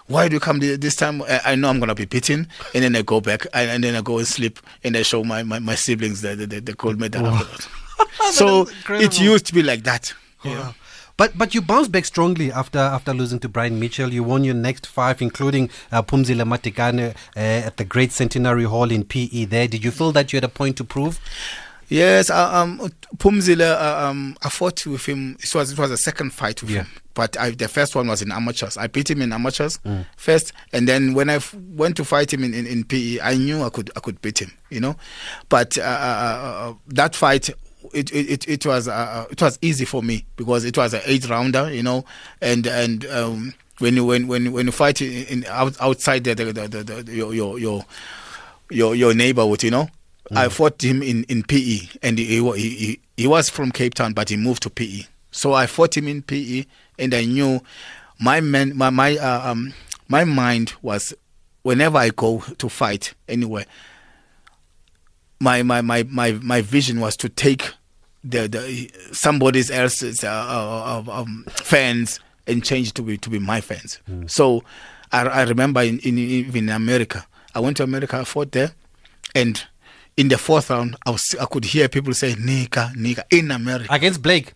why 0.08 0.28
do 0.28 0.36
you 0.36 0.39
come 0.39 0.60
this 0.60 0.95
time? 0.95 1.23
I, 1.28 1.56
know 1.56 1.69
I'm 1.69 1.80
gonna 1.80 1.95
be 1.95 2.06
beaten." 2.06 2.47
And 2.75 2.84
then 2.84 2.95
I 2.95 3.01
go 3.01 3.21
back, 3.21 3.47
and, 3.54 3.71
and 3.71 3.84
then 3.84 3.95
I 3.95 4.01
go 4.01 4.19
and 4.19 4.28
sleep, 4.28 4.60
and 4.84 4.95
I 4.95 5.01
show 5.01 5.23
my, 5.23 5.41
my, 5.41 5.60
my 5.60 5.75
siblings 5.75 6.21
the 6.21 6.36
the, 6.36 6.60
the, 6.60 6.73
gold 6.73 6.99
medal. 6.99 7.36
so 8.32 8.67
it 8.89 9.19
used 9.19 9.47
to 9.47 9.54
be 9.54 9.63
like 9.63 9.84
that. 9.84 10.13
Wow. 10.43 10.75
But 11.17 11.38
but 11.38 11.56
you 11.56 11.62
bounced 11.62 11.91
back 11.91 12.04
strongly 12.06 12.51
after 12.51 12.80
after 12.80 13.13
losing 13.13 13.39
to 13.39 13.49
Brian 13.49 13.80
Mitchell. 13.80 14.13
You 14.13 14.23
won 14.23 14.43
your 14.43 14.54
next 14.56 14.86
five, 14.86 15.21
including 15.21 15.69
uh, 15.91 16.01
Phumzile 16.04 16.43
Madikane 16.43 17.15
uh, 17.36 17.39
at 17.39 17.78
the 17.78 17.86
Great 17.86 18.12
Centenary 18.12 18.65
Hall 18.65 18.91
in 18.91 19.04
PE. 19.06 19.45
There, 19.45 19.67
did 19.67 19.84
you 19.86 19.91
feel 19.91 20.12
that 20.12 20.34
you 20.34 20.38
had 20.38 20.43
a 20.43 20.49
point 20.49 20.75
to 20.78 20.84
prove? 20.84 21.19
Yes, 21.88 22.30
uh, 22.32 22.49
um, 22.51 22.80
Phumzile, 23.17 23.62
uh, 23.62 24.08
um, 24.10 24.36
I 24.41 24.49
fought 24.49 24.86
with 24.88 25.06
him. 25.06 25.38
It 25.39 25.54
was 25.56 25.71
it 25.71 25.78
was 25.80 25.91
a 25.91 25.97
second 25.97 26.32
fight 26.34 26.62
with 26.62 26.71
Yeah. 26.71 26.82
him, 26.84 26.88
but 27.13 27.38
I, 27.39 27.51
the 27.51 27.67
first 27.67 27.95
one 27.95 28.08
was 28.08 28.21
in 28.23 28.32
amateurs. 28.32 28.75
I 28.75 28.88
beat 28.88 29.10
him 29.10 29.21
in 29.21 29.32
amateurs 29.32 29.78
Mm. 29.86 30.06
first, 30.17 30.51
and 30.73 30.88
then 30.88 31.13
when 31.13 31.30
I 31.30 31.36
f- 31.36 31.54
went 31.54 31.95
to 31.97 32.04
fight 32.04 32.34
him 32.34 32.43
in, 32.43 32.54
in, 32.56 32.65
in 32.65 32.84
PE, 32.86 33.19
I 33.21 33.36
knew 33.38 33.62
I 33.63 33.69
could 33.69 33.91
I 33.95 33.99
could 33.99 34.19
beat 34.21 34.39
him, 34.41 34.51
you 34.71 34.80
know. 34.82 34.95
But 35.47 35.78
uh, 35.78 35.82
uh, 35.84 35.86
uh, 35.86 36.73
that 36.88 37.15
fight. 37.15 37.51
It, 37.95 38.12
it, 38.13 38.47
it, 38.47 38.65
was 38.65 38.88
uh, 38.88 39.25
it 39.31 39.41
was 39.41 39.58
easy 39.62 39.86
for 39.86 40.03
me 40.03 40.25
because 40.36 40.65
it 40.65 40.77
was 40.77 40.93
an 40.93 41.01
eight 41.05 41.29
rounder, 41.29 41.73
you 41.73 41.81
know, 41.81 42.03
and 42.41 42.67
and 42.67 43.05
um, 43.05 43.53
when 43.79 43.95
you 43.95 44.05
when 44.05 44.27
when 44.27 44.51
when 44.51 44.65
you 44.65 44.71
fight 44.71 45.01
in, 45.01 45.45
out, 45.47 45.75
outside 45.79 46.23
the, 46.25 46.36
the, 46.36 46.51
the, 46.51 46.67
the, 46.84 47.15
your 47.15 47.34
your 47.34 47.58
your 47.60 47.86
your 48.69 48.95
your 48.95 49.13
neighborhood, 49.13 49.63
you 49.63 49.71
know. 49.71 49.88
I 50.31 50.49
fought 50.49 50.84
him 50.84 51.03
in, 51.03 51.23
in 51.25 51.43
PE, 51.43 51.81
and 52.01 52.17
he, 52.17 52.25
he 52.25 52.69
he 52.69 52.99
he 53.15 53.27
was 53.27 53.47
from 53.49 53.71
Cape 53.71 53.93
Town, 53.93 54.13
but 54.13 54.29
he 54.29 54.38
moved 54.38 54.63
to 54.63 54.69
PE. 54.71 55.03
So 55.31 55.53
I 55.53 55.67
fought 55.67 55.95
him 55.95 56.08
in 56.08 56.23
PE, 56.23 56.65
and 56.97 57.13
I 57.13 57.25
knew 57.25 57.62
my 58.19 58.41
man, 58.41 58.75
my 58.75 58.89
my 58.89 59.17
uh, 59.17 59.51
um 59.51 59.73
my 60.08 60.23
mind 60.23 60.73
was 60.81 61.13
whenever 61.62 61.97
I 61.97 62.10
go 62.10 62.39
to 62.58 62.69
fight 62.69 63.13
anywhere. 63.27 63.65
My 65.39 65.62
my 65.62 65.81
my 65.81 66.03
my 66.03 66.31
my 66.34 66.62
vision 66.62 66.99
was 66.99 67.15
to 67.17 67.29
take 67.29 67.73
the 68.25 68.47
the 68.47 68.91
somebody 69.11 69.63
else's 69.71 70.23
uh, 70.23 70.29
uh, 70.29 71.03
uh, 71.07 71.21
um, 71.21 71.45
fans 71.49 72.19
and 72.47 72.63
change 72.63 72.93
to 72.93 73.01
be 73.01 73.17
to 73.17 73.29
be 73.29 73.39
my 73.39 73.61
fans. 73.61 73.99
So 74.27 74.63
I, 75.11 75.21
I 75.21 75.43
remember 75.43 75.81
in, 75.81 75.99
in 75.99 76.17
in 76.17 76.69
America, 76.69 77.25
I 77.53 77.59
went 77.59 77.77
to 77.77 77.83
America, 77.83 78.17
I 78.17 78.23
fought 78.23 78.51
there, 78.51 78.71
and 79.35 79.63
in 80.17 80.29
the 80.29 80.38
fourth 80.38 80.69
round, 80.69 80.97
I 81.05 81.11
was 81.11 81.35
I 81.39 81.45
could 81.45 81.65
hear 81.65 81.88
people 81.88 82.13
say 82.13 82.35
"Nika, 82.38 82.91
Nika" 82.95 83.25
in 83.29 83.51
America. 83.51 83.93
Against 83.93 84.21
Blake. 84.21 84.53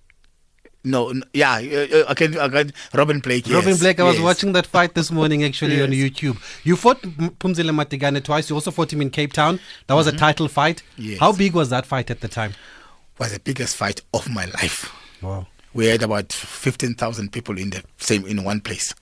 no, 0.85 1.13
yeah, 1.33 1.55
uh, 1.55 1.97
uh, 1.97 2.05
again, 2.07 2.37
again, 2.37 2.73
Robin 2.93 3.19
Blake. 3.19 3.45
Yes, 3.45 3.53
Robin 3.53 3.77
Blake, 3.77 3.99
I 3.99 4.03
was 4.03 4.15
yes. 4.15 4.23
watching 4.23 4.53
that 4.53 4.65
fight 4.65 4.93
this 4.95 5.11
morning 5.11 5.43
actually 5.43 5.81
on 5.81 5.89
YouTube. 6.03 6.37
You 6.63 6.75
fought 6.77 7.01
Phumzile 7.01 7.71
Madikane 7.71 8.23
twice. 8.23 8.49
You 8.49 8.55
also 8.55 8.71
fought 8.71 8.91
him 8.93 9.01
in 9.01 9.09
Cape 9.09 9.33
Town. 9.33 9.59
That 9.87 9.95
was 9.95 10.07
a 10.07 10.13
title 10.15 10.47
fight. 10.47 10.81
Mm-hmm. 10.93 11.09
Yes. 11.09 11.19
How 11.19 11.33
big 11.33 11.53
was 11.53 11.69
that 11.69 11.85
fight 11.85 12.09
at 12.09 12.21
the 12.21 12.29
time? 12.29 12.53
Was 13.19 13.33
the 13.33 13.39
biggest 13.39 13.75
fight 13.75 14.01
of 14.13 14.29
my 14.29 14.45
life. 14.45 14.91
Wow. 15.21 15.47
we 15.73 15.87
had 15.87 16.01
about 16.01 16.31
15,000 16.31 17.31
people 17.31 17.57
in 17.57 17.69
the 17.69 17.83
same 17.97 18.25
in 18.25 18.43
one 18.43 18.61
place 18.61 18.93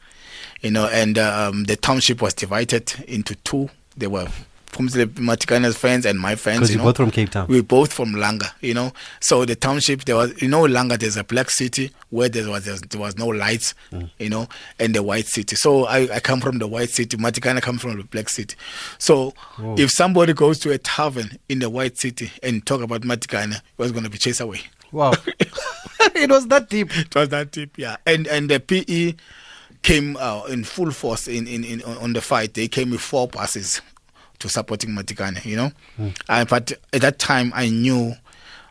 you 0.61 0.71
know 0.71 0.87
and 0.87 1.17
um, 1.17 1.65
the 1.65 1.75
township 1.75 2.21
was 2.21 2.33
divided 2.33 2.91
into 3.07 3.35
two 3.35 3.69
there 3.95 4.09
were 4.09 4.27
Phumzile 4.67 5.05
Madikane's 5.15 5.75
friends 5.77 6.05
and 6.05 6.19
my 6.19 6.35
friends. 6.35 6.59
Because 6.59 6.71
you 6.71 6.77
know. 6.77 6.83
both 6.83 6.97
from 6.97 7.09
Cape 7.11 7.29
Town. 7.31 7.47
we're 7.47 7.63
both 7.63 7.91
from 7.91 8.13
Langa 8.13 8.51
you 8.61 8.73
know 8.73 8.91
so 9.19 9.43
the 9.45 9.55
township 9.55 10.05
there 10.05 10.15
was 10.15 10.39
you 10.41 10.47
know 10.47 10.61
Langa 10.63 10.99
there's 10.99 11.17
a 11.17 11.23
black 11.23 11.49
city 11.49 11.91
where 12.09 12.29
there 12.29 12.47
was 12.49 12.65
there 12.65 12.99
was 13.01 13.17
no 13.17 13.27
lights 13.27 13.73
Mm. 13.91 14.09
you 14.19 14.29
know 14.29 14.47
and 14.79 14.93
the 14.93 15.01
white 15.01 15.25
city 15.25 15.55
so 15.55 15.85
I, 15.85 16.15
I 16.15 16.19
come 16.19 16.41
from 16.41 16.59
the 16.59 16.67
white 16.67 16.89
city 16.89 17.15
Madikane 17.17 17.61
comes 17.61 17.81
from 17.81 17.97
the 17.97 18.03
black 18.03 18.29
city 18.29 18.55
so 18.97 19.33
if 19.77 19.89
somebody 19.91 20.33
goes 20.33 20.59
to 20.59 20.71
a 20.71 20.77
tavern 20.77 21.39
in 21.49 21.59
the 21.59 21.69
white 21.69 21.97
city 21.97 22.31
and 22.43 22.65
talk 22.65 22.81
about 22.81 23.01
Madikane, 23.01 23.53
he 23.53 23.59
was 23.77 23.91
going 23.91 24.03
to 24.03 24.09
be 24.09 24.17
chased 24.17 24.41
away 24.41 24.61
Wow. 24.91 25.13
it 26.15 26.29
was 26.29 26.47
that 26.47 26.69
deep. 26.69 26.95
it 26.97 27.13
was 27.13 27.29
that 27.29 27.51
deep, 27.51 27.77
yeah. 27.77 27.97
And 28.05 28.25
and 28.27 28.49
the 28.49 28.59
PE 28.61 29.15
came 29.83 30.15
uh, 30.17 30.43
in 30.45 30.63
full 30.63 30.91
force 30.91 31.27
in, 31.27 31.45
in, 31.47 31.63
in 31.65 31.83
on 31.83 32.13
the 32.13 32.21
fight. 32.21 32.53
They 32.53 32.67
came 32.69 32.91
with 32.91 33.01
four 33.01 33.27
passes 33.27 33.81
to 34.39 34.49
supporting 34.49 34.91
Madikane, 34.91 35.43
you 35.45 35.55
know. 35.55 35.71
Uh, 36.29 36.45
but 36.45 36.71
at 36.93 37.01
that 37.01 37.19
time, 37.19 37.51
I 37.55 37.69
knew, 37.69 38.13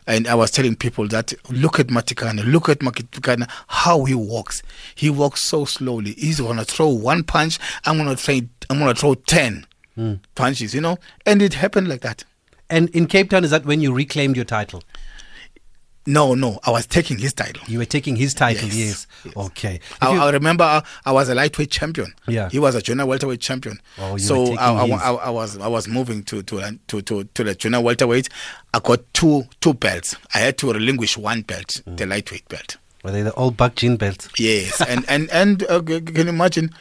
and 0.05 0.27
I 0.27 0.35
was 0.35 0.51
telling 0.51 0.75
people 0.75 1.07
that 1.09 1.33
look 1.49 1.79
at 1.79 1.87
Madikane, 1.87 2.43
look 2.51 2.69
at 2.69 2.79
Madikane, 2.79 3.49
how 3.67 4.05
he 4.05 4.13
walks. 4.13 4.63
He 4.95 5.09
walks 5.09 5.41
so 5.41 5.65
slowly. 5.65 6.13
He's 6.13 6.39
gonna 6.39 6.63
throw 6.65 6.87
one 6.89 7.23
punch. 7.23 7.59
I'm 7.85 7.97
gonna 7.97 8.15
throw. 8.15 8.39
I'm 8.69 8.79
gonna 8.79 8.95
throw 8.95 9.15
ten. 9.15 9.65
punches, 10.35 10.75
you 10.75 10.81
know, 10.81 10.97
and 11.25 11.41
it 11.41 11.55
happened 11.55 11.87
like 11.87 12.01
that. 12.01 12.23
And 12.69 12.89
in 12.89 13.07
Cape 13.07 13.31
Town, 13.31 13.43
is 13.43 13.49
that 13.49 13.65
when 13.65 13.81
you 13.81 13.91
reclaimed 13.93 14.35
your 14.35 14.45
title? 14.45 14.83
No, 16.09 16.33
no, 16.35 16.59
I 16.63 16.71
was 16.71 16.87
taking 16.87 17.17
his 17.19 17.33
title. 17.33 17.61
You 17.67 17.79
were 17.79 17.85
taking 17.85 18.15
his 18.15 18.33
title, 18.33 18.69
yes. 18.69 18.75
Yes, 18.75 19.07
yes. 19.25 19.35
Okay. 19.35 19.79
I, 20.01 20.13
you- 20.13 20.19
I 20.21 20.29
remember 20.31 20.63
I, 20.63 20.81
I 21.05 21.11
was 21.11 21.27
a 21.27 21.35
lightweight 21.35 21.69
champion. 21.69 22.13
Yeah. 22.27 22.47
he 22.49 22.59
was 22.59 22.75
a 22.75 22.81
junior 22.81 23.05
welterweight 23.05 23.41
champion. 23.41 23.79
Oh, 23.99 24.07
you 24.07 24.13
were 24.13 24.19
so 24.19 24.53
I, 24.55 24.71
I, 24.83 24.87
his. 24.87 25.01
I, 25.01 25.11
I 25.13 25.29
was 25.29 25.57
I 25.57 25.67
was 25.67 25.87
moving 25.89 26.23
to 26.23 26.41
to 26.43 26.79
to 26.87 27.01
to, 27.01 27.23
to 27.25 27.43
the 27.43 27.53
junior 27.55 27.81
welterweight. 27.81 28.29
I 28.73 28.79
got 28.79 29.01
two 29.13 29.43
two 29.59 29.73
belts. 29.73 30.15
I 30.33 30.39
had 30.39 30.57
to 30.59 30.71
relinquish 30.71 31.17
one 31.17 31.41
belt, 31.41 31.81
Mm. 31.85 31.97
the 31.97 32.05
lightweight 32.05 32.47
belt. 32.47 32.77
were 33.03 33.11
they 33.11 33.21
the 33.23 33.33
Old 33.33 33.57
Buck 33.57 33.75
Gin 33.75 33.97
belts? 33.97 34.29
Yes, 34.39 34.79
and 34.87 35.03
and 35.09 35.29
and 35.31 35.63
uh, 35.69 35.81
can 35.81 36.15
you 36.15 36.29
imagine? 36.29 36.71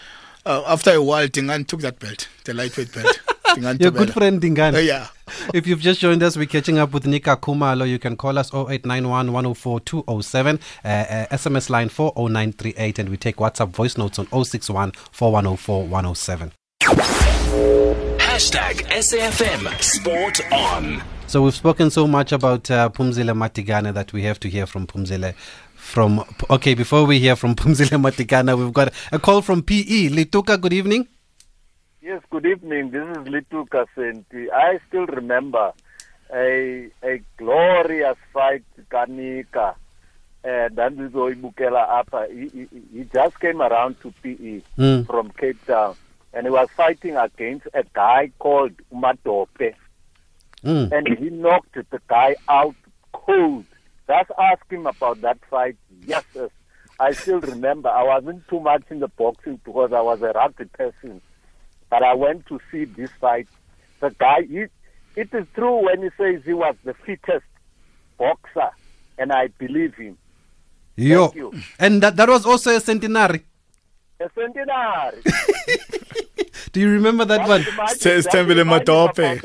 Uh, 0.45 0.63
after 0.69 0.93
a 0.93 1.03
while, 1.03 1.27
Dingaan 1.27 1.65
took 1.67 1.81
that 1.81 1.99
belt, 1.99 2.29
the 2.45 2.55
lightweight 2.55 2.93
belt. 2.95 3.21
Dingaan 3.57 3.79
Your 3.81 3.91
good 3.91 4.09
that. 4.09 4.13
friend 4.15 4.41
Dingane. 4.41 4.75
Uh, 4.75 4.79
yeah. 4.79 5.09
If 5.55 5.67
you've 5.67 5.81
just 5.81 6.01
joined 6.01 6.23
us, 6.23 6.37
we're 6.37 6.47
catching 6.47 6.79
up 6.79 6.93
with 6.93 7.07
Nika 7.07 7.37
Khumalo. 7.37 7.89
You 7.89 7.99
can 7.99 8.17
call 8.17 8.39
us 8.39 8.53
0891 8.53 9.33
104 9.33 9.81
207, 9.81 10.61
uh, 10.85 10.89
uh, 10.89 11.27
SMS 11.31 11.71
line 11.71 11.89
40938, 11.89 12.99
and 12.99 13.09
we 13.09 13.17
take 13.17 13.37
WhatsApp 13.37 13.71
voice 13.71 13.97
notes 13.97 14.19
on 14.19 14.27
061 14.45 14.93
4104 15.11 15.87
107. 15.87 16.53
Hashtag 18.19 18.83
SAFM 18.91 19.83
Sport 19.83 20.41
On. 20.53 21.03
So 21.27 21.43
we've 21.43 21.55
spoken 21.55 21.91
so 21.91 22.07
much 22.07 22.33
about 22.33 22.71
uh, 22.71 22.89
Phumzile 22.91 23.35
Madikane 23.35 23.93
that 23.95 24.13
we 24.13 24.23
have 24.23 24.39
to 24.41 24.49
hear 24.49 24.67
from 24.67 24.87
Phumzile. 24.87 25.35
From 25.75 26.25
okay, 26.51 26.75
before 26.75 27.05
we 27.05 27.19
hear 27.19 27.35
from 27.37 27.55
Phumzile 27.61 28.01
Madikane, 28.01 28.57
we've 28.59 28.73
got 28.73 28.93
a 29.11 29.19
call 29.19 29.43
from 29.43 29.63
PE. 29.63 30.11
Lituka, 30.11 30.61
good 30.61 30.73
evening. 30.73 31.09
Yes, 32.07 32.23
good 32.31 32.47
evening. 32.47 32.91
This 32.93 33.03
is 33.17 33.25
Litu 33.35 33.61
Kasenti. 33.69 34.43
I 34.53 34.79
still 34.87 35.07
remember 35.07 35.73
a 36.33 36.89
a 37.03 37.15
glorious 37.37 38.17
fight 38.33 38.63
Kanika 38.91 39.75
and 40.45 40.77
Dandizoibukela 40.77 41.83
Apa. 42.01 42.29
He, 42.31 42.49
he, 42.57 42.69
he 42.99 43.05
just 43.13 43.41
came 43.41 43.61
around 43.61 43.97
to 44.03 44.13
PE 44.23 44.63
Mm. 44.79 45.07
from 45.07 45.31
Cape 45.31 45.59
Town 45.67 45.97
and 46.33 46.47
he 46.47 46.51
was 46.51 46.69
fighting 46.77 47.17
against 47.17 47.67
a 47.75 47.83
guy 47.93 48.31
called 48.39 48.75
Umatope 48.95 49.75
Mm. 50.65 50.93
and 50.93 51.09
he 51.19 51.29
knocked 51.31 51.75
the 51.75 52.01
guy 52.09 52.37
out 52.49 52.77
cold. 53.13 53.65
Just 54.07 54.31
ask 54.39 54.63
him 54.71 54.87
about 54.87 55.21
that 55.23 55.39
fight. 55.51 55.77
Yes, 56.07 56.23
yes. 56.35 56.51
I 57.01 57.11
still 57.13 57.41
remember. 57.41 57.89
I 57.89 58.05
wasn't 58.05 58.47
too 58.49 58.61
much 58.61 58.85
in 58.91 59.01
the 59.01 59.09
boxing 59.09 59.59
because 59.65 59.93
I 59.93 60.01
was 60.01 60.23
a 60.23 60.33
rugby 60.33 60.67
person. 60.67 61.21
But 61.99 62.03
I 62.03 62.13
went 62.13 62.45
to 62.49 62.61
see 62.71 62.85
this 62.85 63.09
fight. 63.19 63.49
The 64.01 64.11
guy, 64.19 64.43
he, 64.43 64.65
it 65.19 65.33
is 65.33 65.47
true 65.55 65.83
when 65.87 66.03
he 66.03 66.11
says 66.19 66.43
he 66.45 66.53
was 66.53 66.75
the 66.85 66.93
fittest 66.93 67.47
boxer, 68.19 68.69
and 69.17 69.33
I 69.33 69.47
believe 69.47 69.95
him. 69.95 70.19
Yo. 70.97 71.33
you. 71.35 71.55
And 71.79 72.03
that, 72.03 72.17
that 72.17 72.29
was 72.29 72.45
also 72.45 72.77
a 72.77 72.81
centenary. 72.81 73.41
A 74.21 74.29
centenary. 74.35 75.23
Do 76.73 76.81
you 76.81 76.91
remember 76.91 77.25
that 77.25 77.49
one? 77.49 77.63
St- 77.89 78.25
Stembele 78.27 78.65
Matope. 78.69 79.41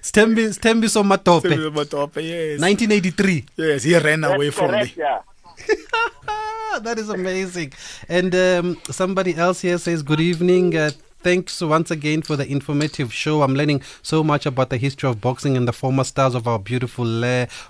Stembi, 0.00 0.50
Stembi 0.54 0.86
Somatope, 0.86 2.22
Yes. 2.22 2.60
1983. 2.60 3.44
yes, 3.56 3.82
he 3.82 3.98
ran 3.98 4.22
away 4.22 4.46
That's 4.50 4.56
from 4.56 4.68
correct, 4.70 4.96
me. 4.96 5.02
yeah. 5.02 5.20
That 6.80 6.98
is 6.98 7.10
amazing. 7.10 7.74
And 8.08 8.34
um, 8.34 8.80
somebody 8.90 9.34
else 9.34 9.60
here 9.60 9.76
says, 9.76 10.02
Good 10.02 10.20
evening. 10.20 10.74
Uh, 10.74 10.90
thanks 11.22 11.60
once 11.60 11.90
again 11.90 12.22
for 12.22 12.34
the 12.34 12.46
informative 12.46 13.12
show. 13.12 13.42
I'm 13.42 13.54
learning 13.54 13.82
so 14.02 14.24
much 14.24 14.46
about 14.46 14.70
the 14.70 14.78
history 14.78 15.08
of 15.08 15.20
boxing 15.20 15.56
and 15.56 15.68
the 15.68 15.72
former 15.72 16.04
stars 16.04 16.34
of 16.34 16.48
our 16.48 16.58
beautiful 16.58 17.06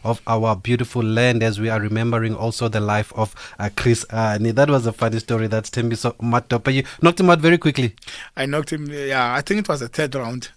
of 0.05 0.23
our 0.27 0.57
beautiful 0.57 1.03
land 1.03 1.43
as 1.43 1.61
we 1.61 1.69
are 1.69 1.81
remembering 1.81 2.35
also 2.35 2.69
the 2.69 2.81
life 2.81 3.13
of 3.15 3.35
uh, 3.59 3.71
Chris 3.77 4.05
Hani. 4.11 4.55
That 4.55 4.71
was 4.71 4.87
a 4.87 4.93
funny 4.93 5.19
story. 5.19 5.49
That's 5.49 5.69
Tembiso 5.69 6.15
Matope. 6.19 6.73
You 6.73 6.85
knocked 7.03 7.21
him 7.21 7.31
out 7.31 7.41
very 7.41 7.59
quickly. 7.59 7.95
I 8.37 8.47
knocked 8.47 8.73
him. 8.73 8.89
Yeah, 8.89 9.35
I 9.35 9.41
think 9.43 9.61
it 9.61 9.69
was 9.69 9.81
the 9.81 9.89
third 9.89 10.15
round. 10.15 10.51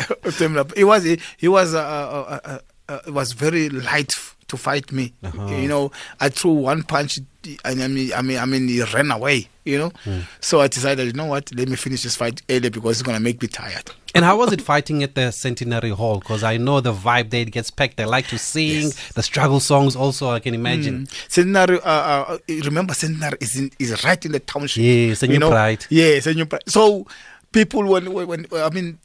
he 0.76 0.84
was 0.84 1.04
he, 1.04 1.20
he 1.36 1.46
was 1.46 1.74
uh, 1.74 2.40
uh, 2.44 2.58
uh, 2.88 2.92
uh, 2.92 3.00
it 3.06 3.10
was 3.12 3.32
very 3.32 3.68
light 3.68 4.14
to 4.48 4.56
fight 4.56 4.92
me. 4.92 5.12
You 5.22 5.68
know, 5.68 5.92
I 6.20 6.28
threw 6.28 6.52
one 6.52 6.82
punch, 6.82 7.18
and 7.64 7.82
I 7.82 7.88
mean, 7.88 8.12
I 8.12 8.22
mean, 8.22 8.38
I 8.38 8.44
mean, 8.44 8.68
he 8.68 8.82
ran 8.82 9.10
away. 9.10 9.48
You 9.64 9.78
know, 9.78 9.92
so 10.40 10.60
I 10.60 10.66
decided, 10.66 11.06
you 11.06 11.12
know 11.12 11.26
what, 11.26 11.54
let 11.54 11.68
me 11.68 11.76
finish 11.76 12.02
this 12.02 12.16
fight 12.16 12.42
early 12.50 12.68
because 12.68 12.98
it's 12.98 13.06
gonna 13.06 13.20
make 13.20 13.40
me 13.40 13.46
tired. 13.46 13.92
And 14.14 14.24
how 14.24 14.36
was 14.36 14.52
it 14.52 14.60
fighting 14.60 15.02
at 15.02 15.14
the 15.14 15.30
Centenary 15.30 15.90
Hall? 15.90 16.18
Because 16.18 16.42
I 16.42 16.58
know 16.58 16.80
the 16.80 16.92
vibe 16.92 17.30
there 17.30 17.42
it 17.42 17.50
gets 17.50 17.70
packed. 17.70 17.96
They 17.96 18.04
like 18.04 18.26
to 18.28 18.38
sing 18.38 18.90
the 19.14 19.22
struggle 19.22 19.60
songs. 19.60 19.96
Also, 19.96 20.30
I 20.30 20.40
can 20.40 20.54
imagine. 20.54 21.06
Centenary, 21.28 21.80
uh, 21.80 21.88
uh, 21.88 22.38
remember, 22.48 22.92
Centenary 22.92 23.38
is 23.40 23.56
in, 23.56 23.70
is 23.78 24.04
right 24.04 24.22
in 24.26 24.32
the 24.32 24.40
township. 24.40 24.82
Yes, 24.82 25.22
and 25.22 25.30
you 25.30 25.36
you 25.36 25.40
know? 25.40 25.50
pride. 25.50 25.86
Yes, 25.88 26.26
and 26.26 26.36
you 26.36 26.44
pride. 26.44 26.64
So 26.66 27.06
people, 27.52 27.86
when, 27.86 28.12
when, 28.12 28.26
when 28.26 28.46
I 28.54 28.68
mean, 28.68 28.98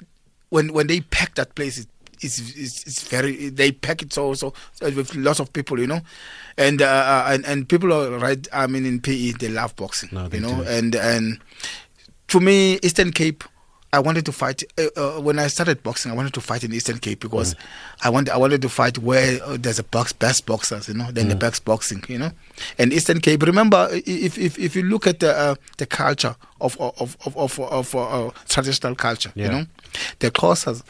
when 0.49 0.73
when 0.73 0.87
they 0.87 1.01
pack 1.01 1.35
that 1.35 1.55
place, 1.55 1.77
it, 1.77 1.87
it's, 2.21 2.39
it's 2.55 2.83
it's 2.87 3.07
very 3.07 3.49
they 3.49 3.71
pack 3.71 4.01
it 4.01 4.13
so 4.13 4.33
so 4.33 4.53
with 4.81 5.15
lots 5.15 5.39
of 5.39 5.51
people, 5.53 5.79
you 5.79 5.87
know, 5.87 6.01
and 6.57 6.81
uh, 6.81 6.85
uh, 6.85 7.29
and 7.33 7.45
and 7.45 7.67
people 7.69 7.91
are 7.93 8.17
right. 8.19 8.47
I 8.53 8.67
mean, 8.67 8.85
in 8.85 8.99
PE 9.01 9.31
they 9.39 9.49
love 9.49 9.75
boxing, 9.75 10.09
No, 10.11 10.27
they 10.27 10.37
you 10.37 10.43
know, 10.43 10.63
do. 10.63 10.69
and 10.69 10.95
and 10.95 11.39
to 12.29 12.39
me, 12.39 12.79
Eastern 12.83 13.11
Cape. 13.11 13.43
I 13.93 13.99
wanted 13.99 14.25
to 14.25 14.33
fight 14.33 14.63
uh, 14.77 14.89
uh, 14.97 15.21
when 15.21 15.39
I 15.39 15.47
started 15.47 15.81
boxing. 15.81 16.11
I 16.11 16.15
wanted 16.15 16.33
to 16.33 16.41
fight 16.41 16.61
in 16.65 16.73
Eastern 16.73 16.97
Cape 16.99 17.21
because 17.21 17.53
Mm. 17.55 17.59
I 18.03 18.09
wanted 18.09 18.31
I 18.33 18.37
wanted 18.37 18.61
to 18.63 18.69
fight 18.69 18.97
where 18.97 19.41
uh, 19.41 19.55
there's 19.57 19.79
a 19.79 19.83
box 19.83 20.11
best 20.11 20.45
boxers, 20.45 20.89
you 20.89 20.93
know, 20.93 21.09
than 21.09 21.29
the 21.29 21.35
Mm. 21.35 21.39
best 21.39 21.63
boxing, 21.63 22.03
you 22.09 22.17
know. 22.19 22.31
And 22.77 22.91
Eastern 22.91 23.21
Cape. 23.21 23.41
Remember, 23.43 23.87
if 23.93 24.37
if, 24.37 24.59
if 24.59 24.75
you 24.75 24.83
look 24.83 25.07
at 25.07 25.21
the 25.21 25.31
uh, 25.33 25.55
the 25.77 25.85
culture 25.85 26.35
of 26.59 26.75
of 26.81 27.15
of 27.25 27.37
of, 27.37 27.59
of 27.61 27.95
uh, 27.95 28.29
traditional 28.49 28.93
culture, 28.93 29.31
Yeah. 29.35 29.45
you 29.45 29.51
know, 29.53 29.65
the 30.19 30.31
Xhosas 30.31 30.83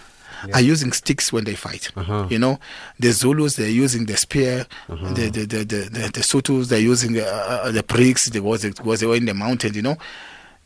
are 0.53 0.61
using 0.61 0.91
sticks 0.93 1.31
when 1.33 1.43
they 1.43 1.55
fight. 1.55 1.91
Uh-huh. 1.95 2.27
You 2.29 2.39
know, 2.39 2.59
the 2.99 3.11
Zulus 3.11 3.55
they're 3.55 3.69
using 3.69 4.05
the 4.05 4.17
spear, 4.17 4.65
Uh-huh. 4.89 5.13
the, 5.13 5.29
the, 5.29 5.45
the 5.45 5.57
the 5.65 5.89
the 5.89 5.99
the 6.13 6.21
Sothos 6.21 6.67
they're 6.69 6.79
using 6.79 7.17
uh, 7.19 7.23
uh, 7.23 7.71
the 7.71 7.83
bricks. 7.83 8.29
They 8.29 8.39
was 8.39 8.63
because 8.63 8.99
they 8.99 9.07
were 9.07 9.15
in 9.17 9.25
the 9.25 9.33
mountain. 9.33 9.73
You 9.73 9.81
know, 9.81 9.97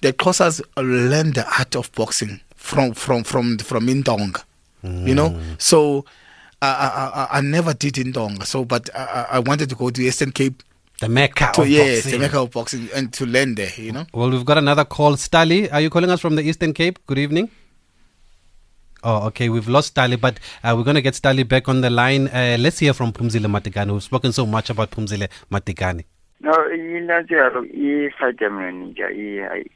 the 0.02 0.14
Xhosas 0.14 0.62
learned 0.78 1.36
the 1.36 1.46
art 1.60 1.76
of 1.76 1.92
boxing 1.94 2.40
from 2.56 2.94
from 2.94 3.24
from 3.24 3.58
from 3.60 3.88
Indong. 3.88 4.42
You 4.84 5.16
know, 5.16 5.40
so. 5.58 6.06
I, 6.64 7.28
I, 7.32 7.38
I- 7.40 7.42
never 7.42 7.74
did 7.74 7.96
Indong, 7.96 8.46
so 8.46 8.64
but 8.66 8.88
I, 8.96 9.26
I 9.32 9.40
wanted 9.40 9.68
to 9.70 9.76
go 9.76 9.90
to 9.90 10.00
Eastern 10.00 10.32
Cape 10.32 10.62
The 11.00 11.10
Mecca 11.10 11.50
to 11.56 11.64
of 11.64 11.68
yes, 11.70 12.04
boxing. 12.04 12.12
the 12.12 12.20
Mecca 12.20 12.40
of 12.40 12.52
boxing 12.52 12.88
and 12.94 13.12
to 13.14 13.26
learn 13.26 13.56
there, 13.56 13.72
you 13.78 13.92
know. 13.92 14.06
Well, 14.14 14.30
we've 14.30 14.46
got 14.46 14.60
another 14.60 14.86
call. 14.86 15.14
Stali, 15.16 15.74
are 15.74 15.82
you 15.82 15.90
calling 15.90 16.12
us 16.12 16.20
from 16.22 16.36
the 16.36 16.44
Eastern 16.44 16.74
Cape? 16.74 17.00
Good 17.08 17.18
evening. 17.18 17.50
Oh, 19.04 19.26
okay. 19.28 19.50
We've 19.50 19.68
lost 19.68 19.96
Stali, 19.96 20.20
but 20.20 20.40
uh, 20.64 20.74
we're 20.78 20.84
going 20.84 20.96
to 20.96 21.02
get 21.02 21.16
Stali 21.16 21.48
back 21.48 21.68
on 21.68 21.82
the 21.82 21.90
line. 21.90 22.28
Uh, 22.28 22.58
let's 22.60 22.80
hear 22.80 22.94
from 22.94 23.12
Phumzile 23.12 23.48
Madikane. 23.48 23.92
We've 23.92 24.04
spoken 24.04 24.32
so 24.32 24.46
much 24.46 24.70
about 24.70 24.92
Phumzile 24.92 25.28
Madikane. 25.52 26.04
No, 26.42 26.52
inanjalo 26.74 27.66
i-fight 27.66 28.40
yamnika 28.42 29.10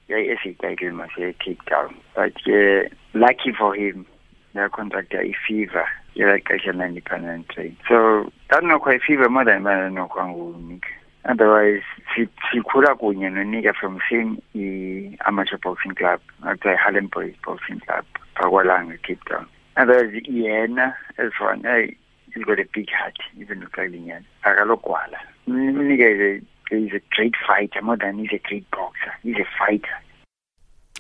i-SA 0.10 0.50
title 0.62 0.92
mase 0.94 1.36
Cape 1.40 1.62
Town. 1.70 1.96
But 2.16 2.34
uh, 2.48 2.90
lucky 3.14 3.52
for 3.58 3.76
him, 3.76 4.06
the 4.54 4.70
contractor 4.72 5.22
i-fever 5.22 5.88
yelaqesha 6.16 6.74
la-independent 6.76 7.50
train. 7.50 7.78
So 7.88 8.32
ndanokwa 8.50 8.96
i-fever 8.96 9.30
more 9.30 9.46
than 9.46 9.62
mana 9.64 9.90
nokwa 9.90 10.28
ngunika. 10.28 10.88
Otherwise, 11.28 11.82
si- 12.16 12.30
sikhula 12.52 12.96
kunye 12.96 13.30
nonika 13.30 13.74
from 13.74 14.00
same 14.10 14.42
i-amateur 14.56 15.58
boxing 15.58 15.96
club, 15.96 16.20
akuthiwa 16.44 16.74
i-Harlem 16.76 17.08
Boys 17.08 17.34
Boxing 17.46 17.80
Club, 17.80 18.06
pakwalanga 18.36 19.02
Cape 19.02 19.24
Town. 19.30 19.48
Otherwise, 19.76 20.22
yena 20.30 20.94
as 21.18 21.32
one, 21.42 21.64
hey, 21.64 21.96
he's 22.34 22.44
got 22.44 22.60
a 22.60 22.66
big 22.74 22.90
heart, 22.92 23.18
even 23.40 23.62
uKalinyana. 23.62 24.24
Akalogwala. 24.46 25.18
Mnika 25.48 26.08
is 26.14 26.42
a 26.44 26.76
is 26.76 26.92
a 26.94 27.02
great 27.16 27.36
fighter 27.48 27.82
more 27.82 27.98
than 27.98 28.18
he's 28.20 28.32
a 28.34 28.40
great 28.48 28.70
boxer. 28.72 29.14
He's 29.24 29.36
a 29.38 29.46
fighter. 29.58 29.98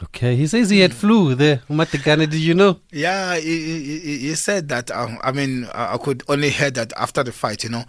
Okay. 0.03 0.35
He 0.35 0.45
says 0.45 0.69
he 0.69 0.79
had 0.81 0.93
flu 0.93 1.35
there. 1.35 1.61
Did 2.27 2.41
you 2.41 2.53
know? 2.53 2.79
Yeah, 2.91 3.37
he, 3.37 3.81
he, 3.83 4.17
he- 4.17 4.35
said 4.35 4.67
that. 4.67 4.91
Um, 4.91 5.17
I 5.23 5.31
mean, 5.31 5.67
I 5.73 5.97
could 5.97 6.21
only 6.27 6.49
hear 6.49 6.69
that 6.71 6.91
after 6.97 7.23
the 7.23 7.31
fight. 7.31 7.63
You 7.63 7.69
know, 7.69 7.83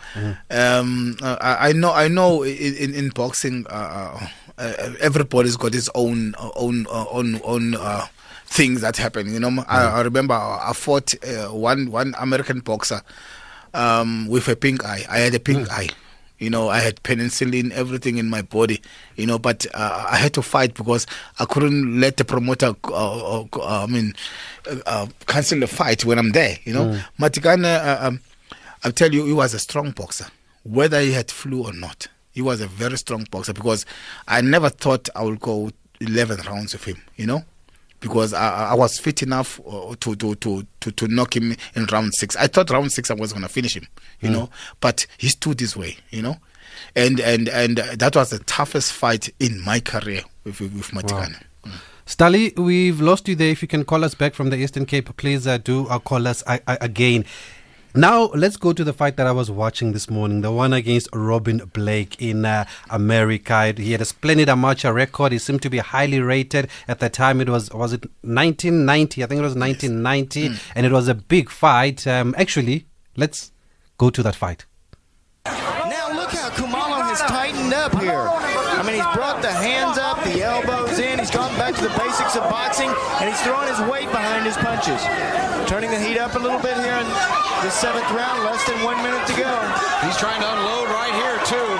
um, 0.50 1.16
uh, 1.20 1.36
I, 1.40 1.70
I 1.70 1.72
know. 1.72 1.92
I 1.92 2.07
know. 2.09 2.44
In 2.44 2.74
in, 2.76 2.94
in 2.94 3.09
boxing, 3.11 3.66
uh, 3.68 4.20
uh, 4.57 4.72
everybody's 5.00 5.57
got 5.57 5.72
his 5.74 5.90
own 5.96 6.34
uh, 6.38 6.50
own 6.54 6.86
uh, 6.88 7.07
own 7.11 7.40
own 7.42 7.74
uh, 7.74 8.07
things 8.46 8.80
that 8.82 8.96
happen. 8.96 9.32
You 9.32 9.40
know, 9.40 9.64
I, 9.66 9.84
I 9.86 10.00
remember 10.02 10.34
I 10.34 10.72
fought 10.74 11.12
uh, 11.24 11.48
one 11.48 11.90
one 11.90 12.14
American 12.18 12.61
boxer 12.61 13.02
um, 13.74 14.28
with 14.28 14.46
a 14.48 14.54
pink 14.54 14.84
eye. 14.84 15.04
I 15.11 15.18
had 15.18 15.34
a 15.34 15.40
pink 15.40 15.68
eye. 15.70 15.88
You 16.39 16.51
know, 16.51 16.68
I 16.68 16.80
had 16.80 17.03
penicillin, 17.03 17.72
everything 17.72 18.18
in 18.18 18.28
my 18.28 18.43
body. 18.43 18.82
You 19.16 19.26
know, 19.26 19.39
but 19.39 19.66
uh, 19.74 20.07
I 20.11 20.16
had 20.16 20.34
to 20.34 20.43
fight 20.43 20.74
because 20.74 21.07
I 21.39 21.45
couldn't 21.47 22.01
let 22.01 22.16
the 22.18 22.24
promoter. 22.24 22.74
Uh, 22.84 23.43
uh, 23.43 23.47
I 23.62 23.87
mean, 23.87 24.14
uh, 24.70 24.76
uh, 24.87 25.07
cancel 25.26 25.61
the 25.61 25.66
fight 25.66 26.05
when 26.05 26.18
I'm 26.18 26.32
there. 26.32 26.59
You 26.64 26.74
know, 26.74 27.01
Madikane. 27.18 27.64
Uh, 27.64 28.07
um, 28.07 28.20
I'll 28.84 28.93
tell 28.93 29.12
you, 29.12 29.24
he 29.24 29.32
was 29.32 29.55
a 29.55 29.59
strong 29.59 29.91
boxer, 29.93 30.26
whether 30.62 31.01
he 31.01 31.12
had 31.12 31.30
flu 31.30 31.64
or 31.64 31.72
not. 31.72 32.09
He 32.32 32.43
was 32.43 32.61
a 32.61 32.66
very 32.66 32.99
strong 32.99 33.26
boxer 33.30 33.55
because 33.55 33.87
I 34.28 34.43
never 34.43 34.68
thought 34.68 35.09
I 35.16 35.22
would 35.22 35.41
go 35.41 35.70
11 36.01 36.41
rounds 36.47 36.74
with 36.74 36.84
him. 36.84 37.03
You 37.16 37.26
know 37.26 37.45
because 38.01 38.32
I, 38.32 38.70
I 38.70 38.74
was 38.74 38.99
fit 38.99 39.22
enough 39.22 39.61
uh, 39.66 39.94
to, 40.01 40.16
to, 40.16 40.34
to, 40.36 40.66
to, 40.80 40.90
to 40.90 41.09
knock 41.09 41.36
him 41.36 41.57
in 41.74 41.84
round 41.86 42.14
six. 42.14 42.36
I 42.36 42.47
thought 42.47 42.70
round 42.70 42.92
six 42.92 43.11
I 43.11 43.14
was 43.14 43.32
going 43.32 43.42
to 43.42 43.49
finish 43.49 43.76
him, 43.76 43.86
you 44.20 44.30
know, 44.30 44.51
but 44.80 45.07
he 45.18 45.28
stood 45.28 45.61
his 45.61 45.76
way, 45.76 45.97
you 46.11 46.22
know, 46.22 46.36
and 46.94 47.20
and 47.20 47.49
and 47.49 47.78
that 47.78 48.16
was 48.16 48.30
the 48.30 48.38
toughest 48.40 48.92
fight 48.92 49.32
in 49.40 49.62
my 49.64 49.80
career 49.80 50.22
with 50.44 50.61
with, 50.61 50.90
Madikane. 50.90 51.42
Stali, 52.07 52.57
we've 52.57 53.01
lost 53.01 53.26
you 53.26 53.34
there. 53.34 53.51
If 53.51 53.62
you 53.62 53.68
can 53.68 53.84
call 53.84 54.05
us 54.05 54.14
back 54.14 54.32
from 54.32 54.51
the 54.51 54.57
Eastern 54.57 54.86
Cape, 54.86 55.16
please 55.16 55.44
uh, 55.44 55.59
do 55.59 55.88
uh, 55.88 55.99
call 55.99 56.28
us 56.28 56.44
uh, 56.47 56.59
uh, 56.68 56.76
again. 56.80 57.24
Now, 57.97 58.24
let's 58.34 58.59
go 58.59 58.74
to 58.74 58.84
the 58.84 58.92
fight 58.92 59.16
that 59.16 59.26
I 59.26 59.32
was 59.32 59.51
watching 59.51 59.92
this 59.92 60.11
morning, 60.11 60.42
the 60.42 60.53
one 60.53 60.74
against 60.74 61.09
Robin 61.14 61.62
Blake 61.72 62.20
in 62.20 62.44
uh, 62.44 62.66
America. 62.90 63.72
He 63.74 63.92
had 63.92 64.03
a 64.03 64.05
splendid 64.05 64.51
amateur 64.51 64.92
record. 64.92 65.32
He 65.32 65.38
seemed 65.38 65.62
to 65.62 65.70
be 65.70 65.78
highly 65.78 66.20
rated 66.20 66.68
at 66.88 67.01
the 67.01 67.09
time. 67.09 67.40
It 67.40 67.49
was 67.49 67.70
was 67.70 67.94
it 67.94 68.03
1990? 68.20 69.24
I 69.24 69.26
think 69.26 69.38
it 69.38 69.42
was 69.42 69.57
1990, 69.57 70.61
and 70.74 70.84
it 70.84 70.92
was 70.92 71.09
a 71.09 71.14
big 71.14 71.49
fight. 71.49 72.07
Um, 72.07 72.34
actually, 72.36 72.84
let's 73.16 73.51
go 73.97 74.11
to 74.11 74.22
that 74.24 74.34
fight. 74.34 74.66
Now 75.47 76.12
look 76.12 76.30
how 76.32 76.51
Khumalo 76.51 77.01
has 77.01 77.20
tightened 77.20 77.72
up 77.72 77.99
here. 77.99 78.28
I 78.28 78.82
mean, 78.82 78.97
he's 78.97 79.14
brought 79.14 79.40
the 79.40 79.53
hands 79.53 79.86
the 81.87 81.99
basics 82.03 82.34
of 82.34 82.43
boxing, 82.51 82.91
and 83.22 83.30
he's 83.30 83.39
throwing 83.47 83.70
his 83.70 83.78
weight 83.87 84.11
behind 84.11 84.43
his 84.43 84.59
punches. 84.59 84.99
Turning 85.70 85.87
the 85.91 86.01
heat 86.03 86.18
up 86.18 86.34
a 86.34 86.39
little 86.39 86.59
bit 86.59 86.74
here 86.82 86.99
in 86.99 87.07
the 87.62 87.70
seventh 87.70 88.11
round. 88.11 88.43
Less 88.43 88.59
than 88.66 88.74
one 88.82 88.99
minute 89.07 89.22
to 89.30 89.34
go. 89.39 89.47
He's 90.03 90.18
trying 90.18 90.43
to 90.43 90.49
unload 90.51 90.91
right 90.91 91.14
here, 91.14 91.39
too. 91.47 91.70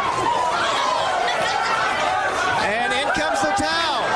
And 2.71 2.95
in 2.95 3.09
comes 3.19 3.43
the 3.43 3.51
towel 3.59 4.07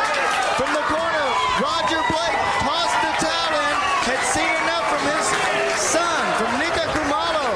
from 0.54 0.70
the 0.78 0.84
corner. 0.86 1.26
Roger 1.58 1.98
Blake 2.06 2.38
tossed 2.62 2.98
the 3.02 3.14
towel 3.26 3.50
in. 3.58 3.74
Had 4.14 4.22
seen 4.30 4.54
enough 4.62 4.86
from 4.94 5.02
his 5.10 5.26
son, 5.74 6.22
from 6.38 6.50
Nika 6.62 6.86
Khumalo. 6.94 7.50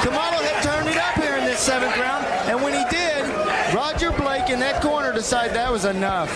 Khumalo 0.00 0.40
had 0.40 0.56
turned 0.64 0.88
it 0.88 0.96
up 0.96 1.20
here 1.20 1.36
in 1.36 1.44
this 1.44 1.60
seventh 1.60 1.96
round, 2.00 2.24
and 2.48 2.64
when 2.64 2.72
he 2.72 2.84
did, 2.88 3.28
Roger 3.74 4.10
Blake 4.12 4.48
in 4.48 4.60
that 5.26 5.54
that 5.54 5.72
was 5.72 5.84
enough. 5.86 6.30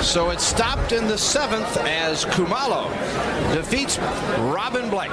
So 0.00 0.30
it 0.30 0.40
stopped 0.40 0.92
in 0.92 1.08
the 1.08 1.18
seventh 1.18 1.76
as 1.78 2.24
Khumalo 2.24 2.88
defeats 3.52 3.98
Robin 4.38 4.88
Blake. 4.90 5.10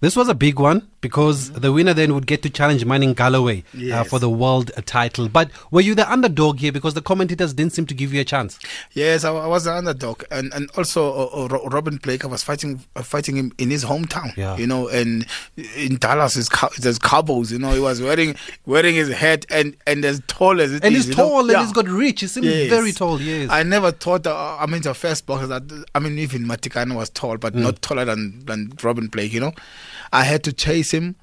This 0.00 0.14
was 0.14 0.28
a 0.28 0.34
big 0.34 0.60
one 0.60 0.86
because 1.00 1.50
the 1.50 1.72
winner 1.72 1.92
then 1.92 2.14
would 2.14 2.26
get 2.26 2.42
to 2.42 2.50
challenge 2.50 2.84
Manning 2.84 3.14
Galloway 3.14 3.64
uh, 3.92 4.04
for 4.04 4.20
the 4.20 4.28
world 4.30 4.70
title. 4.86 5.28
But 5.28 5.50
were 5.72 5.80
you 5.80 5.96
the 5.96 6.08
underdog 6.10 6.58
here 6.60 6.70
because 6.70 6.94
the 6.94 7.02
commentators 7.02 7.52
didn't 7.52 7.72
seem 7.72 7.84
to 7.86 7.94
give 7.94 8.12
you 8.14 8.20
a 8.20 8.24
chance? 8.24 8.60
Yes, 8.92 9.24
I, 9.24 9.30
was 9.46 9.64
the 9.64 9.74
underdog, 9.74 10.22
and 10.30 10.52
and 10.54 10.70
also 10.76 11.12
uh, 11.12 11.44
uh, 11.46 11.68
Robin 11.70 11.96
Blake. 11.96 12.24
I 12.24 12.28
was 12.28 12.44
fighting 12.44 12.84
uh, 12.94 13.02
fighting 13.02 13.36
him 13.36 13.52
in 13.58 13.70
his 13.70 13.84
hometown. 13.84 14.36
Yeah. 14.36 14.56
You 14.56 14.68
know, 14.68 14.86
and 14.88 15.26
in 15.76 15.96
Dallas, 15.96 16.34
his 16.34 16.48
cow- 16.48 16.70
there's 16.78 16.98
cowboys. 17.00 17.50
You 17.50 17.58
know, 17.58 17.72
he 17.72 17.80
was 17.80 18.00
wearing 18.00 18.36
wearing 18.66 18.94
his 18.94 19.08
hat 19.08 19.46
and 19.50 19.76
and 19.86 20.04
as 20.04 20.22
tall 20.28 20.60
as 20.60 20.72
it 20.72 20.84
And 20.84 20.94
is, 20.94 21.06
he's 21.06 21.16
you 21.16 21.22
know? 21.22 21.28
tall 21.28 21.40
and 21.40 21.50
Yeah. 21.50 21.62
he's 21.62 21.72
got 21.72 21.88
reach. 21.88 22.20
He 22.20 22.28
seemed 22.28 22.46
Yes. 22.46 22.70
very 22.70 22.92
tall, 22.92 23.20
yes. 23.20 23.50
I 23.50 23.64
never 23.64 23.90
thought. 23.90 24.26
Uh, 24.28 24.56
I 24.60 24.66
mean, 24.66 24.82
the 24.82 24.94
first 24.94 25.26
boxer 25.26 25.48
that 25.48 25.84
I 25.94 25.98
mean, 25.98 26.18
even 26.20 26.44
Madikane 26.44 26.94
was 26.94 27.10
tall, 27.10 27.36
but 27.36 27.54
Mm. 27.54 27.62
not 27.62 27.82
taller 27.82 28.04
than 28.04 28.44
than 28.46 28.72
Robin 28.82 29.08
Blake. 29.08 29.32
You 29.32 29.40
know, 29.40 29.52
I 30.12 30.24
had 30.24 30.42
to 30.44 30.52
chase 30.52 30.90
him. 30.92 31.16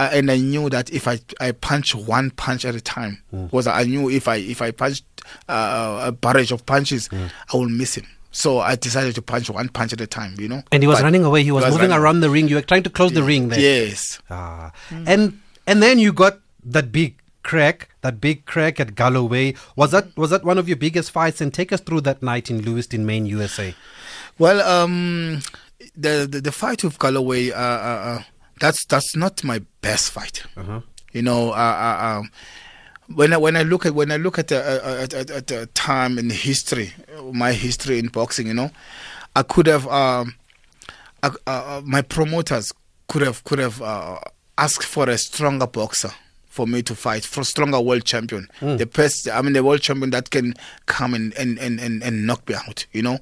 Uh, 0.00 0.10
and 0.12 0.30
I 0.32 0.36
knew 0.38 0.68
that 0.70 0.90
if 0.90 1.06
I 1.06 1.20
I 1.40 1.52
punch 1.52 1.94
one 1.94 2.30
punch 2.32 2.64
at 2.64 2.74
a 2.74 2.80
time, 2.80 3.22
Mm. 3.32 3.50
because 3.50 3.66
I 3.68 3.84
knew 3.84 4.10
if 4.10 4.26
I 4.26 4.36
if 4.36 4.60
I 4.60 4.72
punched 4.72 5.04
uh, 5.48 6.02
a 6.06 6.12
barrage 6.12 6.50
of 6.50 6.66
punches, 6.66 7.08
Mm. 7.08 7.30
I 7.52 7.56
will 7.56 7.68
miss 7.68 7.96
him. 7.96 8.06
So 8.32 8.58
I 8.58 8.74
decided 8.74 9.14
to 9.14 9.22
punch 9.22 9.48
one 9.50 9.68
punch 9.68 9.92
at 9.92 10.00
a 10.00 10.06
time. 10.06 10.34
You 10.38 10.48
know. 10.48 10.62
and 10.72 10.82
he 10.82 10.86
was 10.88 10.98
But 10.98 11.04
running 11.04 11.22
away. 11.24 11.44
He 11.44 11.52
was, 11.52 11.64
moving 11.64 11.90
running- 11.90 11.96
around 12.02 12.20
the 12.20 12.30
ring. 12.30 12.48
You 12.48 12.56
were 12.56 12.62
trying 12.62 12.82
to 12.84 12.90
close 12.90 13.12
the 13.12 13.22
ring 13.22 13.48
there. 13.50 13.60
Yes. 13.60 14.18
Ah. 14.30 14.72
And 14.90 15.38
and 15.68 15.82
then 15.82 15.98
you 16.00 16.12
got 16.12 16.40
that 16.64 16.90
big 16.90 17.14
crack, 17.44 17.90
that 18.00 18.20
big 18.20 18.44
crack 18.46 18.80
at 18.80 18.94
Galloway. 18.96 19.54
Was 19.76 19.90
that 19.92 20.16
was 20.16 20.30
that 20.30 20.42
one 20.42 20.58
of 20.58 20.66
your 20.66 20.78
biggest 20.78 21.12
fights? 21.12 21.40
And 21.40 21.54
take 21.54 21.70
us 21.72 21.80
through 21.80 22.00
that 22.00 22.22
night 22.24 22.50
in 22.50 22.62
Lewiston, 22.62 23.06
Maine, 23.06 23.26
USA. 23.26 23.74
Well, 24.38 24.60
um, 24.62 25.42
the, 25.96 26.26
the 26.30 26.40
the 26.40 26.52
fight 26.52 26.84
with 26.84 26.98
Galloway, 26.98 27.50
uh, 27.50 27.56
uh, 27.58 28.18
uh, 28.18 28.22
that's 28.60 28.84
that's 28.86 29.16
not 29.16 29.44
my 29.44 29.60
best 29.80 30.10
fight. 30.10 30.42
You 31.12 31.22
know, 31.22 31.50
uh, 31.50 31.54
uh, 31.54 32.18
um, 32.20 32.30
when 33.14 33.32
I 33.32 33.36
when 33.36 33.56
I 33.56 33.62
look 33.62 33.84
at 33.86 33.94
when 33.94 34.10
I 34.10 34.16
look 34.16 34.38
at 34.38 34.48
the 34.48 34.58
uh, 34.58 35.02
at, 35.02 35.14
at, 35.14 35.30
at 35.30 35.46
the 35.48 35.66
time 35.74 36.18
in 36.18 36.30
history, 36.30 36.92
my 37.32 37.52
history 37.52 37.98
in 37.98 38.08
boxing, 38.08 38.46
you 38.46 38.54
know, 38.54 38.70
I 39.36 39.42
could 39.42 39.66
have 39.66 39.86
um, 39.88 40.34
uh, 41.22 41.82
my 41.84 42.02
promoters 42.02 42.72
could 43.08 43.22
have 43.22 43.44
could 43.44 43.58
have 43.58 43.82
uh, 43.82 44.18
asked 44.56 44.86
for 44.86 45.08
a 45.08 45.18
stronger 45.18 45.66
boxer 45.66 46.12
for 46.52 46.66
me 46.66 46.82
to 46.82 46.94
fight 46.94 47.24
for 47.24 47.42
stronger 47.44 47.80
world 47.80 48.04
champion 48.04 48.46
the 48.60 48.84
best 48.84 49.26
i 49.30 49.40
mean 49.40 49.54
the 49.54 49.64
world 49.64 49.80
champion 49.80 50.10
that 50.10 50.28
can 50.28 50.52
come 50.84 51.14
and 51.14 51.32
and 51.38 51.58
and, 51.58 51.80
and, 51.80 52.02
and 52.02 52.26
knock 52.26 52.46
me 52.46 52.54
out 52.54 52.84
you 52.92 53.00
know 53.00 53.18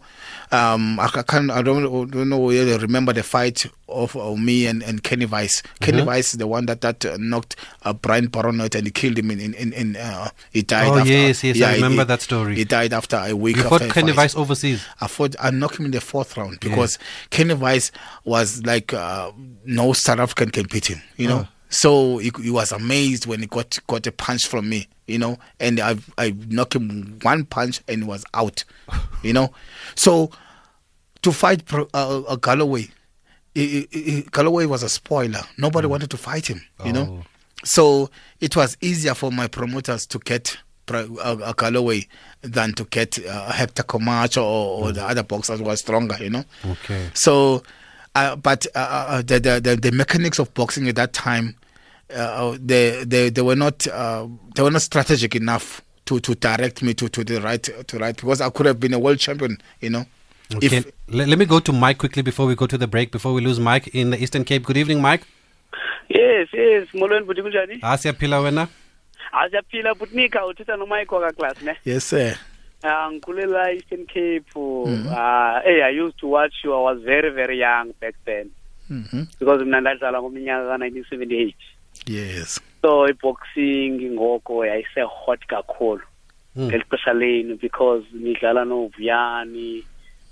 um 0.51 0.99
i, 0.99 1.07
ca- 1.07 1.23
can't 1.23 1.49
i 1.51 1.63
don't, 1.63 2.11
don't 2.11 2.29
know 2.29 2.39
whether 2.39 2.65
you 2.73 2.79
remember 2.79 3.13
the 3.13 3.23
fight 3.23 3.67
of, 3.89 4.17
of 4.17 4.37
me 4.39 4.67
and, 4.67 4.83
and 4.83 5.03
kenny 5.05 5.27
Vice. 5.27 5.63
kenny 5.81 6.03
Vice 6.03 6.33
is 6.33 6.39
the 6.39 6.47
one 6.49 6.67
that 6.67 6.81
that 6.81 7.05
uh, 7.07 7.17
knocked 7.21 7.55
uh, 7.85 7.93
brian 7.93 8.27
Baron 8.27 8.61
out 8.61 8.75
and 8.75 8.85
he 8.87 8.91
killed 8.91 9.17
him 9.17 9.31
in 9.31 9.39
in, 9.41 9.55
in, 9.55 9.73
in 9.75 9.97
uh, 9.97 10.31
he 10.53 10.63
died 10.63 10.89
Oh, 10.89 10.99
after, 10.99 11.13
yes, 11.13 11.45
yes, 11.45 11.63
I 11.63 11.69
he- 11.71 11.75
remember 11.77 12.03
he- 12.03 12.07
that 12.09 12.23
story. 12.23 12.57
he 12.57 12.65
died 12.65 12.93
after 12.93 13.17
a 13.17 13.35
week 13.37 13.57
You 13.59 13.63
fought 13.65 13.83
Kenny. 13.91 14.11
Vice 14.13 14.35
overseas. 14.35 14.85
I 15.01 15.07
fought. 15.07 15.37
I 15.41 15.51
knocked 15.51 15.79
him 15.79 15.85
in 15.85 15.91
the 15.93 16.01
fourth 16.01 16.37
round 16.37 16.59
because 16.61 16.99
Kenny 17.31 17.55
Vice 17.55 17.93
was 18.25 18.65
like 18.65 18.93
uh, 18.93 19.31
no 19.65 19.93
South 19.93 20.19
African 20.19 20.51
can 20.51 20.67
beat 20.67 20.87
him. 20.87 21.01
You 21.17 21.29
know, 21.29 21.39
Oh. 21.47 21.49
So 21.71 22.19
he, 22.19 22.31
he 22.43 22.51
was 22.51 22.73
amazed 22.73 23.25
when 23.27 23.41
he 23.41 23.47
got 23.47 23.79
got 23.87 24.07
a 24.07 24.13
punch 24.13 24.47
from 24.47 24.69
me. 24.69 24.89
You 25.07 25.19
know, 25.19 25.39
and 25.59 25.81
I 25.81 25.97
I 26.19 26.35
knocked 26.49 26.75
him 26.77 27.19
one 27.23 27.45
punch 27.47 27.81
and 27.89 28.03
he 28.03 28.09
was 28.09 28.25
out. 28.35 28.65
You 29.23 29.33
know, 29.33 29.53
so 29.95 30.31
to 31.23 31.33
fight 31.33 31.65
Pro- 31.67 31.89
uh, 31.95 32.21
uh, 32.29 32.37
Galloway, 32.37 32.89
i- 33.57 33.87
i- 33.95 34.25
Galloway 34.33 34.67
was 34.67 34.83
a 34.83 34.89
spoiler. 34.89 35.43
Nobody 35.59 35.87
wanted 35.87 36.11
to 36.11 36.17
fight 36.17 36.47
him. 36.49 36.63
You 36.85 36.93
know, 36.93 37.25
so 37.65 38.11
it 38.41 38.55
was 38.57 38.77
easier 38.81 39.15
for 39.15 39.31
my 39.33 39.47
promoters 39.49 40.07
to 40.07 40.19
get 40.19 40.57
Pro- 40.87 41.17
uh, 41.19 41.37
uh, 41.45 41.53
Galloway 41.55 42.07
than 42.43 42.73
to 42.75 42.85
get 42.85 43.19
uh, 43.25 43.53
Hector 43.53 43.83
Camacho 43.83 44.43
or, 44.43 44.85
or 44.89 44.93
the 44.93 45.05
other 45.05 45.23
boxers 45.23 45.59
who 45.61 45.67
were 45.67 45.77
stronger. 45.77 46.17
You 46.23 46.31
know. 46.31 46.45
Okay. 46.65 47.11
So, 47.15 47.63
uh, 48.15 48.37
but 48.37 48.67
uh, 48.75 48.79
uh, 49.09 49.23
the, 49.23 49.39
the 49.41 49.61
the 49.61 49.77
the 49.77 49.93
mechanics 49.93 50.39
of 50.39 50.53
boxing 50.55 50.89
at 50.89 50.97
that 50.97 51.13
time, 51.13 51.55
uh, 52.15 52.57
they 52.61 53.05
they 53.05 53.31
they 53.31 53.43
were 53.43 53.57
not 53.57 53.87
uh, 53.89 54.27
they 54.55 54.63
were 54.63 54.71
not 54.71 54.83
strategic 54.83 55.35
enough 55.35 55.83
to 56.07 56.21
to 56.21 56.35
direct 56.35 56.83
me 56.83 56.95
to 56.95 57.09
to 57.09 57.23
the 57.25 57.41
right 57.41 57.63
to 57.87 57.99
right 57.99 58.17
because 58.17 58.41
I 58.41 58.51
could 58.51 58.67
have 58.67 58.81
been 58.81 58.95
a 58.95 58.99
world 58.99 59.19
champion. 59.19 59.59
You 59.81 59.91
know. 59.91 60.05
Okay. 60.55 60.79
If 60.79 60.87
let, 61.09 61.29
let 61.29 61.39
me 61.39 61.45
go 61.45 61.61
to 61.61 61.73
Mike 61.73 61.99
quickly 61.99 62.23
before 62.23 62.47
we 62.47 62.57
go 62.57 62.67
to 62.67 62.77
the 62.77 62.89
break. 62.89 63.13
Before 63.13 63.33
we 63.33 63.41
lose 63.41 63.61
Mike 63.61 63.87
in 63.95 64.11
the 64.11 64.21
Eastern 64.21 64.45
Cape. 64.45 64.65
Good 64.65 64.77
evening, 64.77 65.01
Mike. 65.01 65.23
yes 66.09 66.49
yes 66.53 66.89
molweni 66.95 67.27
bhuti 67.27 67.43
kunjani 67.43 67.79
Ah, 67.83 67.97
siyaphila 67.97 68.41
wena. 68.41 68.69
asiyaphila 69.33 69.95
but 69.99 70.13
nika 70.13 70.47
uthetha 70.47 70.77
nomike 70.77 71.15
wakaclass 71.15 71.63
ne 71.63 71.77
yes 71.85 72.05
sir. 72.05 72.37
Uh, 72.85 73.75
eastern 73.77 74.07
cape 74.07 74.47
Mhm. 74.55 75.07
uh, 75.07 75.61
hey, 75.65 75.83
i 75.83 75.91
used 75.91 76.19
to 76.19 76.27
watch 76.29 76.55
you 76.65 76.73
i 76.75 76.81
was 76.81 76.99
very 77.03 77.31
very 77.31 77.59
young 77.59 77.93
back 78.01 78.15
then 78.25 78.51
hmm 78.89 79.23
because 79.39 79.65
mna 79.65 79.81
ndadlala 79.81 80.23
ngominyaka 80.23 80.69
ka-nineteen 80.69 81.05
seventy 81.11 81.37
eight 81.39 81.57
Yes. 82.07 82.61
so 82.83 83.09
iboxing 83.09 84.11
ngoko 84.13 84.67
yayise-hot 84.67 85.47
kakhulu 85.47 86.03
Mm. 86.57 86.67
ngeli 86.67 86.85
xesha 86.91 87.13
lenu 87.13 87.57
because 87.61 88.05
nidlala 88.13 88.65
novuyani 88.65 89.85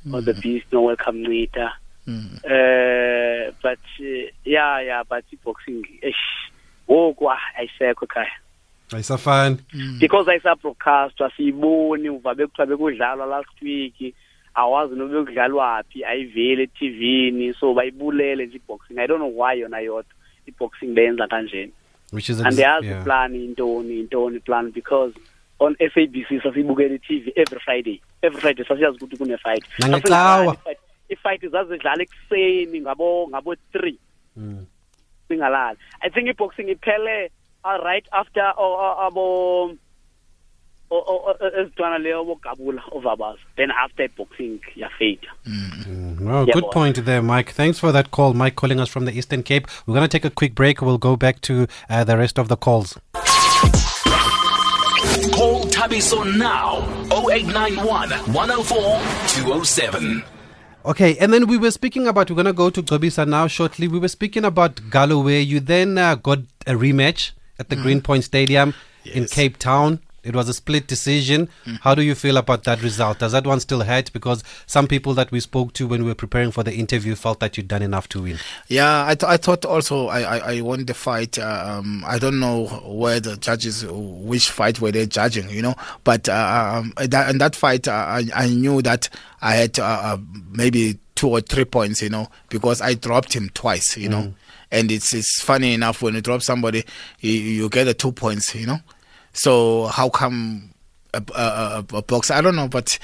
no 0.04 0.20
the 0.20 0.32
beast 0.34 0.72
nowelcome 0.72 1.20
ncita 1.28 1.72
Mm. 2.06 2.40
uh, 2.44 3.52
but 3.62 3.78
uh, 4.00 4.28
yeah 4.44 4.80
yeah 4.84 5.02
but 5.10 5.24
iboxing 5.32 5.84
esh 6.02 6.50
ngoku 6.90 7.30
ah, 7.30 7.38
ayisekho 7.58 8.04
ekhaya 8.04 8.32
Ayisafani. 8.94 9.56
because 10.00 10.30
ayisabroadcastwa 10.30 11.30
siyiboni 11.36 12.08
uva 12.10 12.34
bekuthiwa 12.34 12.66
bekudlalwa 12.66 13.26
last 13.26 13.62
week 13.62 14.14
awazi 14.54 14.94
nobe 14.94 15.24
kudlalwa 15.24 15.82
phi 15.88 16.04
ayiveli 16.04 16.62
etivini 16.62 17.54
so 17.54 17.74
bayibulele 17.74 18.46
nje 18.46 18.56
iboxing 18.56 18.98
i 18.98 19.06
don't 19.06 19.20
know 19.20 19.40
why 19.40 19.60
yona 19.60 19.78
yodwa 19.80 20.12
i-boxing 20.46 20.86
benza 20.94 21.26
kanjena 21.28 21.72
which 22.12 22.28
is 22.28 22.40
andiyazi 22.40 22.86
yeah. 22.86 23.04
plan 23.04 23.34
intoni 23.34 24.00
intoni 24.00 24.40
plan 24.40 24.70
because 24.72 25.14
on 25.60 25.76
SABC 25.94 26.42
sasibukela 26.42 26.94
i-TV 26.94 27.32
every 27.36 27.60
Friday 27.60 28.00
every 28.22 28.40
Friday 28.40 28.64
sasiyazi 28.64 28.96
ukuthi 28.96 29.16
kune-fight 29.16 29.64
Nangecawa. 29.78 30.00
Sasingalali 30.00 30.48
i-fight- 30.48 30.78
i-fight 31.08 31.50
zazidlala 31.52 32.02
ekuseni 32.02 32.80
ngabo 32.80 33.28
ngabo 33.28 33.56
three 33.72 33.98
Mm. 34.36 34.66
singalali 35.28 35.78
i 36.00 36.10
think 36.10 36.28
i-boxing 36.28 36.68
iphele 36.70 37.30
uh, 37.64 37.78
right 37.84 38.06
after 38.12 38.42
or, 38.56 38.78
or, 38.80 39.06
abo 39.10 39.76
o- 40.90 41.04
o- 41.06 41.36
o- 41.40 41.60
ezintwana 41.60 41.98
leyo 41.98 42.24
bogabula 42.24 42.82
ovabaza 42.92 43.38
then 43.56 43.70
after 43.70 44.04
i-boxing 44.04 44.60
yafada 44.76 45.28
Well, 46.20 46.46
Yeah, 46.46 46.54
good 46.54 46.64
boy. 46.64 46.70
point 46.72 47.04
there, 47.04 47.22
Mike. 47.22 47.52
Thanks 47.52 47.78
for 47.78 47.92
that 47.92 48.10
call, 48.10 48.34
Mike, 48.34 48.56
calling 48.56 48.80
us 48.80 48.88
from 48.90 49.04
the 49.04 49.12
Eastern 49.16 49.42
Cape. 49.44 49.66
We're 49.86 49.94
going 49.94 50.02
to 50.08 50.08
take 50.18 50.24
a 50.24 50.30
quick 50.34 50.54
break. 50.54 50.82
We'll 50.82 50.98
go 50.98 51.16
back 51.16 51.40
to 51.42 51.68
uh, 51.88 52.02
the 52.04 52.18
rest 52.18 52.38
of 52.40 52.48
the 52.48 52.56
calls. 52.56 52.98
Call 55.32 55.64
Thabiso 55.66 56.24
now 56.36 56.80
0891 57.12 58.10
104 58.34 58.78
207. 59.28 60.24
Okay, 60.84 61.16
and 61.18 61.32
then 61.32 61.46
we 61.46 61.56
were 61.56 61.70
speaking 61.70 62.06
about, 62.08 62.30
we're 62.30 62.34
going 62.36 62.46
to 62.46 62.52
go 62.52 62.68
to 62.70 62.82
Gobisa 62.82 63.26
now 63.26 63.46
shortly. 63.46 63.86
We 63.88 63.98
were 63.98 64.08
speaking 64.08 64.44
about 64.44 64.80
Galloway. 64.90 65.40
You 65.40 65.60
then 65.60 65.98
uh, 65.98 66.16
got 66.16 66.40
a 66.66 66.72
rematch 66.72 67.30
at 67.58 67.68
the 67.68 67.76
Mhm. 67.76 67.82
Greenpoint 67.82 68.24
Stadium 68.24 68.74
in 69.04 69.26
Cape 69.26 69.58
Town. 69.58 70.00
It 70.24 70.34
was 70.34 70.48
a 70.48 70.52
split 70.52 70.86
decision. 70.86 71.48
How 71.82 71.94
do 71.94 72.02
you 72.02 72.14
feel 72.14 72.36
about 72.36 72.64
that 72.64 72.82
result? 72.82 73.20
Does 73.20 73.32
that 73.32 73.46
one 73.46 73.60
still 73.60 73.82
hurt? 73.82 74.12
Because 74.12 74.42
some 74.66 74.86
people 74.86 75.14
that 75.14 75.30
we 75.30 75.40
spoke 75.40 75.72
to 75.74 75.86
when 75.86 76.02
we 76.02 76.08
were 76.08 76.14
preparing 76.14 76.50
for 76.50 76.62
the 76.62 76.74
interview 76.74 77.14
felt 77.14 77.40
that 77.40 77.56
you'd 77.56 77.68
done 77.68 77.82
enough 77.82 78.08
to 78.10 78.22
win. 78.22 78.38
Yeah, 78.66 79.06
I, 79.06 79.14
th- 79.14 79.30
I 79.30 79.36
thought 79.38 79.64
also 79.64 80.08
I, 80.08 80.20
I, 80.20 80.38
I 80.56 80.60
won 80.60 80.84
the 80.84 80.92
fight. 80.92 81.38
Um, 81.38 82.04
I 82.06 82.18
don't 82.18 82.40
know 82.40 82.66
where 82.84 83.20
the 83.20 83.36
judges, 83.38 83.86
which 83.88 84.50
fight 84.50 84.80
were 84.80 84.90
they 84.92 85.06
judging, 85.06 85.48
you 85.48 85.62
know. 85.62 85.76
But 86.04 86.28
uh, 86.28 86.72
um, 86.82 86.92
that, 86.96 87.30
in 87.30 87.38
that 87.38 87.56
fight, 87.56 87.88
uh, 87.88 87.92
I, 87.92 88.24
I 88.34 88.48
knew 88.48 88.82
that 88.82 89.08
I 89.40 89.54
had 89.54 89.78
uh, 89.78 89.84
uh, 89.84 90.16
maybe 90.50 90.98
two 91.14 91.28
or 91.28 91.40
three 91.40 91.64
points, 91.64 92.02
you 92.02 92.10
know, 92.10 92.28
because 92.50 92.82
I 92.82 92.94
dropped 92.94 93.32
him 93.32 93.50
twice, 93.54 93.96
you 93.96 94.08
know. 94.10 94.34
And 94.70 94.90
it's 94.90 95.14
it's 95.14 95.40
funny 95.40 95.72
enough 95.72 96.02
when 96.02 96.14
you 96.14 96.20
drop 96.20 96.42
somebody, 96.42 96.84
you, 97.20 97.32
you 97.32 97.68
get 97.70 97.84
the 97.84 97.94
two 97.94 98.12
points, 98.12 98.54
you 98.54 98.66
know. 98.66 98.78
So 99.32 99.86
how 99.86 100.10
come 100.10 100.74
a, 101.14 101.22
a, 101.34 101.42
a, 101.42 101.96
a 101.96 102.02
boxer? 102.02 102.34
I 102.34 102.42
don't 102.42 102.56
know, 102.56 102.68
but 102.68 102.98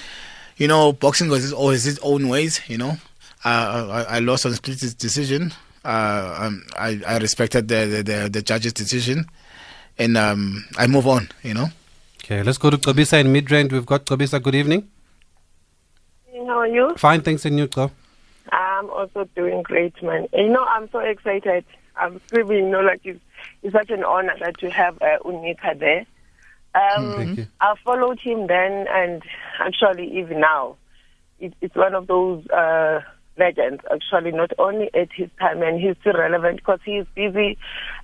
you 0.57 0.69
know, 0.69 0.93
boxing 0.93 1.31
has 1.31 1.45
its, 1.45 1.53
always 1.55 1.87
its 1.87 1.99
own 2.03 2.29
ways. 2.29 2.61
You 2.69 2.79
know, 2.79 2.97
uh, 3.45 4.05
I, 4.09 4.17
I 4.17 4.19
lost 4.19 4.45
on 4.45 4.55
split 4.55 4.79
decision. 4.99 5.53
Uh, 5.85 6.37
um, 6.41 6.65
I, 6.79 7.01
I 7.07 7.19
respected 7.19 7.69
the, 7.69 7.87
the, 7.87 8.03
the, 8.03 8.29
the 8.29 8.43
judge's 8.43 8.73
decision, 8.73 9.27
and 9.99 10.17
um, 10.17 10.65
I 10.77 10.87
move 10.87 11.07
on. 11.07 11.31
You 11.43 11.55
know. 11.55 11.69
Okay, 12.23 12.43
let's 12.43 12.59
go 12.59 12.71
to 12.71 12.77
Gobisa 12.77 13.21
in 13.21 13.33
mid-range. 13.33 13.73
We've 13.73 13.87
got 13.87 14.05
Gobisa. 14.07 14.43
Good 14.43 14.55
evening. 14.55 14.89
How 16.47 16.61
are 16.61 16.67
you? 16.67 16.95
Fine, 16.97 17.23
thanks, 17.23 17.45
and 17.47 17.59
you, 17.59 17.67
Glo. 17.69 17.91
I'm 18.79 18.91
also 18.91 19.29
doing 19.37 19.63
great, 19.63 19.95
man. 20.03 20.27
You 20.33 20.49
know, 20.49 20.65
I'm 20.65 20.89
so 20.91 20.99
excited. 20.99 21.65
I'm 21.97 22.21
screaming, 22.27 22.65
you 22.65 22.71
know, 22.71 22.81
like 22.81 23.01
it's, 23.05 23.21
it's 23.63 23.73
such 23.73 23.91
an 23.91 24.05
honor 24.05 24.35
that 24.41 24.61
you 24.63 24.71
have 24.71 25.01
uh, 25.01 25.19
Unika 25.25 25.79
there. 25.79 26.07
Um, 26.75 27.37
you. 27.37 27.47
I 27.61 27.75
followed 27.85 28.19
him 28.21 28.47
then, 28.49 28.87
and 28.91 29.23
actually, 29.61 30.19
even 30.19 30.41
now, 30.41 30.77
it, 31.39 31.55
it's 31.61 31.77
one 31.77 31.95
of 31.95 32.09
those 32.09 32.45
uh, 32.49 33.01
legends, 33.39 33.83
actually, 33.93 34.33
not 34.33 34.51
only 34.59 34.91
at 34.95 35.09
his 35.15 35.29
time, 35.39 35.63
and 35.63 35.81
he's 35.81 35.97
still 36.01 36.15
relevant 36.15 36.57
because 36.57 36.81
he's 36.85 37.05
busy 37.15 37.57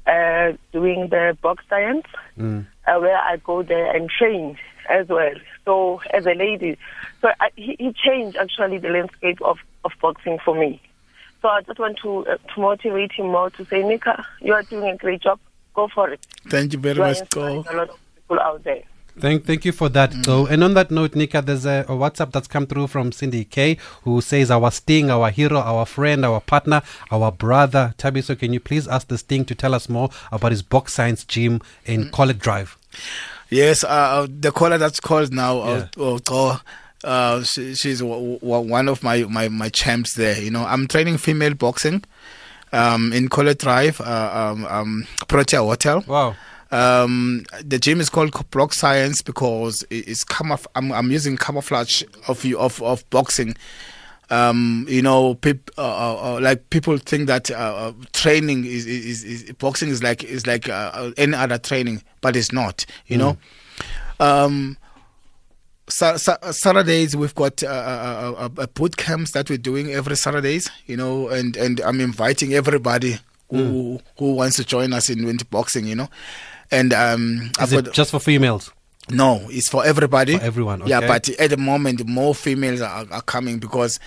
uh, 0.06 0.52
doing 0.72 1.08
the 1.10 1.36
box 1.42 1.64
science 1.68 2.06
Mm. 2.38 2.64
uh, 2.86 2.98
where 3.00 3.18
I 3.18 3.36
go 3.44 3.62
there 3.62 3.94
and 3.94 4.08
train 4.08 4.56
as 4.90 5.08
well. 5.08 5.34
So 5.64 6.00
as 6.12 6.26
a 6.26 6.34
lady, 6.34 6.76
so 7.20 7.28
I, 7.40 7.50
he, 7.56 7.76
he 7.78 7.92
changed 7.92 8.36
actually 8.36 8.78
the 8.78 8.88
landscape 8.88 9.40
of, 9.42 9.58
of 9.84 9.92
boxing 10.00 10.38
for 10.44 10.54
me. 10.54 10.80
So 11.42 11.48
I 11.48 11.62
just 11.62 11.78
want 11.78 11.98
to, 12.02 12.26
uh, 12.26 12.36
to 12.54 12.60
motivate 12.60 13.12
him 13.12 13.26
more 13.26 13.50
to 13.50 13.64
say, 13.66 13.82
Nika, 13.82 14.26
you 14.40 14.52
are 14.52 14.62
doing 14.62 14.90
a 14.90 14.96
great 14.96 15.22
job. 15.22 15.38
Go 15.74 15.88
for 15.88 16.10
it. 16.10 16.26
Thank 16.48 16.72
you 16.72 16.78
very 16.78 16.96
You 16.96 17.02
much, 17.02 17.20
inspiring 17.20 17.62
Go. 17.62 17.70
a 17.70 17.74
lot 17.76 17.88
of 17.90 17.98
people 18.16 18.40
out 18.40 18.64
there. 18.64 18.82
Thank, 19.18 19.44
thank 19.44 19.64
you 19.64 19.72
for 19.72 19.88
that, 19.90 20.22
Glo. 20.22 20.46
And 20.46 20.62
on 20.64 20.74
that 20.74 20.90
note, 20.90 21.14
Nika, 21.14 21.42
there's 21.42 21.66
a, 21.66 21.84
a 21.88 21.92
WhatsApp 21.92 22.32
that's 22.32 22.46
come 22.46 22.66
through 22.66 22.86
from 22.86 23.12
Cindy 23.12 23.44
K, 23.44 23.76
who 24.02 24.20
says, 24.20 24.50
"Our 24.50 24.70
Sting, 24.70 25.10
our 25.10 25.30
hero, 25.30 25.58
our 25.58 25.84
friend, 25.84 26.24
our 26.24 26.40
partner, 26.40 26.82
our 27.10 27.30
brother, 27.32 27.94
Thabiso. 27.98 28.38
Can 28.38 28.52
you 28.52 28.60
please 28.60 28.86
ask 28.88 29.08
the 29.08 29.18
Sting 29.18 29.44
to 29.46 29.54
tell 29.54 29.74
us 29.74 29.88
more 29.88 30.10
about 30.32 30.52
his 30.52 30.62
box 30.62 30.94
science 30.94 31.24
gym 31.24 31.60
in 31.84 32.10
College 32.10 32.38
Drive?" 32.38 32.78
Yes, 33.50 33.84
uh, 33.84 34.26
the 34.28 34.52
caller 34.52 34.78
that's 34.78 35.00
called 35.00 35.32
now, 35.32 35.58
uh, 35.60 36.18
uh, 36.30 36.58
uh, 37.02 37.42
she, 37.42 37.74
she's 37.74 37.98
w- 38.00 38.38
w- 38.38 38.70
one 38.70 38.88
of 38.88 39.02
my, 39.02 39.24
my, 39.24 39.48
my 39.48 39.68
champs 39.68 40.14
there. 40.14 40.40
You 40.40 40.50
know, 40.50 40.64
I'm 40.64 40.86
training 40.86 41.18
female 41.18 41.54
boxing 41.54 42.04
um, 42.72 43.12
in 43.12 43.28
College 43.28 43.58
Drive, 43.58 44.00
uh, 44.00 44.30
um, 44.54 44.64
um, 44.66 45.06
Protea 45.28 45.62
Hotel. 45.62 46.04
Wow. 46.06 46.36
Um, 46.72 47.44
the 47.64 47.80
gym 47.80 48.00
is 48.00 48.08
called 48.08 48.32
Block 48.50 48.72
Science 48.72 49.22
because 49.22 49.84
it's 49.90 50.24
camouf- 50.24 50.66
I'm, 50.76 50.92
I'm 50.92 51.10
using 51.10 51.36
camouflage 51.36 52.04
of 52.28 52.44
of 52.54 52.80
of 52.82 53.08
boxing. 53.10 53.56
Um, 54.30 54.86
you 54.88 55.02
know, 55.02 55.34
peop, 55.34 55.70
uh, 55.76 55.82
uh, 55.82 56.36
uh, 56.36 56.40
like 56.40 56.70
people 56.70 56.96
think 56.98 57.26
that 57.26 57.50
uh, 57.50 57.54
uh, 57.54 57.92
training 58.12 58.64
is, 58.64 58.86
is, 58.86 59.24
is 59.24 59.52
boxing 59.54 59.88
is 59.88 60.02
like 60.04 60.22
is 60.22 60.46
like 60.46 60.68
uh, 60.68 61.10
any 61.16 61.34
other 61.34 61.58
training, 61.58 62.02
but 62.20 62.36
it's 62.36 62.52
not. 62.52 62.86
You 63.08 63.18
know, 63.18 63.36
um, 64.20 64.76
Sa- 65.88 66.16
Sa- 66.16 66.38
Saturdays 66.52 67.16
we've 67.16 67.34
got 67.34 67.56
boot 68.74 68.96
camps 68.96 69.32
that 69.32 69.50
we're 69.50 69.58
doing 69.58 69.90
every 69.90 70.16
Saturdays. 70.16 70.70
You 70.86 70.96
know, 70.96 71.28
and 71.28 71.56
and 71.56 71.80
I'm 71.80 72.00
inviting 72.00 72.54
everybody 72.54 73.18
who 73.50 74.00
who 74.18 74.34
wants 74.34 74.56
to 74.56 74.64
join 74.64 74.92
us 74.92 75.10
in 75.10 75.26
into 75.28 75.44
boxing. 75.44 75.86
You 75.86 75.96
know, 75.96 76.08
and 76.70 76.92
um, 76.92 77.50
Is 77.60 77.72
it 77.72 77.92
just 77.92 78.12
for 78.12 78.20
females? 78.20 78.70
No, 79.10 79.46
it's 79.50 79.68
for 79.68 79.84
everybody. 79.84 80.36
For 80.38 80.44
everyone, 80.44 80.82
Yeah, 80.86 81.00
but 81.00 81.28
at 81.28 81.50
the 81.50 81.56
moment, 81.56 82.06
more 82.06 82.34
females 82.34 82.80
are, 82.80 83.06
are 83.10 83.22
coming 83.22 83.58
because 83.58 83.98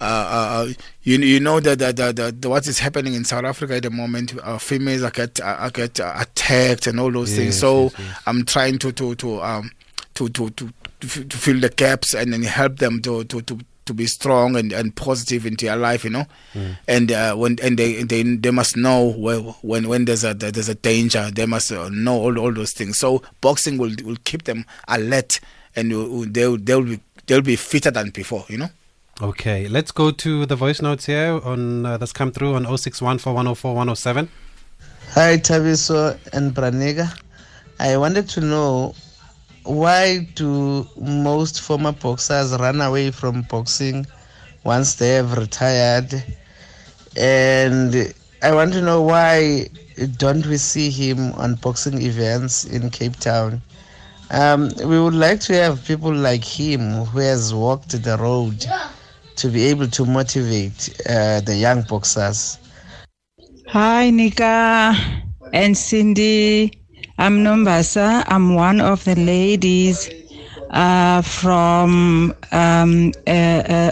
uh, 0.00 0.04
uh, 0.04 0.72
you 1.02 1.16
you 1.18 1.40
know 1.40 1.58
that 1.60 1.78
the, 1.78 2.12
the, 2.12 2.32
the, 2.38 2.48
what 2.50 2.66
is 2.66 2.78
happening 2.78 3.14
in 3.14 3.24
South 3.24 3.44
Africa 3.44 3.76
at 3.76 3.82
the 3.82 3.90
moment. 3.90 4.34
Uh, 4.42 4.58
females 4.58 5.02
are 5.02 5.10
get 5.10 5.40
are 5.40 5.70
get 5.70 5.98
uh, 6.00 6.14
attacked 6.18 6.86
and 6.86 7.00
all 7.00 7.10
those 7.10 7.34
things. 7.34 7.58
So 7.58 7.84
yes, 7.84 7.94
yes. 7.98 8.22
I'm 8.26 8.44
trying 8.44 8.78
to 8.80 8.92
to 8.92 9.14
to 9.14 9.40
um 9.42 9.70
to 10.14 10.28
to 10.28 10.50
to 10.50 10.72
to, 11.00 11.24
to 11.24 11.36
fill 11.36 11.60
the 11.60 11.70
gaps 11.70 12.14
and 12.14 12.32
then 12.32 12.42
help 12.42 12.76
them 12.78 13.00
to 13.02 13.24
to 13.24 13.40
to. 13.42 13.58
To 13.86 13.94
be 13.94 14.06
strong 14.06 14.56
and, 14.56 14.72
and 14.72 14.94
positive 14.94 15.46
into 15.46 15.66
your 15.66 15.76
life, 15.76 16.02
you 16.02 16.10
know, 16.10 16.26
and 16.88 17.12
uh, 17.12 17.34
when 17.36 17.56
and 17.62 17.78
they, 17.78 18.02
they 18.02 18.22
they 18.24 18.50
must 18.50 18.76
know 18.76 19.12
where, 19.12 19.38
when 19.62 19.86
when 19.88 20.06
there's 20.06 20.24
a 20.24 20.34
there's 20.34 20.68
a 20.68 20.74
danger, 20.74 21.30
they 21.30 21.46
must 21.46 21.70
uh, 21.70 21.88
know 21.90 22.14
all, 22.14 22.36
all 22.38 22.52
those 22.52 22.72
things. 22.72 22.98
So 22.98 23.22
boxing 23.40 23.78
will 23.78 23.94
will 24.04 24.18
keep 24.24 24.42
them 24.42 24.64
alert, 24.88 25.38
and 25.76 25.92
they'll 26.34 26.56
they'll 26.56 26.82
be 26.82 27.00
they'll 27.26 27.42
be 27.42 27.54
fitter 27.56 27.92
than 27.92 28.10
before, 28.10 28.44
you 28.48 28.58
know. 28.58 28.70
Okay, 29.22 29.66
let's 29.68 29.92
go 29.92 30.10
to 30.10 30.44
the 30.46 30.56
voice 30.56 30.82
notes 30.82 31.06
here 31.06 31.40
on 31.42 31.86
uh, 31.86 31.96
that's 31.96 32.12
come 32.12 32.32
through 32.32 32.54
on 32.54 32.64
061 32.76 33.18
Hi, 35.14 35.38
Thabiso 35.38 36.18
and 36.34 36.54
Braniga. 36.54 37.08
I 37.78 37.96
wanted 37.96 38.28
to 38.30 38.40
know 38.40 38.94
why 39.66 40.28
do 40.34 40.86
most 40.96 41.60
former 41.60 41.92
boxers 41.92 42.52
run 42.58 42.80
away 42.80 43.10
from 43.10 43.42
boxing 43.42 44.06
once 44.64 44.94
they 44.94 45.10
have 45.10 45.36
retired? 45.36 46.24
And 47.16 48.14
I 48.42 48.54
want 48.54 48.72
to 48.74 48.82
know 48.82 49.02
why 49.02 49.68
don't 50.18 50.46
we 50.46 50.56
see 50.56 50.90
him 50.90 51.32
on 51.32 51.56
boxing 51.56 52.00
events 52.02 52.64
in 52.64 52.90
Cape 52.90 53.16
Town? 53.16 53.60
Um, 54.30 54.70
we 54.78 55.00
would 55.00 55.14
like 55.14 55.40
to 55.40 55.54
have 55.54 55.84
people 55.84 56.12
like 56.12 56.44
him 56.44 57.04
who 57.04 57.18
has 57.20 57.54
walked 57.54 57.90
the 58.02 58.16
road 58.18 58.66
to 59.36 59.48
be 59.48 59.64
able 59.64 59.86
to 59.88 60.04
motivate 60.04 60.90
uh, 61.08 61.40
the 61.40 61.56
young 61.56 61.82
boxers. 61.82 62.58
Hi, 63.68 64.10
Nika 64.10 64.96
and 65.52 65.76
Cindy. 65.76 66.72
I'm 67.18 67.42
Nombasa. 67.42 68.24
I'm 68.28 68.54
one 68.54 68.80
of 68.80 69.04
the 69.04 69.14
ladies 69.16 70.08
uh, 70.70 71.22
from 71.22 72.34
um, 72.52 73.12
uh, 73.26 73.90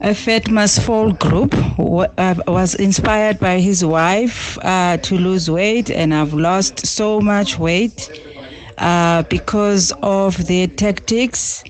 a 0.00 0.14
Fatmas 0.14 0.78
Fall 0.78 1.12
group. 1.12 1.52
who 1.76 2.00
uh, 2.00 2.34
was 2.46 2.74
inspired 2.76 3.38
by 3.40 3.58
his 3.60 3.84
wife 3.84 4.58
uh, 4.62 4.96
to 4.98 5.16
lose 5.16 5.50
weight, 5.50 5.90
and 5.90 6.14
I've 6.14 6.34
lost 6.34 6.86
so 6.86 7.20
much 7.20 7.58
weight 7.58 8.08
uh, 8.78 9.22
because 9.24 9.92
of 10.02 10.46
their 10.46 10.66
tactics. 10.68 11.64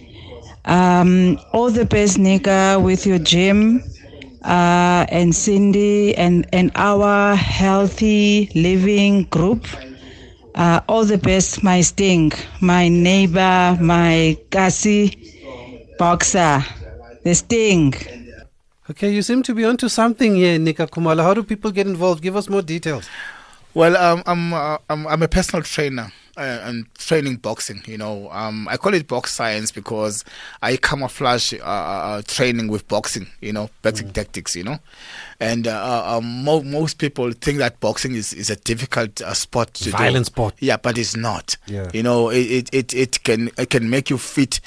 Um, 0.67 1.39
all 1.53 1.71
the 1.71 1.85
best, 1.85 2.19
Nika, 2.19 2.79
with 2.81 3.07
your 3.07 3.19
gym 3.19 3.83
uh, 4.45 5.07
and 5.09 5.35
Cindy 5.35 6.15
and, 6.17 6.47
and 6.53 6.71
our 6.77 7.35
healthy 7.37 8.51
living 8.55 9.25
group. 9.25 9.67
Uh, 10.55 10.81
all 10.89 11.05
the 11.05 11.19
best, 11.19 11.63
my 11.63 11.81
Sting, 11.81 12.33
my 12.61 12.89
neighbor, 12.89 13.77
my 13.81 14.37
Kasi 14.51 15.17
boxer, 15.99 16.65
the 17.25 17.35
Sting. 17.35 17.95
Okay, 18.91 19.11
you 19.11 19.23
seem 19.23 19.43
to 19.45 19.55
be 19.55 19.65
onto 19.65 19.89
something 19.89 20.35
here, 20.37 20.59
Nika 20.59 20.87
Khumalo. 20.87 21.23
How 21.23 21.35
do 21.35 21.43
people 21.43 21.71
get 21.71 21.87
involved? 21.87 22.23
Give 22.23 22.37
us 22.37 22.49
more 22.49 22.63
details. 22.63 23.09
Well, 23.73 23.97
um, 23.97 24.23
I'm, 24.27 24.53
uh, 24.53 24.79
I'm 24.91 25.07
I'm 25.07 25.23
a 25.23 25.29
personal 25.29 25.63
trainer 25.63 26.13
and 26.37 26.87
training 26.95 27.37
boxing. 27.37 27.83
You 27.87 27.99
know, 27.99 28.31
um, 28.31 28.67
I 28.69 28.77
call 28.77 28.95
it 28.95 29.07
box 29.07 29.33
science 29.33 29.71
because 29.73 30.25
I 30.63 30.77
camouflage 30.77 31.53
uh, 31.55 31.57
uh, 31.65 32.23
training 32.27 32.69
with 32.69 32.87
boxing. 32.89 33.27
You 33.41 33.53
know, 33.53 33.71
boxing 33.83 34.09
Mm. 34.09 34.13
tactics. 34.15 34.57
You 34.57 34.65
know, 34.65 34.79
and 35.41 35.67
uh, 35.67 36.17
uh, 36.17 36.21
mo- 36.21 36.63
most 36.63 36.99
people 36.99 37.33
think 37.33 37.59
that 37.59 37.81
boxing 37.81 38.15
is, 38.15 38.33
is 38.33 38.51
a 38.51 38.57
difficult 38.57 39.21
uh, 39.23 39.35
sport 39.35 39.75
to 39.75 39.85
do. 39.85 39.91
Violent 39.91 40.27
sport. 40.27 40.55
Yeah, 40.59 40.77
but 40.77 40.99
it's 40.99 41.17
not. 41.17 41.57
Yeah. 41.67 41.91
You 41.93 42.03
know, 42.03 42.31
it, 42.31 42.39
it, 42.39 42.69
it, 42.73 42.95
it 42.95 43.23
can 43.25 43.51
it 43.59 43.71
can 43.71 43.91
make 43.91 44.11
you 44.11 44.19
fit. 44.19 44.61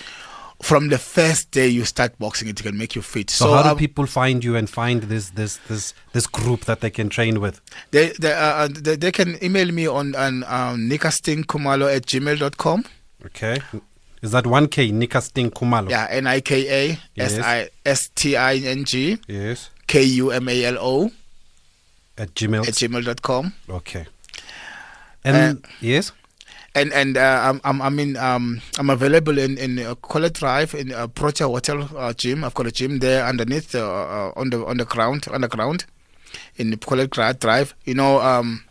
From 0.61 0.89
the 0.89 0.97
first 0.97 1.51
day 1.51 1.67
you 1.67 1.83
start 1.85 2.17
boxing, 2.17 2.47
it 2.47 2.61
can 2.63 2.77
make 2.77 2.95
you 2.95 3.01
fit. 3.01 3.29
So, 3.29 3.53
how 3.53 3.73
do 3.73 3.77
people 3.77 4.05
find 4.07 4.43
you 4.43 4.55
and 4.55 4.69
find 4.69 5.03
this 5.03 5.31
this 5.31 5.57
this 5.67 5.93
this 6.13 6.27
group 6.27 6.65
that 6.65 6.79
they 6.79 6.89
can 6.89 7.09
train 7.09 7.39
with? 7.41 7.59
They 7.91 8.13
they, 8.19 8.31
uh, 8.33 8.67
they 8.71 8.95
they 8.95 9.11
can 9.11 9.37
email 9.43 9.71
me 9.71 9.85
on 9.87 10.15
on 10.15 10.43
um, 10.45 10.89
nikastingkumalo 10.89 11.93
at 11.93 12.05
gmail.com. 12.05 12.85
Okay. 13.25 13.59
Is 14.21 14.31
that 14.31 14.45
1K 14.45 14.91
Nika 14.91 15.21
Sting 15.21 15.51
Kumalo? 15.51 15.89
Yeah, 15.89 16.07
N 16.09 16.25
I 16.25 16.39
K 16.41 16.51
A 16.91 16.99
S 17.21 17.37
I 17.37 17.69
S 17.85 18.09
T 18.15 18.35
I 18.35 18.55
N 18.55 18.83
G 18.85 19.19
Yes. 19.27 19.69
K 19.87 20.01
U 20.03 20.31
M 20.31 20.47
A 20.49 20.65
L 20.65 20.77
O 20.79 21.11
At 22.17 22.33
Gmail. 22.33 22.65
at 22.67 22.73
gmail.com. 22.73 23.53
Okay. 23.69 24.05
And 25.23 25.63
Uh, 25.63 25.67
yes. 25.81 26.11
And 26.75 26.91
and 26.91 27.15
uh, 27.17 27.39
I'm 27.43 27.61
I'm 27.63 27.81
I 27.81 27.89
mean 27.89 28.17
um 28.17 28.61
I'm 28.77 28.89
available 28.89 29.37
in 29.37 29.57
in 29.57 29.79
uh, 29.79 29.95
College 29.95 30.33
Drive 30.39 30.73
in 30.75 30.91
uh, 30.93 31.07
Protea 31.07 31.47
Hotel 31.47 31.89
uh, 31.97 32.11
gym. 32.13 32.43
I've 32.43 32.53
got 32.53 32.67
a 32.67 32.71
gym 32.71 32.99
there 32.99 33.25
underneath 33.25 33.73
uh, 33.73 33.79
uh, 33.79 34.31
on 34.35 34.49
the 34.49 34.65
on 34.65 34.77
the 34.77 34.85
ground 34.85 35.25
underground 35.31 35.85
in 36.57 36.75
College 36.77 37.11
Drive. 37.39 37.73
You 37.85 37.95
know 37.95 38.19
um. 38.19 38.63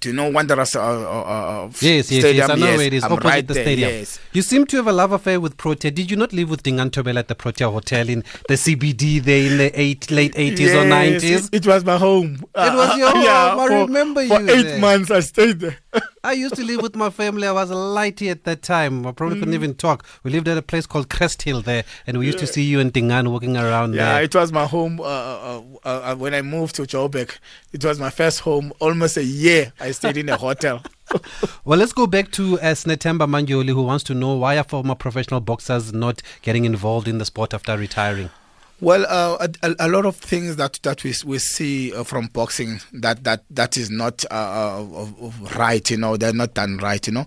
Do 0.00 0.10
you 0.10 0.14
know 0.16 0.28
Wanderers 0.30 0.76
uh, 0.76 0.80
uh, 0.82 0.84
uh, 0.84 1.66
Yes, 1.80 2.10
yes, 2.10 2.20
stadium? 2.20 2.36
yes. 2.36 2.50
I 2.50 2.54
know 2.56 2.66
yes, 2.66 2.76
where 2.76 2.86
it 2.86 2.92
is, 2.92 3.04
I'm 3.04 3.12
opposite 3.12 3.28
right 3.28 3.46
the 3.48 3.54
there, 3.54 3.62
stadium. 3.64 3.90
Yes. 3.90 4.18
You 4.32 4.42
seem 4.42 4.66
to 4.66 4.76
have 4.76 4.88
a 4.88 4.92
love 4.92 5.12
affair 5.12 5.40
with 5.40 5.56
Protea. 5.56 5.90
Did 5.92 6.10
you 6.10 6.16
not 6.18 6.32
live 6.34 6.50
with 6.50 6.64
Dingaan 6.64 6.90
Thobela 6.90 7.20
at 7.20 7.28
the 7.28 7.34
Protea 7.36 7.70
Hotel 7.70 8.08
in 8.08 8.22
the 8.48 8.54
CBD 8.54 9.22
there 9.22 9.46
in 9.50 9.56
the 9.58 9.80
eight, 9.80 10.10
late 10.10 10.34
80s 10.34 10.74
or 10.74 10.84
90s? 10.84 11.46
It, 11.48 11.64
it 11.64 11.66
was 11.66 11.84
my 11.84 11.96
home. 11.96 12.34
It 12.54 12.74
was 12.74 12.98
your 12.98 13.16
yeah, 13.24 13.50
home. 13.52 13.60
I 13.60 13.66
for- 13.68 13.86
remember 13.86 14.26
for 14.26 14.40
you 14.40 14.50
eight 14.50 14.62
there. 14.64 14.80
months 14.80 15.10
I 15.10 15.20
stayed 15.20 15.60
there. 15.60 15.78
I 16.26 16.32
used 16.32 16.56
to 16.56 16.64
live 16.64 16.82
with 16.82 16.96
my 16.96 17.08
family. 17.10 17.46
I 17.46 17.52
was 17.52 17.70
a 17.70 17.74
lighty 17.74 18.30
at 18.32 18.42
that 18.44 18.60
time. 18.62 19.06
I 19.06 19.12
probably 19.12 19.38
couldn't 19.38 19.52
Mm. 19.54 19.62
even 19.62 19.74
talk. 19.74 20.04
We 20.24 20.32
lived 20.32 20.48
at 20.48 20.58
a 20.58 20.62
place 20.62 20.84
called 20.84 21.08
Crest 21.08 21.42
Hill 21.42 21.60
there, 21.62 21.84
and 22.06 22.18
we 22.18 22.26
used 22.26 22.40
to 22.40 22.48
see 22.48 22.64
you 22.64 22.80
and 22.80 22.92
Dingaan 22.92 23.30
walking 23.30 23.56
around 23.56 23.94
Yeah, 23.94 24.14
there. 24.14 24.22
it 24.24 24.34
was 24.34 24.50
my 24.50 24.66
home 24.66 24.98
uh, 25.00 25.04
uh, 25.04 25.62
uh, 25.84 25.88
uh, 25.88 26.14
when 26.16 26.34
I 26.34 26.42
moved 26.42 26.74
to 26.76 26.82
Joburg. 26.82 27.30
It 27.72 27.84
was 27.84 28.00
my 28.00 28.10
first 28.10 28.40
home. 28.40 28.72
Almost 28.80 29.16
a 29.18 29.24
year 29.24 29.72
I 29.78 29.92
stayed 29.92 30.16
in 30.16 30.28
a 30.28 30.36
hotel. 30.36 30.82
Well, 31.64 31.78
let's 31.78 31.92
go 31.92 32.08
back 32.08 32.32
to 32.32 32.58
uh, 32.60 32.74
Snetemba 32.74 33.26
Manjoli, 33.28 33.68
who 33.70 33.82
wants 33.82 34.02
to 34.04 34.14
know 34.14 34.34
why 34.34 34.58
are 34.58 34.64
former 34.64 34.96
professional 34.96 35.40
boxers 35.40 35.92
not 35.92 36.22
getting 36.42 36.64
involved 36.64 37.06
in 37.06 37.18
the 37.18 37.24
sport 37.24 37.54
after 37.54 37.76
retiring? 37.78 38.30
Well, 38.78 39.06
uh, 39.08 39.48
a, 39.62 39.74
a- 39.78 39.88
lot 39.88 40.04
of 40.04 40.16
things 40.16 40.56
that 40.56 40.78
that 40.82 41.02
we 41.02 41.14
we 41.24 41.38
see 41.38 41.94
uh, 41.94 42.04
from 42.04 42.26
boxing 42.26 42.80
that 42.92 43.24
that 43.24 43.42
that 43.48 43.76
is 43.78 43.88
not 43.90 44.24
uh, 44.30 44.84
uh, 44.84 45.06
right. 45.56 45.88
You 45.90 45.96
know, 45.96 46.18
they're 46.18 46.34
not 46.34 46.52
done 46.52 46.76
right. 46.78 47.04
You 47.06 47.14
know, 47.14 47.26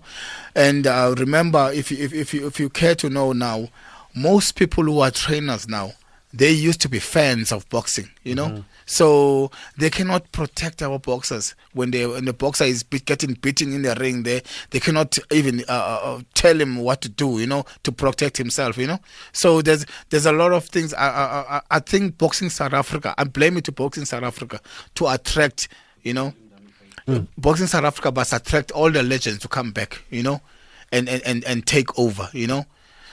and 0.54 0.86
uh, 0.86 1.12
remember, 1.18 1.72
if 1.74 1.90
if 1.90 2.12
if 2.14 2.32
you, 2.34 2.46
if 2.46 2.60
you 2.60 2.68
care 2.70 2.94
to 2.96 3.10
know 3.10 3.32
now, 3.32 3.68
most 4.14 4.52
people 4.54 4.84
who 4.84 5.00
are 5.00 5.10
trainers 5.10 5.68
now, 5.68 5.92
they 6.32 6.50
used 6.52 6.80
to 6.82 6.88
be 6.88 6.98
fans 7.00 7.50
of 7.52 7.68
boxing. 7.68 8.08
You 8.24 8.34
know. 8.34 8.64
So 8.86 9.52
they 9.78 9.88
cannot 9.88 10.32
protect 10.32 10.82
our 10.82 10.98
boxers 10.98 11.54
when 11.74 11.92
they 11.92 12.06
when 12.06 12.24
the 12.24 12.32
boxer 12.32 12.64
is 12.64 12.82
be- 12.82 12.98
getting 12.98 13.34
beaten 13.34 13.72
in 13.72 13.82
the 13.82 13.94
ring. 13.94 14.24
They 14.24 14.42
they 14.70 14.80
cannot 14.80 15.16
even 15.30 15.60
uh, 15.68 15.72
uh, 15.72 16.00
uh, 16.02 16.20
tell 16.34 16.60
him 16.60 16.76
what 16.78 17.00
to 17.02 17.08
do. 17.08 17.38
You 17.38 17.46
know, 17.46 17.64
to 17.84 17.92
protect 17.92 18.36
himself. 18.36 18.76
You 18.78 18.88
know. 18.88 18.98
So 19.32 19.62
there's 19.62 19.86
there's 20.10 20.26
a 20.26 20.32
lot 20.32 20.52
of 20.52 20.64
things. 20.64 20.92
I 20.94 21.08
I, 21.08 21.56
I- 21.56 21.62
I 21.70 21.78
think 21.78 22.18
boxing 22.18 22.50
South 22.50 22.72
Africa. 22.72 23.14
I 23.16 23.24
blame 23.24 23.56
it 23.58 23.64
to 23.64 23.72
boxing 23.72 24.04
South 24.06 24.24
Africa 24.24 24.60
to 24.96 25.06
attract. 25.08 25.68
You 26.02 26.14
know, 26.14 26.32
boxing 27.38 27.66
South 27.68 27.84
Africa 27.84 28.10
must 28.12 28.32
attract 28.32 28.70
all 28.72 28.90
the 28.90 29.02
legends 29.02 29.38
to 29.40 29.48
come 29.48 29.70
back. 29.72 30.02
You 30.10 30.22
know, 30.24 30.40
and 30.90 31.08
and 31.08 31.22
and, 31.24 31.44
and 31.44 31.66
take 31.66 31.96
over. 31.98 32.28
You 32.32 32.46
know. 32.48 32.66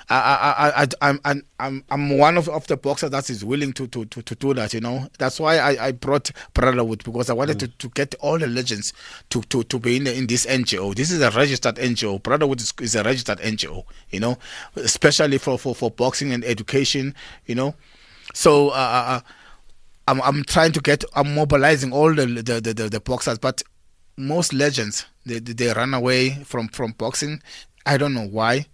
I, 0.09 0.73
I, 0.79 0.83
I, 0.83 0.87
I'm, 1.25 1.43
I'm, 1.59 1.83
I'm, 1.89 2.17
one 2.17 2.37
of, 2.37 2.47
of 2.47 2.65
the 2.67 2.77
boxers 2.77 3.09
that 3.11 3.29
is 3.29 3.43
willing 3.43 3.73
to, 3.73 3.87
to, 3.87 4.05
to, 4.05 4.21
to 4.21 4.35
do 4.35 4.53
that, 4.53 4.73
you 4.73 4.79
know. 4.79 5.07
That's 5.17 5.37
why 5.37 5.57
I, 5.57 5.87
I 5.87 5.91
brought 5.91 6.31
Brotherhood 6.53 7.03
because 7.03 7.29
I 7.29 7.33
wanted 7.33 7.59
to, 7.59 7.67
to 7.67 7.89
get 7.89 8.15
all 8.21 8.39
the 8.39 8.47
legends 8.47 8.93
to, 9.31 9.41
to, 9.43 9.63
to 9.63 9.79
be 9.79 9.97
in, 9.97 10.07
in 10.07 10.27
this 10.27 10.45
NGO. 10.45 10.95
This 10.95 11.11
is 11.11 11.21
a 11.21 11.29
registered 11.31 11.75
NGO. 11.75 12.23
Brotherhood 12.23 12.61
is, 12.61 12.73
is 12.79 12.95
a 12.95 13.03
registered 13.03 13.39
NGO, 13.39 13.83
you 14.11 14.21
know, 14.21 14.37
especially 14.77 15.39
for, 15.39 15.59
for, 15.59 15.75
for 15.75 15.91
boxing 15.91 16.31
and 16.31 16.45
education, 16.45 17.13
you 17.45 17.55
know. 17.55 17.75
So, 18.33 18.69
uh, 18.69 18.73
uh, 18.73 19.19
I'm, 20.07 20.21
I'm 20.21 20.43
trying 20.45 20.71
to 20.71 20.79
get, 20.79 21.03
I'm 21.15 21.35
mobilizing 21.35 21.91
all 21.91 22.13
the, 22.13 22.25
the, 22.27 22.61
the, 22.61 22.73
the, 22.73 22.89
the 22.89 22.99
boxers, 23.01 23.39
but 23.39 23.61
most 24.17 24.53
legends, 24.53 25.05
they 25.25 25.39
they 25.39 25.71
run 25.73 25.93
away 25.93 26.31
from, 26.43 26.67
from 26.69 26.93
boxing. 26.93 27.41
I 27.88 27.97
don't 27.97 28.13
know 28.13 28.27
why. 28.27 28.67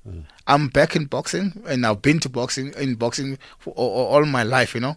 I'm 0.47 0.67
back 0.67 0.95
in 0.95 1.05
boxing, 1.05 1.63
and 1.67 1.85
I've 1.85 2.01
been 2.01 2.19
to 2.21 2.29
boxing 2.29 2.73
in 2.77 2.95
boxing 2.95 3.37
for 3.59 3.71
all, 3.75 4.07
all 4.07 4.25
my 4.25 4.43
life. 4.43 4.73
You 4.73 4.81
know. 4.81 4.95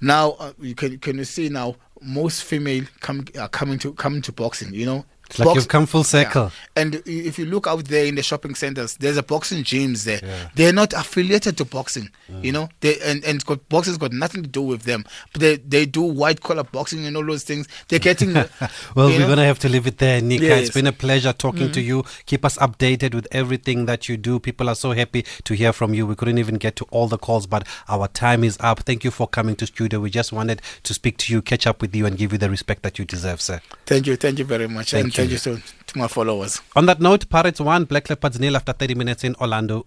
Now 0.00 0.32
uh, 0.32 0.52
you 0.60 0.74
can 0.74 0.98
can 0.98 1.18
you 1.18 1.24
see 1.24 1.48
now 1.48 1.76
most 2.02 2.44
female 2.44 2.84
come 3.00 3.24
are 3.38 3.48
coming 3.48 3.78
to 3.78 3.92
coming 3.94 4.22
to 4.22 4.32
boxing. 4.32 4.74
You 4.74 4.86
know. 4.86 5.04
It's 5.30 5.38
like 5.38 5.54
you've 5.54 5.68
come 5.68 5.86
full 5.86 6.04
circle. 6.04 6.50
And 6.74 7.02
if 7.06 7.38
you 7.38 7.44
look 7.46 7.66
out 7.66 7.84
there 7.86 8.06
in 8.06 8.14
the 8.14 8.22
shopping 8.22 8.54
centers, 8.54 8.96
there's 8.96 9.16
a 9.16 9.22
boxing 9.22 9.62
gyms 9.62 10.04
there. 10.04 10.20
They're 10.54 10.72
not 10.72 10.92
affiliated 10.92 11.56
to 11.58 11.64
boxing, 11.64 12.10
you 12.42 12.52
know. 12.52 12.68
They 12.80 12.98
and 13.00 13.22
and 13.24 13.44
got, 13.44 13.68
boxing's 13.68 13.98
got 13.98 14.12
nothing 14.12 14.42
to 14.42 14.48
do 14.48 14.62
with 14.62 14.82
them. 14.84 15.04
But 15.32 15.40
they 15.40 15.56
they 15.56 15.86
do 15.86 16.02
white 16.02 16.40
collar 16.40 16.64
boxing 16.64 17.04
and 17.06 17.16
all 17.16 17.24
those 17.26 17.44
things. 17.44 17.68
They're 17.88 17.98
getting. 17.98 18.34
Well, 18.94 19.08
we're 19.08 19.18
know? 19.20 19.26
going 19.26 19.38
to 19.38 19.44
have 19.44 19.58
to 19.60 19.68
leave 19.68 19.86
it 19.86 19.98
there, 19.98 20.20
Nika. 20.20 20.56
It's 20.56 20.70
been 20.70 20.86
a 20.86 20.92
pleasure 20.92 21.32
talking 21.32 21.70
to 21.72 21.80
Mhm. 21.80 21.84
you. 21.86 22.04
Keep 22.26 22.44
us 22.44 22.56
updated 22.58 23.14
with 23.14 23.26
everything 23.30 23.86
that 23.86 24.08
you 24.08 24.16
do. 24.16 24.38
People 24.38 24.68
are 24.68 24.74
so 24.74 24.92
happy 24.92 25.24
to 25.44 25.54
hear 25.54 25.72
from 25.72 25.94
you. 25.94 26.06
We 26.06 26.14
couldn't 26.14 26.38
even 26.38 26.56
get 26.56 26.74
to 26.76 26.86
all 26.90 27.06
the 27.08 27.18
calls, 27.18 27.46
but 27.46 27.66
our 27.88 28.08
time 28.08 28.44
is 28.44 28.56
up. 28.60 28.80
Thank 28.80 29.04
you 29.04 29.10
for 29.10 29.26
coming 29.28 29.56
to 29.56 29.66
studio. 29.66 30.00
We 30.00 30.10
just 30.10 30.32
wanted 30.32 30.62
to 30.84 30.94
speak 30.94 31.18
to 31.18 31.32
you, 31.32 31.42
catch 31.42 31.66
up 31.66 31.80
with 31.82 31.94
you, 31.94 32.06
and 32.06 32.16
give 32.16 32.32
you 32.32 32.38
the 32.38 32.50
respect 32.50 32.82
that 32.82 32.98
you 32.98 33.04
deserve, 33.04 33.40
sir. 33.40 33.60
Thank 33.86 34.06
you, 34.06 34.16
thank 34.16 34.38
you 34.38 34.44
very 34.44 34.68
much, 34.68 34.90
Thank 34.90 35.17
thank 35.18 35.30
you. 35.30 35.34
you 35.34 35.38
so 35.38 35.58
to 35.86 35.98
my 35.98 36.08
followers. 36.08 36.60
On 36.76 36.86
that 36.86 37.00
note, 37.00 37.28
Pirates 37.28 37.60
won, 37.60 37.84
Black 37.84 38.08
Leopards 38.08 38.38
nil 38.38 38.56
after 38.56 38.72
30 38.72 38.94
minutes 38.94 39.24
in 39.24 39.34
Orlando. 39.36 39.84